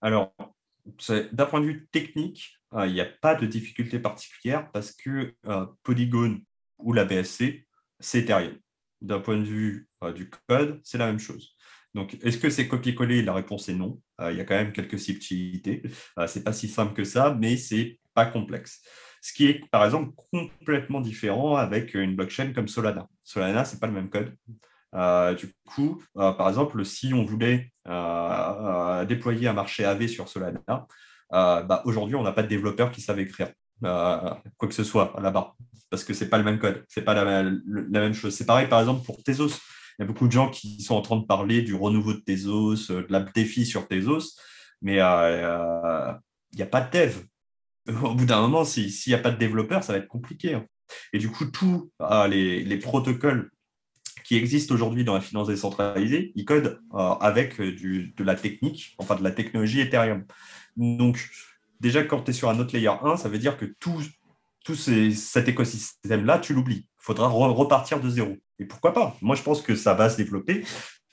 Alors, 0.00 0.32
d'un 1.32 1.46
point 1.46 1.60
de 1.60 1.66
vue 1.66 1.86
technique, 1.92 2.58
euh, 2.72 2.86
il 2.86 2.94
n'y 2.94 3.00
a 3.02 3.04
pas 3.04 3.34
de 3.34 3.46
difficulté 3.46 3.98
particulière 3.98 4.70
parce 4.72 4.92
que 4.92 5.34
euh, 5.46 5.66
Polygon 5.82 6.40
ou 6.78 6.94
la 6.94 7.04
BSC 7.04 7.63
c'est 8.00 8.20
Ethereum. 8.20 8.56
D'un 9.00 9.20
point 9.20 9.36
de 9.36 9.44
vue 9.44 9.88
euh, 10.02 10.12
du 10.12 10.30
code, 10.48 10.80
c'est 10.82 10.98
la 10.98 11.06
même 11.06 11.18
chose. 11.18 11.56
Donc, 11.94 12.16
est-ce 12.22 12.38
que 12.38 12.50
c'est 12.50 12.66
copier-coller? 12.66 13.22
La 13.22 13.34
réponse 13.34 13.68
est 13.68 13.74
non. 13.74 14.00
Euh, 14.20 14.32
il 14.32 14.38
y 14.38 14.40
a 14.40 14.44
quand 14.44 14.54
même 14.54 14.72
quelques 14.72 14.98
subtilités. 14.98 15.82
Euh, 16.18 16.26
ce 16.26 16.38
n'est 16.38 16.44
pas 16.44 16.52
si 16.52 16.68
simple 16.68 16.94
que 16.94 17.04
ça, 17.04 17.36
mais 17.38 17.56
ce 17.56 17.74
n'est 17.74 18.00
pas 18.14 18.26
complexe. 18.26 18.82
Ce 19.20 19.32
qui 19.32 19.46
est, 19.46 19.68
par 19.70 19.84
exemple, 19.84 20.12
complètement 20.32 21.00
différent 21.00 21.56
avec 21.56 21.94
une 21.94 22.16
blockchain 22.16 22.52
comme 22.52 22.68
Solana. 22.68 23.08
Solana, 23.22 23.64
ce 23.64 23.74
n'est 23.74 23.80
pas 23.80 23.86
le 23.86 23.92
même 23.92 24.10
code. 24.10 24.36
du 25.38 25.52
coup, 25.64 26.02
par 26.14 26.46
exemple, 26.48 26.84
si 26.84 27.14
on 27.14 27.24
voulait 27.24 27.72
déployer 29.06 29.48
un 29.48 29.54
marché 29.54 29.84
AV 29.86 30.08
sur 30.08 30.28
Solana, 30.28 30.86
bah, 31.30 31.82
aujourd'hui, 31.86 32.16
on 32.16 32.22
n'a 32.22 32.32
pas 32.32 32.42
de 32.42 32.48
développeurs 32.48 32.90
qui 32.90 33.00
savent 33.00 33.18
écrire 33.18 33.50
quoi 33.80 34.68
que 34.68 34.74
ce 34.74 34.84
soit 34.84 35.14
là-bas 35.20 35.54
parce 35.94 36.02
que 36.02 36.12
c'est 36.12 36.28
pas 36.28 36.38
le 36.38 36.44
même 36.44 36.58
code, 36.58 36.84
c'est 36.88 37.02
pas 37.02 37.14
la, 37.14 37.44
même 37.44 38.14
chose. 38.14 38.34
C'est 38.34 38.46
pareil 38.46 38.66
par 38.66 38.80
exemple 38.80 39.04
pour 39.06 39.22
Tezos. 39.22 39.60
Il 39.96 40.02
y 40.02 40.02
a 40.02 40.06
beaucoup 40.06 40.26
de 40.26 40.32
gens 40.32 40.50
qui 40.50 40.82
sont 40.82 40.96
en 40.96 41.02
train 41.02 41.16
de 41.16 41.24
parler 41.24 41.62
du 41.62 41.72
renouveau 41.72 42.14
de 42.14 42.18
Tezos, 42.18 42.90
euh, 42.90 43.06
de 43.06 43.12
la 43.12 43.20
défi 43.20 43.64
sur 43.64 43.86
Tezos, 43.86 44.36
mais 44.82 44.98
euh, 44.98 45.04
euh, 45.04 46.12
il 46.52 46.56
n'y 46.56 46.62
a 46.62 46.66
pas 46.66 46.80
de 46.80 46.90
dev. 46.90 47.18
Au 48.02 48.12
bout 48.12 48.24
d'un 48.24 48.40
moment, 48.40 48.64
s'il 48.64 48.90
n'y 49.06 49.14
a 49.14 49.18
pas 49.18 49.30
de 49.30 49.38
développeur, 49.38 49.84
ça 49.84 49.92
va 49.92 50.00
être 50.00 50.08
compliqué. 50.08 50.54
Hein. 50.54 50.66
Et 51.12 51.18
du 51.18 51.30
coup, 51.30 51.44
tous 51.44 51.92
les, 52.28 52.78
protocoles 52.82 53.52
qui 54.24 54.34
existent 54.36 54.74
aujourd'hui 54.74 55.04
dans 55.04 55.14
la 55.14 55.20
finance 55.20 55.46
décentralisée, 55.46 56.32
ils 56.34 56.44
codent 56.44 56.80
avec 57.20 57.60
de 57.60 58.24
la 58.24 58.34
technique, 58.34 58.96
enfin 58.98 59.14
de 59.14 59.22
la 59.22 59.30
technologie 59.30 59.80
Ethereum. 59.80 60.24
Donc, 60.76 61.30
déjà, 61.84 62.02
quand 62.02 62.22
tu 62.22 62.30
es 62.30 62.34
sur 62.34 62.48
un 62.48 62.58
autre 62.58 62.74
layer 62.74 62.88
1, 63.02 63.18
ça 63.18 63.28
veut 63.28 63.38
dire 63.38 63.58
que 63.58 63.66
tout, 63.78 64.02
cet 64.74 65.48
écosystème-là, 65.48 66.38
tu 66.38 66.54
l'oublies. 66.54 66.88
Il 66.88 67.04
faudra 67.04 67.28
repartir 67.28 68.00
de 68.00 68.08
zéro. 68.08 68.34
Et 68.58 68.64
pourquoi 68.64 68.94
pas? 68.94 69.14
Moi, 69.20 69.36
je 69.36 69.42
pense 69.42 69.60
que 69.60 69.76
ça 69.76 69.92
va 69.92 70.08
se 70.08 70.16
développer. 70.16 70.64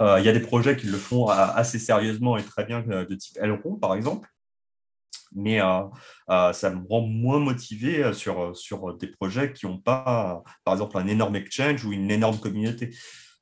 Euh, 0.02 0.20
il 0.20 0.26
y 0.26 0.30
a 0.30 0.32
des 0.32 0.40
projets 0.40 0.78
qui 0.78 0.88
le 0.88 0.98
font 0.98 1.28
assez 1.28 1.78
sérieusement 1.78 2.38
et 2.38 2.44
très 2.44 2.64
bien, 2.64 2.86
euh, 2.90 3.06
de 3.06 3.16
type 3.16 3.38
Elrond, 3.42 3.76
par 3.76 3.96
exemple. 3.96 4.30
Mais 5.34 5.62
euh, 5.62 6.54
ça 6.54 6.70
me 6.70 6.88
rend 6.88 7.02
moins 7.02 7.40
motivé 7.40 8.14
sur, 8.14 8.56
sur 8.56 8.98
des 8.98 9.08
projets 9.08 9.52
qui 9.52 9.66
n'ont 9.66 9.80
pas, 9.80 10.42
par 10.64 10.74
exemple, 10.74 10.98
un 10.98 11.08
énorme 11.08 11.36
exchange 11.36 11.84
ou 11.84 11.92
une 11.92 12.12
énorme 12.12 12.40
communauté. 12.40 12.96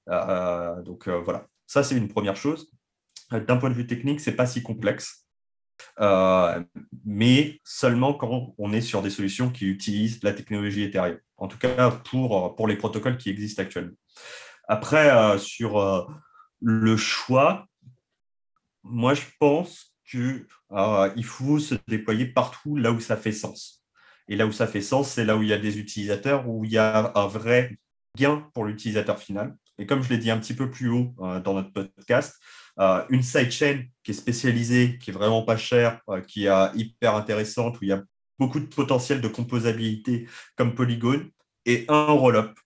donc 0.07 1.07
voilà, 1.07 1.45
ça, 1.67 1.83
c'est 1.83 1.95
une 1.95 2.07
première 2.07 2.35
chose. 2.35 2.71
D'un 3.31 3.57
point 3.57 3.69
de 3.69 3.75
vue 3.75 3.87
technique, 3.87 4.19
ce 4.19 4.31
n'est 4.31 4.35
pas 4.35 4.47
si 4.47 4.63
complexe. 4.63 5.28
Euh, 5.99 6.63
mais 7.05 7.59
seulement 7.63 8.13
quand 8.13 8.53
on 8.57 8.73
est 8.73 8.81
sur 8.81 9.01
des 9.01 9.09
solutions 9.09 9.49
qui 9.49 9.65
utilisent 9.65 10.23
la 10.23 10.33
technologie 10.33 10.83
Ethereum, 10.83 11.17
en 11.37 11.47
tout 11.47 11.57
cas 11.57 11.91
pour, 11.91 12.55
pour 12.55 12.67
les 12.67 12.75
protocoles 12.75 13.17
qui 13.17 13.29
existent 13.29 13.61
actuellement. 13.61 13.95
Après, 14.67 15.09
euh, 15.09 15.37
sur 15.39 15.79
euh, 15.79 16.05
le 16.61 16.95
choix, 16.95 17.65
moi 18.83 19.13
je 19.13 19.23
pense 19.39 19.95
qu'il 20.09 20.45
faut 21.23 21.59
se 21.59 21.75
déployer 21.87 22.25
partout 22.25 22.75
là 22.75 22.91
où 22.91 22.99
ça 22.99 23.17
fait 23.17 23.31
sens. 23.31 23.83
Et 24.27 24.35
là 24.35 24.45
où 24.45 24.51
ça 24.51 24.67
fait 24.67 24.81
sens, 24.81 25.09
c'est 25.09 25.25
là 25.25 25.35
où 25.35 25.41
il 25.41 25.49
y 25.49 25.53
a 25.53 25.57
des 25.57 25.79
utilisateurs, 25.79 26.47
où 26.47 26.65
il 26.65 26.71
y 26.71 26.77
a 26.77 27.11
un 27.15 27.27
vrai 27.27 27.79
gain 28.15 28.47
pour 28.53 28.65
l'utilisateur 28.65 29.17
final. 29.17 29.55
Et 29.79 29.85
comme 29.85 30.03
je 30.03 30.09
l'ai 30.09 30.17
dit 30.17 30.29
un 30.29 30.37
petit 30.37 30.53
peu 30.53 30.69
plus 30.69 30.89
haut 30.89 31.15
dans 31.17 31.53
notre 31.53 31.71
podcast, 31.71 32.35
euh, 32.79 33.03
une 33.09 33.23
sidechain 33.23 33.83
qui 34.03 34.11
est 34.11 34.13
spécialisée, 34.13 34.97
qui 34.99 35.09
est 35.09 35.13
vraiment 35.13 35.43
pas 35.43 35.57
chère, 35.57 35.99
euh, 36.09 36.21
qui 36.21 36.45
est 36.45 36.71
hyper 36.75 37.15
intéressante, 37.15 37.77
où 37.79 37.83
il 37.83 37.89
y 37.89 37.91
a 37.91 38.01
beaucoup 38.37 38.59
de 38.59 38.65
potentiel 38.65 39.19
de 39.19 39.27
composabilité 39.27 40.27
comme 40.55 40.75
Polygon, 40.75 41.29
et 41.65 41.85
un 41.89 42.05
roll-up 42.05 42.57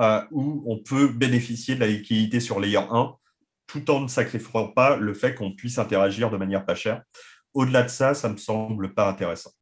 euh, 0.00 0.22
où 0.32 0.64
on 0.66 0.78
peut 0.78 1.08
bénéficier 1.08 1.76
de 1.76 1.80
la 1.80 1.86
liquidité 1.86 2.40
sur 2.40 2.58
layer 2.58 2.78
1 2.90 3.14
tout 3.68 3.88
en 3.92 4.00
ne 4.00 4.08
sacrifiant 4.08 4.66
pas 4.66 4.96
le 4.96 5.14
fait 5.14 5.36
qu'on 5.36 5.52
puisse 5.54 5.78
interagir 5.78 6.28
de 6.28 6.36
manière 6.36 6.64
pas 6.64 6.74
chère. 6.74 7.04
Au-delà 7.54 7.84
de 7.84 7.88
ça, 7.88 8.14
ça 8.14 8.26
ne 8.26 8.32
me 8.32 8.38
semble 8.38 8.94
pas 8.94 9.08
intéressant. 9.08 9.52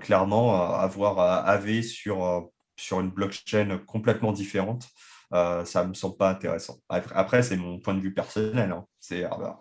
clairement, 0.00 0.74
avoir 0.74 1.46
AV 1.46 1.82
sur, 1.82 2.48
sur 2.78 3.00
une 3.00 3.10
blockchain 3.10 3.80
complètement 3.86 4.32
différente, 4.32 4.88
euh, 5.34 5.64
ça 5.64 5.82
ne 5.82 5.88
me 5.88 5.94
semble 5.94 6.16
pas 6.16 6.30
intéressant. 6.30 6.78
Après, 6.88 7.42
c'est 7.42 7.56
mon 7.56 7.80
point 7.80 7.94
de 7.94 8.00
vue 8.00 8.14
personnel. 8.14 8.70
Hein. 8.70 8.86
Ah, 9.30 9.58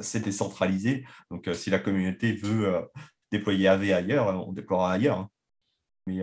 c'est 0.00 0.20
décentralisé. 0.20 1.04
Donc, 1.30 1.46
euh, 1.46 1.54
si 1.54 1.70
la 1.70 1.78
communauté 1.78 2.32
veut 2.32 2.74
euh, 2.74 2.82
déployer 3.30 3.68
AV 3.68 3.92
ailleurs, 3.92 4.48
on 4.48 4.52
déploiera 4.52 4.92
ailleurs. 4.92 5.18
Hein. 5.18 5.30
Mais 6.06 6.22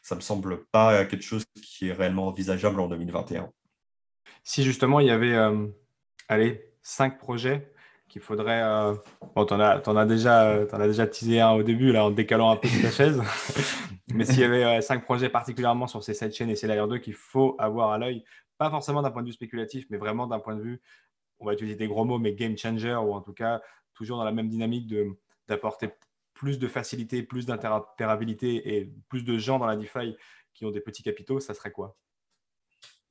ça 0.00 0.14
ne 0.14 0.16
me 0.16 0.22
semble 0.22 0.64
pas 0.72 1.04
quelque 1.04 1.22
chose 1.22 1.44
qui 1.62 1.88
est 1.88 1.92
réellement 1.92 2.26
envisageable 2.26 2.80
en 2.80 2.88
2021. 2.88 3.52
Si 4.42 4.62
justement 4.62 4.98
il 4.98 5.08
y 5.08 5.10
avait 5.10 5.36
allez, 6.28 6.72
cinq 6.82 7.18
projets 7.18 7.70
qu'il 8.08 8.22
faudrait. 8.22 8.62
Bon, 9.34 9.44
tu 9.44 9.54
en, 9.54 9.60
en, 9.60 9.96
as 9.96 10.06
déjà, 10.06 10.64
en 10.72 10.80
as 10.80 10.86
déjà 10.86 11.06
teasé 11.06 11.40
un 11.40 11.52
au 11.52 11.62
début, 11.62 11.92
là, 11.92 12.04
en 12.04 12.10
décalant 12.10 12.50
un 12.50 12.56
peu 12.56 12.68
ta 12.82 12.90
chaise. 12.90 13.20
Mais 14.08 14.24
s'il 14.24 14.40
y 14.40 14.44
avait 14.44 14.64
euh, 14.64 14.80
cinq 14.80 15.04
projets 15.04 15.28
particulièrement 15.28 15.86
sur 15.86 16.02
ces 16.02 16.14
sept 16.14 16.34
chaînes 16.34 16.50
et 16.50 16.56
ces 16.56 16.66
layer 16.66 16.86
2 16.88 16.98
qu'il 16.98 17.14
faut 17.14 17.56
avoir 17.58 17.90
à 17.90 17.98
l'œil, 17.98 18.24
pas 18.56 18.70
forcément 18.70 19.02
d'un 19.02 19.10
point 19.10 19.22
de 19.22 19.26
vue 19.26 19.32
spéculatif, 19.32 19.86
mais 19.90 19.98
vraiment 19.98 20.26
d'un 20.26 20.38
point 20.38 20.54
de 20.54 20.62
vue, 20.62 20.80
on 21.38 21.46
va 21.46 21.52
utiliser 21.52 21.76
des 21.76 21.88
gros 21.88 22.04
mots, 22.04 22.18
mais 22.18 22.32
game 22.32 22.56
changer, 22.56 22.94
ou 22.94 23.12
en 23.12 23.20
tout 23.20 23.32
cas 23.32 23.60
toujours 23.94 24.18
dans 24.18 24.24
la 24.24 24.32
même 24.32 24.48
dynamique 24.48 24.92
d'apporter 25.48 25.90
plus 26.34 26.58
de 26.58 26.68
facilité, 26.68 27.22
plus 27.22 27.46
d'interopérabilité 27.46 28.76
et 28.76 28.92
plus 29.08 29.24
de 29.24 29.38
gens 29.38 29.58
dans 29.58 29.66
la 29.66 29.76
DeFi 29.76 30.16
qui 30.54 30.64
ont 30.64 30.70
des 30.70 30.80
petits 30.80 31.02
capitaux, 31.02 31.40
ça 31.40 31.54
serait 31.54 31.72
quoi? 31.72 31.96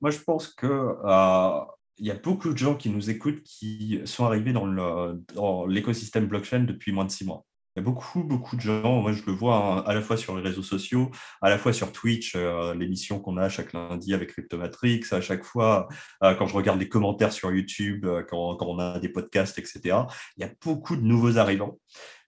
Moi, 0.01 0.11
je 0.11 0.19
pense 0.19 0.47
que 0.49 0.67
euh, 0.67 1.65
il 1.97 2.05
y 2.05 2.11
a 2.11 2.15
beaucoup 2.15 2.51
de 2.51 2.57
gens 2.57 2.75
qui 2.75 2.89
nous 2.89 3.09
écoutent 3.09 3.41
qui 3.43 4.01
sont 4.05 4.25
arrivés 4.25 4.53
dans 4.53 5.65
l'écosystème 5.67 6.27
blockchain 6.27 6.61
depuis 6.61 6.91
moins 6.91 7.05
de 7.05 7.11
six 7.11 7.25
mois. 7.25 7.45
Il 7.75 7.81
y 7.81 7.81
a 7.81 7.83
beaucoup, 7.83 8.23
beaucoup 8.23 8.55
de 8.55 8.61
gens, 8.61 9.01
moi 9.01 9.11
je 9.11 9.21
le 9.25 9.33
vois 9.33 9.57
hein, 9.57 9.83
à 9.85 9.93
la 9.93 10.01
fois 10.01 10.15
sur 10.15 10.37
les 10.37 10.41
réseaux 10.41 10.63
sociaux, 10.63 11.11
à 11.41 11.49
la 11.49 11.57
fois 11.57 11.73
sur 11.73 11.91
Twitch, 11.91 12.33
euh, 12.37 12.73
l'émission 12.73 13.19
qu'on 13.19 13.35
a 13.35 13.49
chaque 13.49 13.73
lundi 13.73 14.13
avec 14.13 14.29
Cryptomatrix, 14.29 15.01
à 15.11 15.19
chaque 15.19 15.43
fois 15.43 15.89
euh, 16.23 16.35
quand 16.35 16.47
je 16.47 16.55
regarde 16.55 16.79
les 16.79 16.87
commentaires 16.87 17.33
sur 17.33 17.51
YouTube, 17.51 18.05
euh, 18.05 18.23
quand, 18.23 18.55
quand, 18.55 18.65
on 18.65 18.79
a 18.79 18.99
des 18.99 19.09
podcasts, 19.09 19.59
etc. 19.59 19.97
Il 20.37 20.41
y 20.41 20.43
a 20.45 20.51
beaucoup 20.63 20.95
de 20.95 21.01
nouveaux 21.01 21.37
arrivants. 21.37 21.77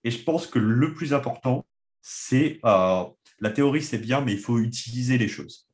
Et 0.04 0.12
je 0.12 0.22
pense 0.22 0.48
que 0.48 0.60
le 0.60 0.94
plus 0.94 1.14
important, 1.14 1.66
c'est 2.02 2.60
la 2.64 3.50
théorie, 3.54 3.82
c'est 3.82 3.98
bien, 4.00 4.20
mais 4.20 4.34
il 4.34 4.40
faut 4.40 4.60
utiliser 4.60 5.18
les 5.18 5.30
choses. 5.30 5.67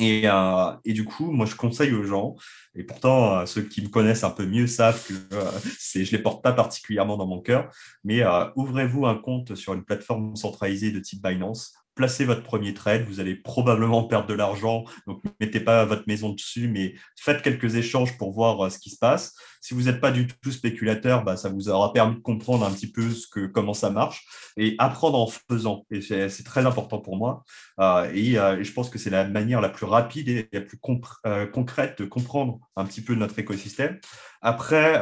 Euh, 0.00 0.76
et, 0.84 0.92
du 0.92 1.04
coup, 1.04 1.30
moi, 1.30 1.46
je 1.46 1.54
conseille 1.54 1.92
aux 1.92 2.02
gens, 2.02 2.34
et 2.74 2.82
pourtant, 2.82 3.38
euh, 3.38 3.46
ceux 3.46 3.62
qui 3.62 3.82
me 3.82 3.88
connaissent 3.88 4.24
un 4.24 4.30
peu 4.30 4.46
mieux 4.46 4.66
savent 4.66 5.04
que 5.06 5.14
euh, 5.34 5.50
je 5.94 6.00
ne 6.00 6.04
les 6.16 6.18
porte 6.18 6.42
pas 6.42 6.52
particulièrement 6.52 7.16
dans 7.16 7.26
mon 7.26 7.40
cœur, 7.40 7.70
mais 8.02 8.22
ouvrez-vous 8.56 9.06
un 9.06 9.16
compte 9.16 9.54
sur 9.54 9.74
une 9.74 9.84
plateforme 9.84 10.34
centralisée 10.36 10.90
de 10.90 11.00
type 11.00 11.22
Binance 11.22 11.74
placez 11.94 12.24
votre 12.24 12.42
premier 12.42 12.74
trade, 12.74 13.04
vous 13.06 13.20
allez 13.20 13.34
probablement 13.36 14.04
perdre 14.04 14.26
de 14.26 14.34
l'argent, 14.34 14.84
donc 15.06 15.22
mettez 15.40 15.60
pas 15.60 15.84
votre 15.84 16.04
maison 16.06 16.30
dessus, 16.30 16.68
mais 16.68 16.94
faites 17.18 17.42
quelques 17.42 17.76
échanges 17.76 18.16
pour 18.18 18.32
voir 18.32 18.64
euh, 18.64 18.70
ce 18.70 18.78
qui 18.78 18.90
se 18.90 18.98
passe. 18.98 19.34
Si 19.60 19.74
vous 19.74 19.82
n'êtes 19.82 20.00
pas 20.00 20.10
du 20.10 20.26
tout 20.26 20.52
spéculateur, 20.52 21.24
bah, 21.24 21.36
ça 21.36 21.48
vous 21.48 21.68
aura 21.68 21.92
permis 21.92 22.16
de 22.16 22.20
comprendre 22.20 22.66
un 22.66 22.70
petit 22.70 22.90
peu 22.90 23.10
ce 23.10 23.26
que, 23.26 23.46
comment 23.46 23.74
ça 23.74 23.90
marche 23.90 24.26
et 24.56 24.74
apprendre 24.78 25.18
en 25.18 25.26
faisant. 25.26 25.86
Et 25.90 26.00
c'est 26.02 26.44
très 26.44 26.66
important 26.66 26.98
pour 26.98 27.16
moi. 27.16 27.44
Euh, 27.80 28.04
euh, 28.04 28.58
et, 28.58 28.64
je 28.64 28.72
pense 28.72 28.90
que 28.90 28.98
c'est 28.98 29.10
la 29.10 29.24
manière 29.24 29.60
la 29.60 29.68
plus 29.68 29.86
rapide 29.86 30.28
et 30.28 30.48
la 30.52 30.60
plus 30.60 30.78
concrète 30.78 31.98
de 31.98 32.04
comprendre 32.04 32.60
un 32.76 32.84
petit 32.84 33.00
peu 33.00 33.14
notre 33.14 33.38
écosystème. 33.38 33.98
Après, 34.42 35.00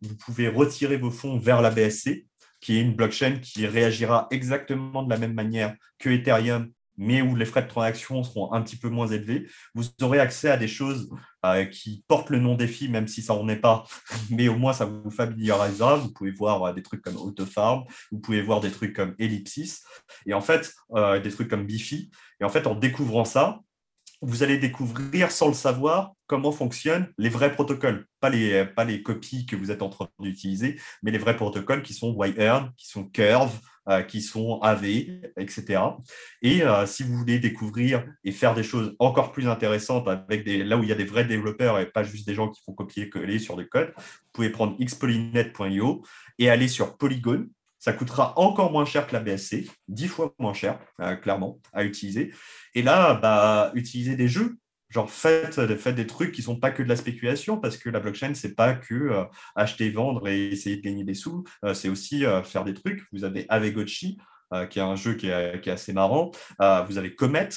vous 0.00 0.16
pouvez 0.16 0.48
retirer 0.48 0.96
vos 0.96 1.10
fonds 1.10 1.38
vers 1.38 1.62
la 1.62 1.70
BSC 1.70 2.26
qui 2.64 2.78
est 2.78 2.80
une 2.80 2.94
blockchain 2.94 3.40
qui 3.42 3.66
réagira 3.66 4.26
exactement 4.30 5.02
de 5.02 5.10
la 5.10 5.18
même 5.18 5.34
manière 5.34 5.76
que 5.98 6.08
Ethereum 6.08 6.70
mais 6.96 7.22
où 7.22 7.34
les 7.34 7.44
frais 7.44 7.62
de 7.62 7.68
transaction 7.68 8.22
seront 8.22 8.52
un 8.52 8.62
petit 8.62 8.76
peu 8.76 8.88
moins 8.88 9.08
élevés. 9.08 9.48
Vous 9.74 9.84
aurez 10.00 10.20
accès 10.20 10.48
à 10.48 10.56
des 10.56 10.68
choses 10.68 11.10
euh, 11.44 11.64
qui 11.64 12.04
portent 12.06 12.30
le 12.30 12.38
nom 12.38 12.54
défi, 12.54 12.88
même 12.88 13.08
si 13.08 13.20
ça 13.20 13.34
n'en 13.34 13.48
est 13.48 13.56
pas, 13.56 13.84
mais 14.30 14.48
au 14.48 14.56
moins 14.56 14.72
ça 14.72 14.84
vous 14.84 15.10
familiarisera. 15.10 15.96
Vous 15.96 16.12
pouvez 16.12 16.30
voir 16.30 16.62
euh, 16.62 16.72
des 16.72 16.82
trucs 16.82 17.02
comme 17.02 17.16
Autofarm, 17.16 17.84
vous 18.12 18.20
pouvez 18.20 18.42
voir 18.42 18.60
des 18.60 18.70
trucs 18.70 18.94
comme 18.94 19.14
Ellipsis, 19.18 19.82
et 20.26 20.34
en 20.34 20.40
fait, 20.40 20.72
euh, 20.94 21.20
des 21.20 21.30
trucs 21.30 21.48
comme 21.48 21.66
Bifi. 21.66 22.10
Et 22.40 22.44
en 22.44 22.48
fait, 22.48 22.66
en 22.66 22.74
découvrant 22.74 23.24
ça, 23.24 23.60
vous 24.26 24.42
allez 24.42 24.58
découvrir 24.58 25.30
sans 25.30 25.48
le 25.48 25.54
savoir 25.54 26.12
comment 26.26 26.52
fonctionnent 26.52 27.12
les 27.18 27.28
vrais 27.28 27.52
protocoles, 27.52 28.06
pas 28.20 28.30
les, 28.30 28.64
pas 28.64 28.84
les 28.84 29.02
copies 29.02 29.46
que 29.46 29.56
vous 29.56 29.70
êtes 29.70 29.82
en 29.82 29.90
train 29.90 30.08
d'utiliser, 30.18 30.80
mais 31.02 31.10
les 31.10 31.18
vrais 31.18 31.36
protocoles 31.36 31.82
qui 31.82 31.94
sont 31.94 32.12
Wired, 32.12 32.70
qui 32.76 32.88
sont 32.88 33.04
Curve, 33.04 33.58
euh, 33.86 34.02
qui 34.02 34.22
sont 34.22 34.60
AV, 34.62 34.84
etc. 35.38 35.82
Et 36.40 36.62
euh, 36.62 36.86
si 36.86 37.02
vous 37.02 37.14
voulez 37.18 37.38
découvrir 37.38 38.06
et 38.24 38.32
faire 38.32 38.54
des 38.54 38.62
choses 38.62 38.96
encore 38.98 39.30
plus 39.30 39.46
intéressantes 39.46 40.08
avec 40.08 40.42
des, 40.44 40.64
là 40.64 40.78
où 40.78 40.82
il 40.82 40.88
y 40.88 40.92
a 40.92 40.94
des 40.96 41.04
vrais 41.04 41.26
développeurs 41.26 41.78
et 41.78 41.84
pas 41.84 42.02
juste 42.02 42.26
des 42.26 42.34
gens 42.34 42.48
qui 42.48 42.62
font 42.64 42.72
copier-coller 42.72 43.38
sur 43.38 43.56
des 43.56 43.68
codes, 43.68 43.92
vous 43.96 44.30
pouvez 44.32 44.48
prendre 44.48 44.74
xpolynet.io 44.82 46.02
et 46.38 46.48
aller 46.48 46.68
sur 46.68 46.96
Polygon. 46.96 47.46
Ça 47.84 47.92
coûtera 47.92 48.32
encore 48.38 48.72
moins 48.72 48.86
cher 48.86 49.06
que 49.06 49.12
la 49.12 49.20
BSC, 49.20 49.68
dix 49.88 50.08
fois 50.08 50.34
moins 50.38 50.54
cher, 50.54 50.78
euh, 51.02 51.16
clairement, 51.16 51.60
à 51.74 51.84
utiliser. 51.84 52.32
Et 52.74 52.80
là, 52.80 53.12
bah, 53.12 53.72
utiliser 53.74 54.16
des 54.16 54.26
jeux 54.26 54.56
genre 54.88 55.10
faites, 55.10 55.60
des 55.60 56.06
trucs 56.06 56.32
qui 56.32 56.40
sont 56.40 56.56
pas 56.56 56.70
que 56.70 56.82
de 56.82 56.88
la 56.88 56.96
spéculation 56.96 57.58
parce 57.58 57.76
que 57.76 57.90
la 57.90 58.00
blockchain 58.00 58.32
c'est 58.32 58.54
pas 58.54 58.72
que 58.72 58.94
euh, 58.94 59.24
acheter 59.54 59.90
vendre 59.90 60.28
et 60.28 60.46
essayer 60.46 60.76
de 60.76 60.82
gagner 60.82 61.04
des 61.04 61.12
sous. 61.12 61.44
Euh, 61.62 61.74
c'est 61.74 61.90
aussi 61.90 62.24
euh, 62.24 62.42
faire 62.42 62.64
des 62.64 62.72
trucs. 62.72 63.04
Vous 63.12 63.24
avez 63.24 63.44
Avegochi 63.50 64.16
qui 64.70 64.78
est 64.78 64.82
un 64.82 64.94
jeu 64.94 65.14
qui 65.14 65.26
est 65.26 65.68
assez 65.68 65.92
marrant. 65.92 66.30
Vous 66.60 66.96
avez 66.96 67.12
Comet 67.16 67.48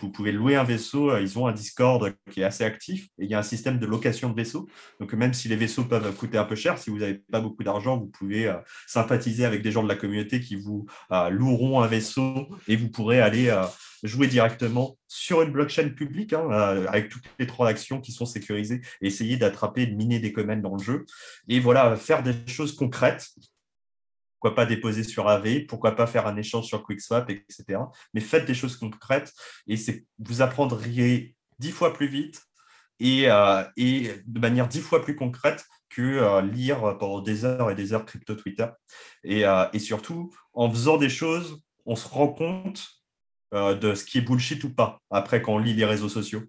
Vous 0.00 0.10
pouvez 0.10 0.32
louer 0.32 0.56
un 0.56 0.64
vaisseau, 0.64 1.16
ils 1.18 1.38
ont 1.38 1.46
un 1.46 1.52
Discord 1.52 2.14
qui 2.30 2.40
est 2.40 2.44
assez 2.44 2.64
actif 2.64 3.04
et 3.18 3.24
il 3.24 3.30
y 3.30 3.34
a 3.34 3.38
un 3.38 3.42
système 3.42 3.78
de 3.78 3.86
location 3.86 4.30
de 4.30 4.34
vaisseaux. 4.34 4.68
Donc 4.98 5.12
même 5.14 5.32
si 5.32 5.48
les 5.48 5.56
vaisseaux 5.56 5.84
peuvent 5.84 6.14
coûter 6.16 6.38
un 6.38 6.44
peu 6.44 6.56
cher, 6.56 6.78
si 6.78 6.90
vous 6.90 6.98
n'avez 6.98 7.22
pas 7.30 7.40
beaucoup 7.40 7.62
d'argent, 7.62 7.98
vous 7.98 8.08
pouvez 8.08 8.52
sympathiser 8.86 9.44
avec 9.44 9.62
des 9.62 9.70
gens 9.70 9.82
de 9.82 9.88
la 9.88 9.96
communauté 9.96 10.40
qui 10.40 10.56
vous 10.56 10.86
loueront 11.30 11.80
un 11.80 11.86
vaisseau 11.86 12.48
et 12.68 12.76
vous 12.76 12.90
pourrez 12.90 13.20
aller 13.20 13.50
jouer 14.02 14.26
directement 14.26 14.98
sur 15.08 15.42
une 15.42 15.50
blockchain 15.50 15.90
publique, 15.90 16.32
hein, 16.32 16.48
euh, 16.50 16.86
avec 16.88 17.08
toutes 17.08 17.24
les 17.38 17.46
transactions 17.46 18.00
qui 18.00 18.12
sont 18.12 18.26
sécurisées, 18.26 18.80
et 19.00 19.08
essayer 19.08 19.36
d'attraper, 19.36 19.86
de 19.86 19.94
miner 19.94 20.20
des 20.20 20.32
commandes 20.32 20.62
dans 20.62 20.76
le 20.76 20.82
jeu. 20.82 21.04
Et 21.48 21.60
voilà, 21.60 21.96
faire 21.96 22.22
des 22.22 22.34
choses 22.46 22.74
concrètes. 22.74 23.28
Pourquoi 24.40 24.54
pas 24.54 24.66
déposer 24.66 25.04
sur 25.04 25.28
AV, 25.28 25.66
pourquoi 25.66 25.96
pas 25.96 26.06
faire 26.06 26.26
un 26.26 26.36
échange 26.36 26.66
sur 26.66 26.82
QuickSwap, 26.82 27.28
etc. 27.30 27.78
Mais 28.14 28.20
faites 28.20 28.46
des 28.46 28.54
choses 28.54 28.76
concrètes 28.76 29.32
et 29.66 29.76
vous 30.18 30.42
apprendriez 30.42 31.34
dix 31.58 31.72
fois 31.72 31.92
plus 31.92 32.08
vite 32.08 32.42
et, 32.98 33.30
euh, 33.30 33.62
et, 33.76 34.10
de 34.26 34.40
manière 34.40 34.68
dix 34.68 34.80
fois 34.80 35.02
plus 35.02 35.16
concrète 35.16 35.64
que 35.90 36.02
euh, 36.02 36.40
lire 36.40 36.96
pendant 36.98 37.20
des 37.20 37.44
heures 37.44 37.70
et 37.70 37.74
des 37.74 37.92
heures 37.92 38.06
crypto 38.06 38.34
Twitter. 38.34 38.66
Et, 39.24 39.44
et, 39.72 39.78
surtout, 39.78 40.32
en 40.54 40.70
faisant 40.70 40.96
des 40.96 41.10
choses, 41.10 41.62
on 41.84 41.96
se 41.96 42.08
rend 42.08 42.28
compte 42.28 43.00
euh, 43.52 43.74
de 43.74 43.94
ce 43.96 44.04
qui 44.04 44.18
est 44.18 44.20
bullshit 44.20 44.62
ou 44.62 44.72
pas, 44.72 45.00
après 45.10 45.42
quand 45.42 45.54
on 45.54 45.58
lit 45.58 45.74
les 45.74 45.84
réseaux 45.84 46.08
sociaux. 46.08 46.42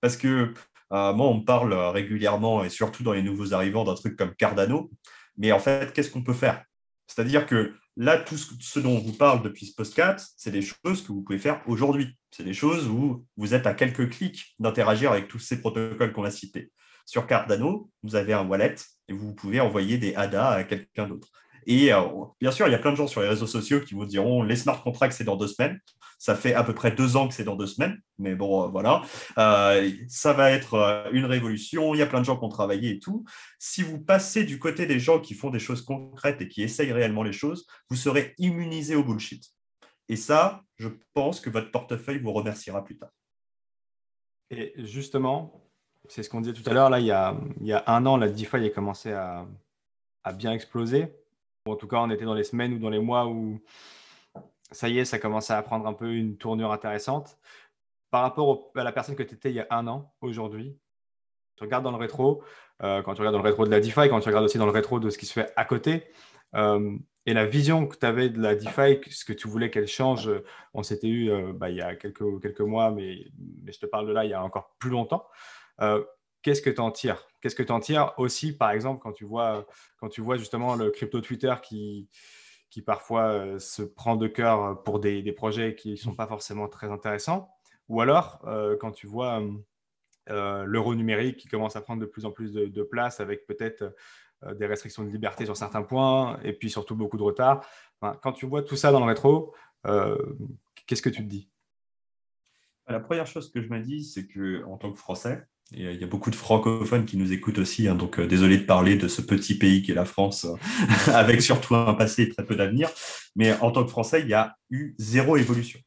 Parce 0.00 0.16
que 0.16 0.54
euh, 0.92 1.12
moi, 1.12 1.26
on 1.26 1.40
me 1.40 1.44
parle 1.44 1.74
régulièrement, 1.74 2.64
et 2.64 2.70
surtout 2.70 3.02
dans 3.02 3.12
les 3.12 3.22
nouveaux 3.22 3.52
arrivants, 3.52 3.84
d'un 3.84 3.94
truc 3.94 4.16
comme 4.16 4.34
Cardano. 4.34 4.90
Mais 5.36 5.52
en 5.52 5.58
fait, 5.58 5.92
qu'est-ce 5.92 6.10
qu'on 6.10 6.22
peut 6.22 6.32
faire? 6.32 6.64
C'est-à-dire 7.06 7.46
que 7.46 7.74
là, 7.96 8.18
tout 8.18 8.36
ce, 8.36 8.78
dont 8.80 8.96
on 8.96 9.00
vous 9.00 9.12
parle 9.12 9.42
depuis 9.42 9.66
ce 9.66 9.74
podcast, 9.74 10.34
c'est 10.36 10.50
des 10.50 10.62
choses 10.62 11.02
que 11.02 11.08
vous 11.08 11.22
pouvez 11.22 11.38
faire 11.38 11.62
aujourd'hui. 11.66 12.16
C'est 12.30 12.44
des 12.44 12.54
choses 12.54 12.88
où 12.88 13.24
vous 13.36 13.54
êtes 13.54 13.66
à 13.66 13.74
quelques 13.74 14.10
clics 14.10 14.54
d'interagir 14.58 15.12
avec 15.12 15.28
tous 15.28 15.38
ces 15.38 15.60
protocoles 15.60 16.12
qu'on 16.12 16.24
a 16.24 16.30
cités. 16.30 16.72
Sur 17.06 17.26
Cardano, 17.26 17.90
vous 18.02 18.16
avez 18.16 18.32
un 18.32 18.44
wallet 18.46 18.74
et 19.08 19.12
vous 19.12 19.34
pouvez 19.34 19.60
envoyer 19.60 19.96
des 19.96 20.14
ADA 20.14 20.48
à 20.50 20.64
quelqu'un 20.64 21.06
d'autre. 21.06 21.28
Et 21.66 21.92
euh, 21.92 22.02
bien 22.40 22.52
sûr, 22.52 22.68
il 22.68 22.72
y 22.72 22.74
a 22.74 22.78
plein 22.78 22.92
de 22.92 22.96
gens 22.96 23.06
sur 23.08 23.20
les 23.20 23.28
réseaux 23.28 23.46
sociaux 23.46 23.80
qui 23.80 23.94
vous 23.94 24.06
diront 24.06 24.42
les 24.42 24.56
smart 24.56 24.82
contracts, 24.82 25.14
c'est 25.14 25.24
dans 25.24 25.36
deux 25.36 25.48
semaines. 25.48 25.80
Ça 26.18 26.34
fait 26.34 26.54
à 26.54 26.64
peu 26.64 26.74
près 26.74 26.92
deux 26.92 27.16
ans 27.16 27.28
que 27.28 27.34
c'est 27.34 27.44
dans 27.44 27.56
deux 27.56 27.66
semaines, 27.66 28.00
mais 28.18 28.34
bon, 28.34 28.64
euh, 28.64 28.68
voilà. 28.68 29.02
Euh, 29.38 29.90
ça 30.08 30.32
va 30.32 30.50
être 30.50 31.08
une 31.12 31.26
révolution. 31.26 31.94
Il 31.94 31.98
y 31.98 32.02
a 32.02 32.06
plein 32.06 32.20
de 32.20 32.24
gens 32.24 32.38
qui 32.38 32.44
ont 32.44 32.48
travaillé 32.48 32.92
et 32.92 32.98
tout. 32.98 33.24
Si 33.58 33.82
vous 33.82 34.00
passez 34.00 34.44
du 34.44 34.58
côté 34.58 34.86
des 34.86 34.98
gens 34.98 35.20
qui 35.20 35.34
font 35.34 35.50
des 35.50 35.58
choses 35.58 35.82
concrètes 35.82 36.40
et 36.40 36.48
qui 36.48 36.62
essayent 36.62 36.92
réellement 36.92 37.22
les 37.22 37.32
choses, 37.32 37.66
vous 37.90 37.96
serez 37.96 38.34
immunisé 38.38 38.94
au 38.94 39.04
bullshit. 39.04 39.44
Et 40.08 40.16
ça, 40.16 40.62
je 40.76 40.88
pense 41.12 41.40
que 41.40 41.50
votre 41.50 41.70
portefeuille 41.70 42.20
vous 42.20 42.32
remerciera 42.32 42.82
plus 42.82 42.96
tard. 42.96 43.10
Et 44.50 44.72
justement, 44.78 45.60
c'est 46.08 46.22
ce 46.22 46.30
qu'on 46.30 46.40
disait 46.40 46.54
tout 46.54 46.68
à 46.70 46.72
l'heure, 46.72 46.88
là, 46.88 47.00
il 47.00 47.06
y, 47.06 47.10
a, 47.10 47.84
un 47.86 48.06
an, 48.06 48.16
la 48.16 48.28
DeFi 48.28 48.56
a 48.56 48.70
commencé 48.70 49.12
à, 49.12 49.46
à 50.22 50.32
bien 50.32 50.52
exploser 50.52 51.12
en 51.70 51.76
tout 51.76 51.88
cas, 51.88 51.98
on 51.98 52.10
était 52.10 52.24
dans 52.24 52.34
les 52.34 52.44
semaines 52.44 52.74
ou 52.74 52.78
dans 52.78 52.90
les 52.90 52.98
mois 52.98 53.26
où 53.26 53.60
ça 54.72 54.88
y 54.88 54.98
est, 54.98 55.04
ça 55.04 55.18
commençait 55.18 55.52
à 55.52 55.62
prendre 55.62 55.86
un 55.86 55.92
peu 55.92 56.12
une 56.12 56.36
tournure 56.36 56.72
intéressante. 56.72 57.38
Par 58.10 58.22
rapport 58.22 58.70
à 58.74 58.84
la 58.84 58.92
personne 58.92 59.16
que 59.16 59.22
tu 59.22 59.34
étais 59.34 59.50
il 59.50 59.56
y 59.56 59.60
a 59.60 59.66
un 59.70 59.86
an, 59.86 60.12
aujourd'hui, 60.20 60.78
tu 61.56 61.64
regardes 61.64 61.84
dans 61.84 61.90
le 61.90 61.96
rétro, 61.96 62.42
euh, 62.82 63.02
quand 63.02 63.14
tu 63.14 63.20
regardes 63.20 63.34
dans 63.34 63.42
le 63.42 63.48
rétro 63.48 63.64
de 63.64 63.70
la 63.70 63.80
DeFi, 63.80 64.08
quand 64.08 64.20
tu 64.20 64.28
regardes 64.28 64.44
aussi 64.44 64.58
dans 64.58 64.66
le 64.66 64.72
rétro 64.72 65.00
de 65.00 65.10
ce 65.10 65.18
qui 65.18 65.26
se 65.26 65.32
fait 65.32 65.52
à 65.56 65.64
côté, 65.64 66.04
euh, 66.54 66.96
et 67.24 67.34
la 67.34 67.46
vision 67.46 67.86
que 67.86 67.96
tu 67.96 68.06
avais 68.06 68.28
de 68.28 68.40
la 68.40 68.54
DeFi, 68.54 69.00
ce 69.10 69.24
que 69.24 69.32
tu 69.32 69.48
voulais 69.48 69.70
qu'elle 69.70 69.88
change, 69.88 70.30
on 70.74 70.82
s'était 70.82 71.08
eu 71.08 71.30
euh, 71.30 71.52
bah, 71.52 71.70
il 71.70 71.76
y 71.76 71.82
a 71.82 71.96
quelques, 71.96 72.60
mois, 72.60 72.90
mais, 72.90 73.26
mais, 73.62 73.72
je 73.72 73.80
te 73.80 73.86
parle 73.86 74.06
de 74.06 74.12
là 74.12 74.24
il 74.24 74.30
y 74.30 74.34
a 74.34 74.42
encore 74.42 74.76
plus 74.78 74.90
longtemps 74.90 75.26
qu'est-ce 76.46 76.62
que 76.62 76.70
tu 76.70 76.80
en 76.80 76.92
tires? 76.92 77.26
Qu'est-ce 77.40 77.56
que 77.56 77.64
tu 77.64 77.72
en 77.72 77.80
tires 77.80 78.12
aussi, 78.18 78.56
par 78.56 78.70
exemple, 78.70 79.00
quand 79.02 79.12
tu 79.12 79.24
vois, 79.24 79.66
quand 79.98 80.08
tu 80.08 80.20
vois 80.20 80.36
justement 80.36 80.76
le 80.76 80.92
crypto 80.92 81.20
Twitter 81.20 81.52
qui, 81.60 82.08
qui 82.70 82.82
parfois 82.82 83.28
euh, 83.28 83.58
se 83.58 83.82
prend 83.82 84.16
de 84.16 84.26
cœur 84.26 84.82
pour 84.82 85.00
des, 85.00 85.32
projets 85.32 85.74
qui 85.74 85.92
ne 85.92 85.96
sont 85.96 86.14
pas 86.14 86.26
forcément 86.26 86.68
très 86.68 86.90
intéressants 86.90 87.50
Ou 87.88 88.00
alors, 88.00 88.40
euh, 88.46 88.76
quand 88.80 88.92
tu 88.92 89.06
vois 89.06 89.42
euh, 90.28 90.64
l'euro 90.64 90.94
numérique 90.94 91.36
qui 91.36 91.48
commence 91.48 91.76
à 91.76 91.80
prendre 91.80 92.00
de 92.00 92.06
plus 92.06 92.24
en 92.24 92.32
plus 92.32 92.52
de, 92.52 92.82
place 92.82 93.20
avec 93.20 93.46
peut-être 93.46 93.94
des 94.54 94.66
restrictions 94.66 95.02
de 95.02 95.08
liberté 95.08 95.46
sur 95.46 95.56
certains 95.56 95.82
points 95.82 96.38
et 96.42 96.52
puis 96.52 96.68
surtout 96.68 96.94
beaucoup 96.94 97.16
de 97.16 97.22
retard. 97.22 97.64
quand 98.22 98.32
tu 98.32 98.44
vois 98.44 98.62
tout 98.62 98.76
ça 98.76 98.92
dans 98.92 99.00
le 99.00 99.06
rétro, 99.06 99.54
qu'est-ce 100.86 101.02
que 101.02 101.08
tu 101.08 101.22
te 101.22 101.28
dis? 101.28 101.48
La 102.86 103.00
première 103.00 103.26
chose 103.26 103.50
que 103.50 103.62
je 103.62 103.68
me 103.68 103.80
dis, 103.80 104.04
c'est 104.04 104.26
que 104.26 104.62
en 104.64 104.76
tant 104.76 104.92
que 104.92 104.98
Français, 104.98 105.46
il 105.72 106.00
y 106.00 106.04
a 106.04 106.06
beaucoup 106.06 106.30
de 106.30 106.36
francophones 106.36 107.06
qui 107.06 107.16
nous 107.16 107.32
écoutent 107.32 107.58
aussi, 107.58 107.88
hein, 107.88 107.96
donc 107.96 108.20
euh, 108.20 108.26
désolé 108.26 108.58
de 108.58 108.64
parler 108.64 108.96
de 108.96 109.08
ce 109.08 109.20
petit 109.20 109.58
pays 109.58 109.82
qui 109.82 109.90
est 109.90 109.94
la 109.94 110.04
France, 110.04 110.44
euh, 110.44 111.12
avec 111.12 111.42
surtout 111.42 111.74
un 111.74 111.94
passé 111.94 112.22
et 112.22 112.28
très 112.28 112.44
peu 112.44 112.54
d'avenir. 112.54 112.88
Mais 113.34 113.52
en 113.60 113.72
tant 113.72 113.82
que 113.84 113.90
Français, 113.90 114.20
il 114.20 114.28
y 114.28 114.34
a 114.34 114.54
eu 114.70 114.94
zéro 114.98 115.36
évolution. 115.36 115.80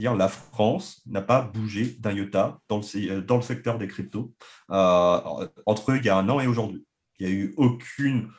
La 0.00 0.28
France 0.28 1.02
n'a 1.06 1.22
pas 1.22 1.42
bougé 1.42 1.96
d'un 1.98 2.12
iota 2.12 2.60
dans 2.68 2.78
le, 2.78 3.10
euh, 3.10 3.40
secteur 3.40 3.78
des 3.78 3.88
cryptos 3.88 4.32
entre 4.68 5.96
il 5.96 6.04
y 6.04 6.08
a 6.08 6.16
un 6.16 6.28
an 6.28 6.38
et 6.38 6.46
aujourd'hui. 6.46 6.86
Il 7.18 7.26
n'y 7.26 7.32
a 7.32 7.34
eu 7.34 7.54
aucune 7.56 8.30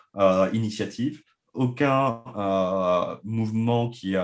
initiative, 0.53 1.21
aucun 1.53 2.23
mouvement 3.25 3.89
qui, 3.89 4.15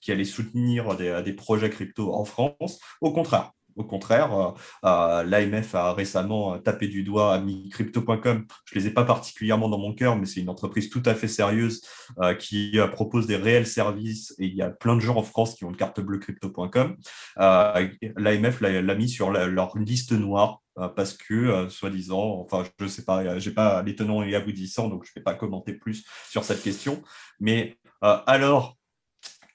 qui 0.00 0.10
allait 0.10 0.24
soutenir 0.24 0.96
des, 0.96 1.22
des 1.24 1.32
projets 1.32 1.70
crypto 1.70 2.12
en 2.12 2.24
France. 2.24 2.80
Au 3.00 3.12
contraire, 3.12 3.52
au 3.76 3.84
contraire, 3.84 4.32
euh, 4.34 4.50
euh, 4.84 5.22
l'AMF 5.24 5.74
a 5.74 5.92
récemment 5.92 6.58
tapé 6.58 6.88
du 6.88 7.02
doigt 7.02 7.34
AmiCrypto.com. 7.34 8.46
Je 8.64 8.78
ne 8.78 8.80
les 8.80 8.88
ai 8.88 8.90
pas 8.90 9.04
particulièrement 9.04 9.68
dans 9.68 9.78
mon 9.78 9.94
cœur, 9.94 10.16
mais 10.16 10.26
c'est 10.26 10.40
une 10.40 10.48
entreprise 10.48 10.90
tout 10.90 11.02
à 11.06 11.14
fait 11.14 11.28
sérieuse 11.28 11.82
euh, 12.20 12.34
qui 12.34 12.78
propose 12.92 13.26
des 13.26 13.36
réels 13.36 13.66
services 13.66 14.34
et 14.38 14.46
il 14.46 14.54
y 14.54 14.62
a 14.62 14.70
plein 14.70 14.96
de 14.96 15.00
gens 15.00 15.16
en 15.16 15.22
France 15.22 15.54
qui 15.54 15.64
ont 15.64 15.70
une 15.70 15.76
carte 15.76 16.00
bleue 16.00 16.18
Crypto.com. 16.18 16.96
L'AMF 17.36 18.60
l'a 18.60 18.94
mis 18.94 19.08
sur 19.08 19.30
leur 19.30 19.78
liste 19.78 20.12
noire 20.12 20.60
parce 20.96 21.14
que, 21.14 21.68
soi-disant, 21.68 22.40
enfin, 22.40 22.64
je 22.78 22.84
ne 22.84 22.88
sais 22.88 23.04
pas, 23.04 23.38
je 23.38 23.48
n'ai 23.48 23.54
pas 23.54 23.82
les 23.82 23.94
tenants 23.94 24.22
et 24.22 24.34
aboutissants, 24.34 24.88
donc 24.88 25.04
je 25.04 25.10
ne 25.10 25.20
vais 25.20 25.24
pas 25.24 25.34
commenter 25.34 25.74
plus 25.74 26.04
sur 26.30 26.44
cette 26.44 26.62
question. 26.62 27.02
Mais 27.38 27.78
alors 28.00 28.79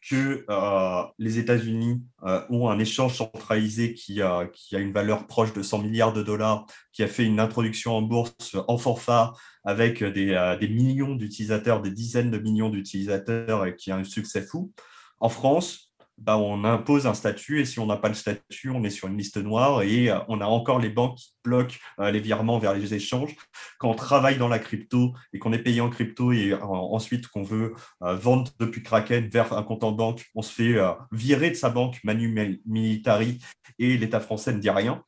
que 0.07 0.45
euh, 0.49 1.03
les 1.17 1.39
États-Unis 1.39 2.03
euh, 2.23 2.41
ont 2.49 2.69
un 2.69 2.77
échange 2.79 3.17
centralisé 3.17 3.93
qui, 3.93 4.21
a 4.21 4.49
une 4.71 4.93
valeur 4.93 5.25
proche 5.25 5.53
de 5.53 5.63
100 5.63 5.79
milliards 5.79 6.13
de 6.13 6.21
dollars, 6.21 6.65
qui 6.91 7.03
a 7.03 7.07
fait 7.07 7.25
une 7.25 7.39
introduction 7.39 7.95
en 7.95 8.01
bourse 8.01 8.55
en 8.67 8.77
fanfare 8.77 9.39
avec 9.63 10.03
des, 10.03 10.31
euh, 10.31 10.57
des 10.57 10.67
millions 10.67 11.15
d'utilisateurs, 11.15 11.81
des 11.81 11.91
dizaines 11.91 12.29
de 12.29 12.37
millions 12.37 12.69
d'utilisateurs 12.69 13.65
et 13.65 13.75
qui 13.75 13.91
a 13.91 13.97
un 13.97 14.03
succès 14.03 14.41
fou. 14.41 14.71
En 15.19 15.29
France, 15.29 15.84
bah, 16.17 16.37
on 16.37 16.63
impose 16.63 17.07
un 17.07 17.13
statut 17.13 17.59
et 17.59 17.65
si 17.65 17.79
on 17.79 17.85
n'a 17.85 17.97
pas 17.97 18.07
le 18.07 18.13
statut, 18.13 18.69
on 18.69 18.83
est 18.83 18.89
sur 18.89 19.07
une 19.07 19.17
liste 19.17 19.37
noire 19.37 19.81
et 19.81 20.09
euh, 20.09 20.19
on 20.27 20.41
a 20.41 20.45
encore 20.45 20.79
les 20.79 20.89
banques 20.89 21.17
qui 21.17 21.33
bloquent 21.43 21.75
euh, 21.99 22.11
les 22.11 22.19
virements 22.19 22.57
vers 22.57 22.73
les 22.73 22.93
échanges. 22.93 23.35
Quand 23.79 23.89
on 23.89 23.95
travaille 23.95 24.37
dans 24.37 24.47
la 24.47 24.59
crypto 24.59 25.13
et 25.33 25.39
qu'on 25.39 25.53
est 25.53 25.59
payé 25.59 25.81
en 25.81 25.89
crypto 25.89 26.31
et 26.31 26.53
ensuite 26.53 27.27
qu'on 27.27 27.43
veut 27.43 27.73
vendre 27.99 28.51
depuis 28.59 28.81
Kraken 28.81 29.27
vers 29.27 29.53
un 29.53 29.63
compte 29.63 29.83
en 29.83 29.91
banque, 29.91 30.25
on 30.35 30.41
se 30.41 30.51
fait 30.51 30.75
virer 31.11 31.49
de 31.49 31.55
sa 31.55 31.69
banque 31.69 31.99
Manu 32.03 32.59
Militari 32.65 33.39
et 33.79 33.97
l'État 33.97 34.19
français 34.19 34.53
ne 34.53 34.59
dit 34.59 34.69
rien. 34.69 35.03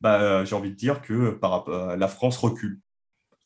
Bah, 0.00 0.44
j'ai 0.44 0.54
envie 0.54 0.70
de 0.70 0.76
dire 0.76 1.02
que 1.02 1.38
la 1.96 2.08
France 2.08 2.38
recule. 2.38 2.80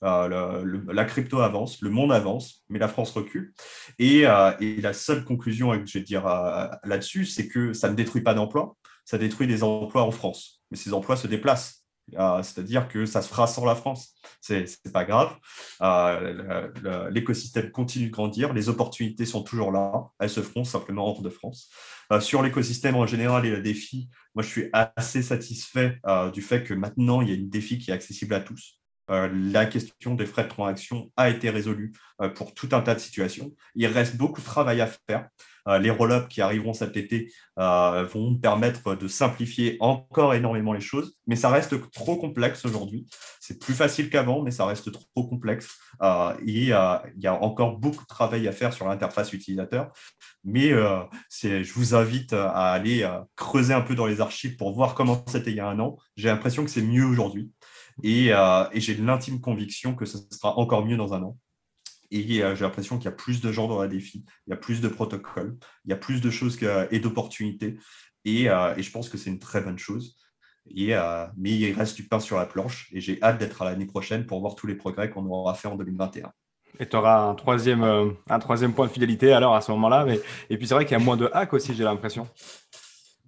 Euh, 0.02 0.82
la 0.92 1.04
crypto 1.04 1.40
avance, 1.40 1.80
le 1.80 1.90
monde 1.90 2.12
avance, 2.12 2.64
mais 2.68 2.78
la 2.78 2.88
France 2.88 3.10
recule. 3.12 3.54
Et, 3.98 4.26
euh, 4.26 4.52
la 4.60 4.92
seule 4.92 5.24
conclusion 5.24 5.70
que 5.78 5.86
je 5.86 5.98
vais 5.98 6.04
dire 6.04 6.26
euh, 6.26 6.66
là-dessus, 6.84 7.24
c'est 7.24 7.48
que 7.48 7.72
ça 7.72 7.88
ne 7.88 7.94
détruit 7.94 8.22
pas 8.22 8.34
d'emplois, 8.34 8.76
ça 9.04 9.18
détruit 9.18 9.46
des 9.46 9.62
emplois 9.62 10.02
en 10.02 10.10
France. 10.10 10.62
Mais 10.70 10.76
ces 10.76 10.92
emplois 10.92 11.16
se 11.16 11.26
déplacent. 11.26 11.82
C'est-à-dire 12.08 12.86
que 12.86 13.04
ça 13.04 13.20
se 13.20 13.28
fera 13.28 13.48
sans 13.48 13.64
la 13.64 13.74
France. 13.74 14.14
C'est 14.40 14.92
pas 14.92 15.04
grave. 15.04 15.34
l'écosystème 17.10 17.72
continue 17.72 18.06
de 18.06 18.12
grandir. 18.12 18.52
Les 18.52 18.68
opportunités 18.68 19.26
sont 19.26 19.42
toujours 19.42 19.72
là. 19.72 20.04
Elles 20.20 20.30
se 20.30 20.40
feront 20.40 20.62
simplement 20.62 21.04
hors 21.04 21.22
de 21.22 21.30
France. 21.30 21.68
sur 22.20 22.44
l'écosystème 22.44 22.94
en 22.94 23.06
général 23.06 23.44
et 23.44 23.50
le 23.50 23.60
défi, 23.60 24.08
moi, 24.36 24.44
je 24.44 24.48
suis 24.48 24.70
assez 24.72 25.20
satisfait 25.20 25.98
du 26.32 26.42
fait 26.42 26.62
que 26.62 26.74
maintenant, 26.74 27.22
il 27.22 27.28
y 27.28 27.32
a 27.32 27.34
une 27.34 27.48
défi 27.48 27.76
qui 27.76 27.90
est 27.90 27.94
accessible 27.94 28.34
à 28.34 28.40
tous. 28.40 28.78
Euh, 29.10 29.28
la 29.32 29.66
question 29.66 30.14
des 30.14 30.26
frais 30.26 30.44
de 30.44 30.48
transaction 30.48 31.10
a 31.16 31.30
été 31.30 31.50
résolue 31.50 31.92
euh, 32.20 32.28
pour 32.28 32.54
tout 32.54 32.68
un 32.72 32.80
tas 32.80 32.94
de 32.94 33.00
situations. 33.00 33.52
Il 33.74 33.86
reste 33.86 34.16
beaucoup 34.16 34.40
de 34.40 34.46
travail 34.46 34.80
à 34.80 34.86
faire. 34.86 35.28
Euh, 35.68 35.78
les 35.78 35.90
roll-ups 35.90 36.28
qui 36.28 36.40
arriveront 36.40 36.74
cet 36.74 36.96
été 36.96 37.32
vont 37.56 38.36
permettre 38.36 38.94
de 38.94 39.08
simplifier 39.08 39.76
encore 39.80 40.34
énormément 40.34 40.72
les 40.72 40.80
choses, 40.80 41.16
mais 41.26 41.34
ça 41.34 41.48
reste 41.48 41.90
trop 41.90 42.16
complexe 42.16 42.64
aujourd'hui. 42.64 43.06
C'est 43.40 43.58
plus 43.58 43.74
facile 43.74 44.10
qu'avant, 44.10 44.42
mais 44.42 44.52
ça 44.52 44.64
reste 44.64 44.92
trop 44.92 45.26
complexe. 45.26 45.76
et 46.46 46.52
il 46.52 46.66
y 46.66 46.72
a 46.72 47.42
encore 47.42 47.78
beaucoup 47.78 48.02
de 48.02 48.08
travail 48.08 48.46
à 48.46 48.52
faire 48.52 48.72
sur 48.72 48.86
l'interface 48.86 49.32
utilisateur. 49.32 49.90
Mais 50.44 50.68
je 50.68 51.72
vous 51.72 51.94
invite 51.96 52.32
à 52.32 52.70
aller 52.70 53.10
creuser 53.34 53.74
un 53.74 53.80
peu 53.80 53.96
dans 53.96 54.06
les 54.06 54.20
archives 54.20 54.56
pour 54.56 54.72
voir 54.72 54.94
comment 54.94 55.24
c'était 55.26 55.50
il 55.50 55.56
y 55.56 55.60
a 55.60 55.66
un 55.66 55.80
an. 55.80 55.96
J'ai 56.16 56.28
l'impression 56.28 56.64
que 56.64 56.70
c'est 56.70 56.82
mieux 56.82 57.06
aujourd'hui. 57.06 57.50
Euh, 58.04 58.68
et, 58.72 58.80
j'ai 58.80 58.94
l'intime 58.94 59.40
conviction 59.40 59.94
que 59.94 60.04
ce 60.04 60.18
sera 60.30 60.58
encore 60.58 60.84
mieux 60.84 60.96
dans 60.96 61.14
un 61.14 61.22
an. 61.22 61.36
Et 62.10 62.42
euh, 62.42 62.54
j'ai 62.54 62.64
l'impression 62.64 62.98
qu'il 62.98 63.06
y 63.06 63.08
a 63.08 63.12
plus 63.12 63.40
de 63.40 63.50
gens 63.50 63.66
dans 63.66 63.80
la 63.80 63.88
défi, 63.88 64.24
il 64.46 64.50
y 64.50 64.52
a 64.52 64.56
plus 64.56 64.80
de 64.80 64.88
protocoles, 64.88 65.56
il 65.84 65.90
y 65.90 65.92
a 65.92 65.96
plus 65.96 66.20
de 66.20 66.30
choses 66.30 66.58
et 66.90 67.00
d'opportunités. 67.00 67.78
Et, 68.24 68.48
euh, 68.48 68.76
et, 68.76 68.82
je 68.82 68.90
pense 68.90 69.08
que 69.08 69.18
c'est 69.18 69.30
une 69.30 69.38
très 69.38 69.60
bonne 69.60 69.78
chose. 69.78 70.16
Mais 70.66 71.52
il 71.52 71.72
reste 71.72 71.96
du 71.96 72.08
pain 72.08 72.20
sur 72.20 72.36
la 72.36 72.46
planche 72.46 72.88
et 72.92 73.00
j'ai 73.00 73.22
hâte 73.22 73.38
d'être 73.38 73.62
à 73.62 73.64
l'année 73.64 73.86
prochaine 73.86 74.26
pour 74.26 74.40
voir 74.40 74.56
tous 74.56 74.66
les 74.66 74.74
progrès 74.74 75.10
qu'on 75.10 75.24
aura 75.26 75.54
fait 75.54 75.68
en 75.68 75.76
2021. 75.76 76.32
Et 76.78 76.86
tu 76.88 76.96
auras 76.96 77.20
un 77.20 77.34
troisième, 77.34 77.80
point 78.74 78.86
de 78.86 78.92
fidélité 78.92 79.32
alors 79.32 79.54
à 79.54 79.60
ce 79.60 79.70
moment-là. 79.72 80.06
Et 80.50 80.58
puis 80.58 80.66
c'est 80.66 80.74
vrai 80.74 80.84
qu'il 80.84 80.98
y 80.98 81.00
a 81.00 81.04
moins 81.04 81.16
de 81.16 81.30
hacks 81.32 81.52
aussi, 81.52 81.74
j'ai 81.74 81.84
l'impression. 81.84 82.28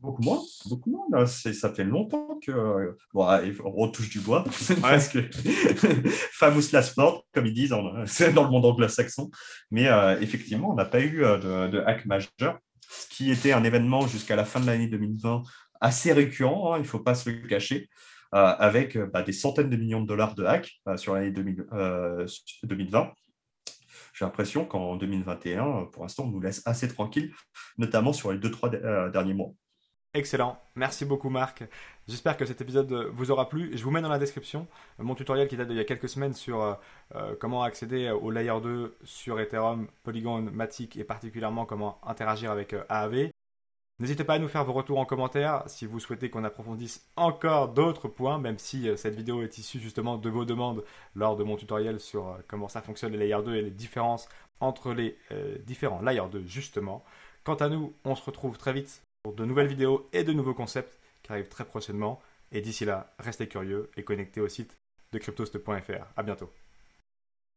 Beaucoup 0.00 0.22
moins, 0.22 0.40
beaucoup 0.66 0.90
moins. 0.90 1.26
ça 1.26 1.74
fait 1.74 1.82
longtemps 1.82 2.38
que. 2.40 2.96
Bon, 3.12 3.26
on 3.64 3.70
retouche 3.72 4.10
du 4.10 4.20
bois, 4.20 4.44
parce 4.80 5.08
que 5.08 5.18
famous 6.32 6.70
last 6.72 6.96
word, 6.96 7.24
comme 7.32 7.46
ils 7.46 7.54
disent 7.54 7.74
c'est 8.06 8.32
dans 8.34 8.44
le 8.44 8.50
monde 8.50 8.64
anglo-saxon. 8.64 9.28
Mais 9.72 9.88
euh, 9.88 10.20
effectivement, 10.20 10.70
on 10.70 10.74
n'a 10.74 10.84
pas 10.84 11.00
eu 11.00 11.24
euh, 11.24 11.68
de, 11.68 11.80
hack 11.80 12.06
majeur, 12.06 12.60
ce 12.88 13.08
qui 13.08 13.32
était 13.32 13.52
un 13.52 13.64
événement 13.64 14.06
jusqu'à 14.06 14.36
la 14.36 14.44
fin 14.44 14.60
de 14.60 14.66
l'année 14.66 14.86
2020 14.86 15.42
assez 15.80 16.12
récurrent, 16.12 16.74
hein, 16.74 16.78
il 16.78 16.82
ne 16.82 16.86
faut 16.86 17.00
pas 17.00 17.16
se 17.16 17.30
le 17.30 17.46
cacher, 17.48 17.88
euh, 18.34 18.54
avec 18.58 18.96
bah, 19.12 19.22
des 19.22 19.32
centaines 19.32 19.70
de 19.70 19.76
millions 19.76 20.00
de 20.00 20.06
dollars 20.06 20.36
de 20.36 20.44
hack 20.44 20.80
sur 20.96 21.14
l'année 21.14 21.32
2020 21.32 23.12
j'ai 24.14 24.24
l'impression 24.24 24.64
qu'en 24.64 24.96
2021, 24.96 25.90
pour 25.92 26.02
l'instant, 26.02 26.24
on 26.24 26.30
nous 26.30 26.40
laisse 26.40 26.60
assez 26.66 26.88
tranquille, 26.88 27.32
notamment 27.76 28.12
sur 28.12 28.32
les 28.32 28.38
deux, 28.38 28.50
trois 28.50 28.68
derniers 28.68 29.34
mois. 29.34 29.52
Excellent, 30.18 30.58
merci 30.74 31.04
beaucoup 31.04 31.30
Marc. 31.30 31.62
J'espère 32.08 32.36
que 32.36 32.44
cet 32.44 32.60
épisode 32.60 32.92
vous 33.12 33.30
aura 33.30 33.48
plu. 33.48 33.70
Je 33.78 33.84
vous 33.84 33.92
mets 33.92 34.02
dans 34.02 34.08
la 34.08 34.18
description 34.18 34.66
mon 34.98 35.14
tutoriel 35.14 35.46
qui 35.46 35.56
date 35.56 35.68
d'il 35.68 35.76
y 35.76 35.80
a 35.80 35.84
quelques 35.84 36.08
semaines 36.08 36.34
sur 36.34 36.60
euh, 36.60 36.74
euh, 37.14 37.36
comment 37.38 37.62
accéder 37.62 38.10
au 38.10 38.32
Layer 38.32 38.60
2 38.60 38.96
sur 39.04 39.38
Ethereum, 39.38 39.86
Polygon, 40.02 40.42
Matic 40.52 40.96
et 40.96 41.04
particulièrement 41.04 41.66
comment 41.66 42.00
interagir 42.04 42.50
avec 42.50 42.72
euh, 42.72 42.82
AAV. 42.88 43.30
N'hésitez 44.00 44.24
pas 44.24 44.34
à 44.34 44.38
nous 44.40 44.48
faire 44.48 44.64
vos 44.64 44.72
retours 44.72 44.98
en 44.98 45.04
commentaire 45.04 45.62
si 45.68 45.86
vous 45.86 46.00
souhaitez 46.00 46.30
qu'on 46.30 46.42
approfondisse 46.42 47.08
encore 47.14 47.68
d'autres 47.68 48.08
points, 48.08 48.38
même 48.38 48.58
si 48.58 48.88
cette 48.96 49.14
vidéo 49.14 49.42
est 49.42 49.56
issue 49.58 49.78
justement 49.78 50.16
de 50.18 50.28
vos 50.28 50.44
demandes 50.44 50.82
lors 51.14 51.36
de 51.36 51.44
mon 51.44 51.54
tutoriel 51.54 52.00
sur 52.00 52.38
comment 52.48 52.66
ça 52.66 52.82
fonctionne 52.82 53.12
les 53.12 53.18
Layer 53.18 53.38
2 53.44 53.54
et 53.54 53.62
les 53.62 53.70
différences 53.70 54.28
entre 54.58 54.92
les 54.92 55.16
différents 55.64 56.02
Layer 56.02 56.26
2 56.28 56.44
justement. 56.44 57.04
Quant 57.44 57.54
à 57.54 57.68
nous, 57.68 57.92
on 58.04 58.16
se 58.16 58.24
retrouve 58.24 58.58
très 58.58 58.72
vite 58.72 59.02
pour 59.22 59.34
de 59.34 59.44
nouvelles 59.44 59.66
vidéos 59.66 60.08
et 60.12 60.24
de 60.24 60.32
nouveaux 60.32 60.54
concepts 60.54 60.98
qui 61.22 61.32
arrivent 61.32 61.48
très 61.48 61.64
prochainement. 61.64 62.20
Et 62.52 62.60
d'ici 62.60 62.84
là, 62.84 63.14
restez 63.18 63.48
curieux 63.48 63.90
et 63.96 64.04
connectez 64.04 64.40
au 64.40 64.48
site 64.48 64.78
de 65.12 65.18
cryptost.fr. 65.18 66.04
À 66.16 66.22
bientôt. 66.22 66.50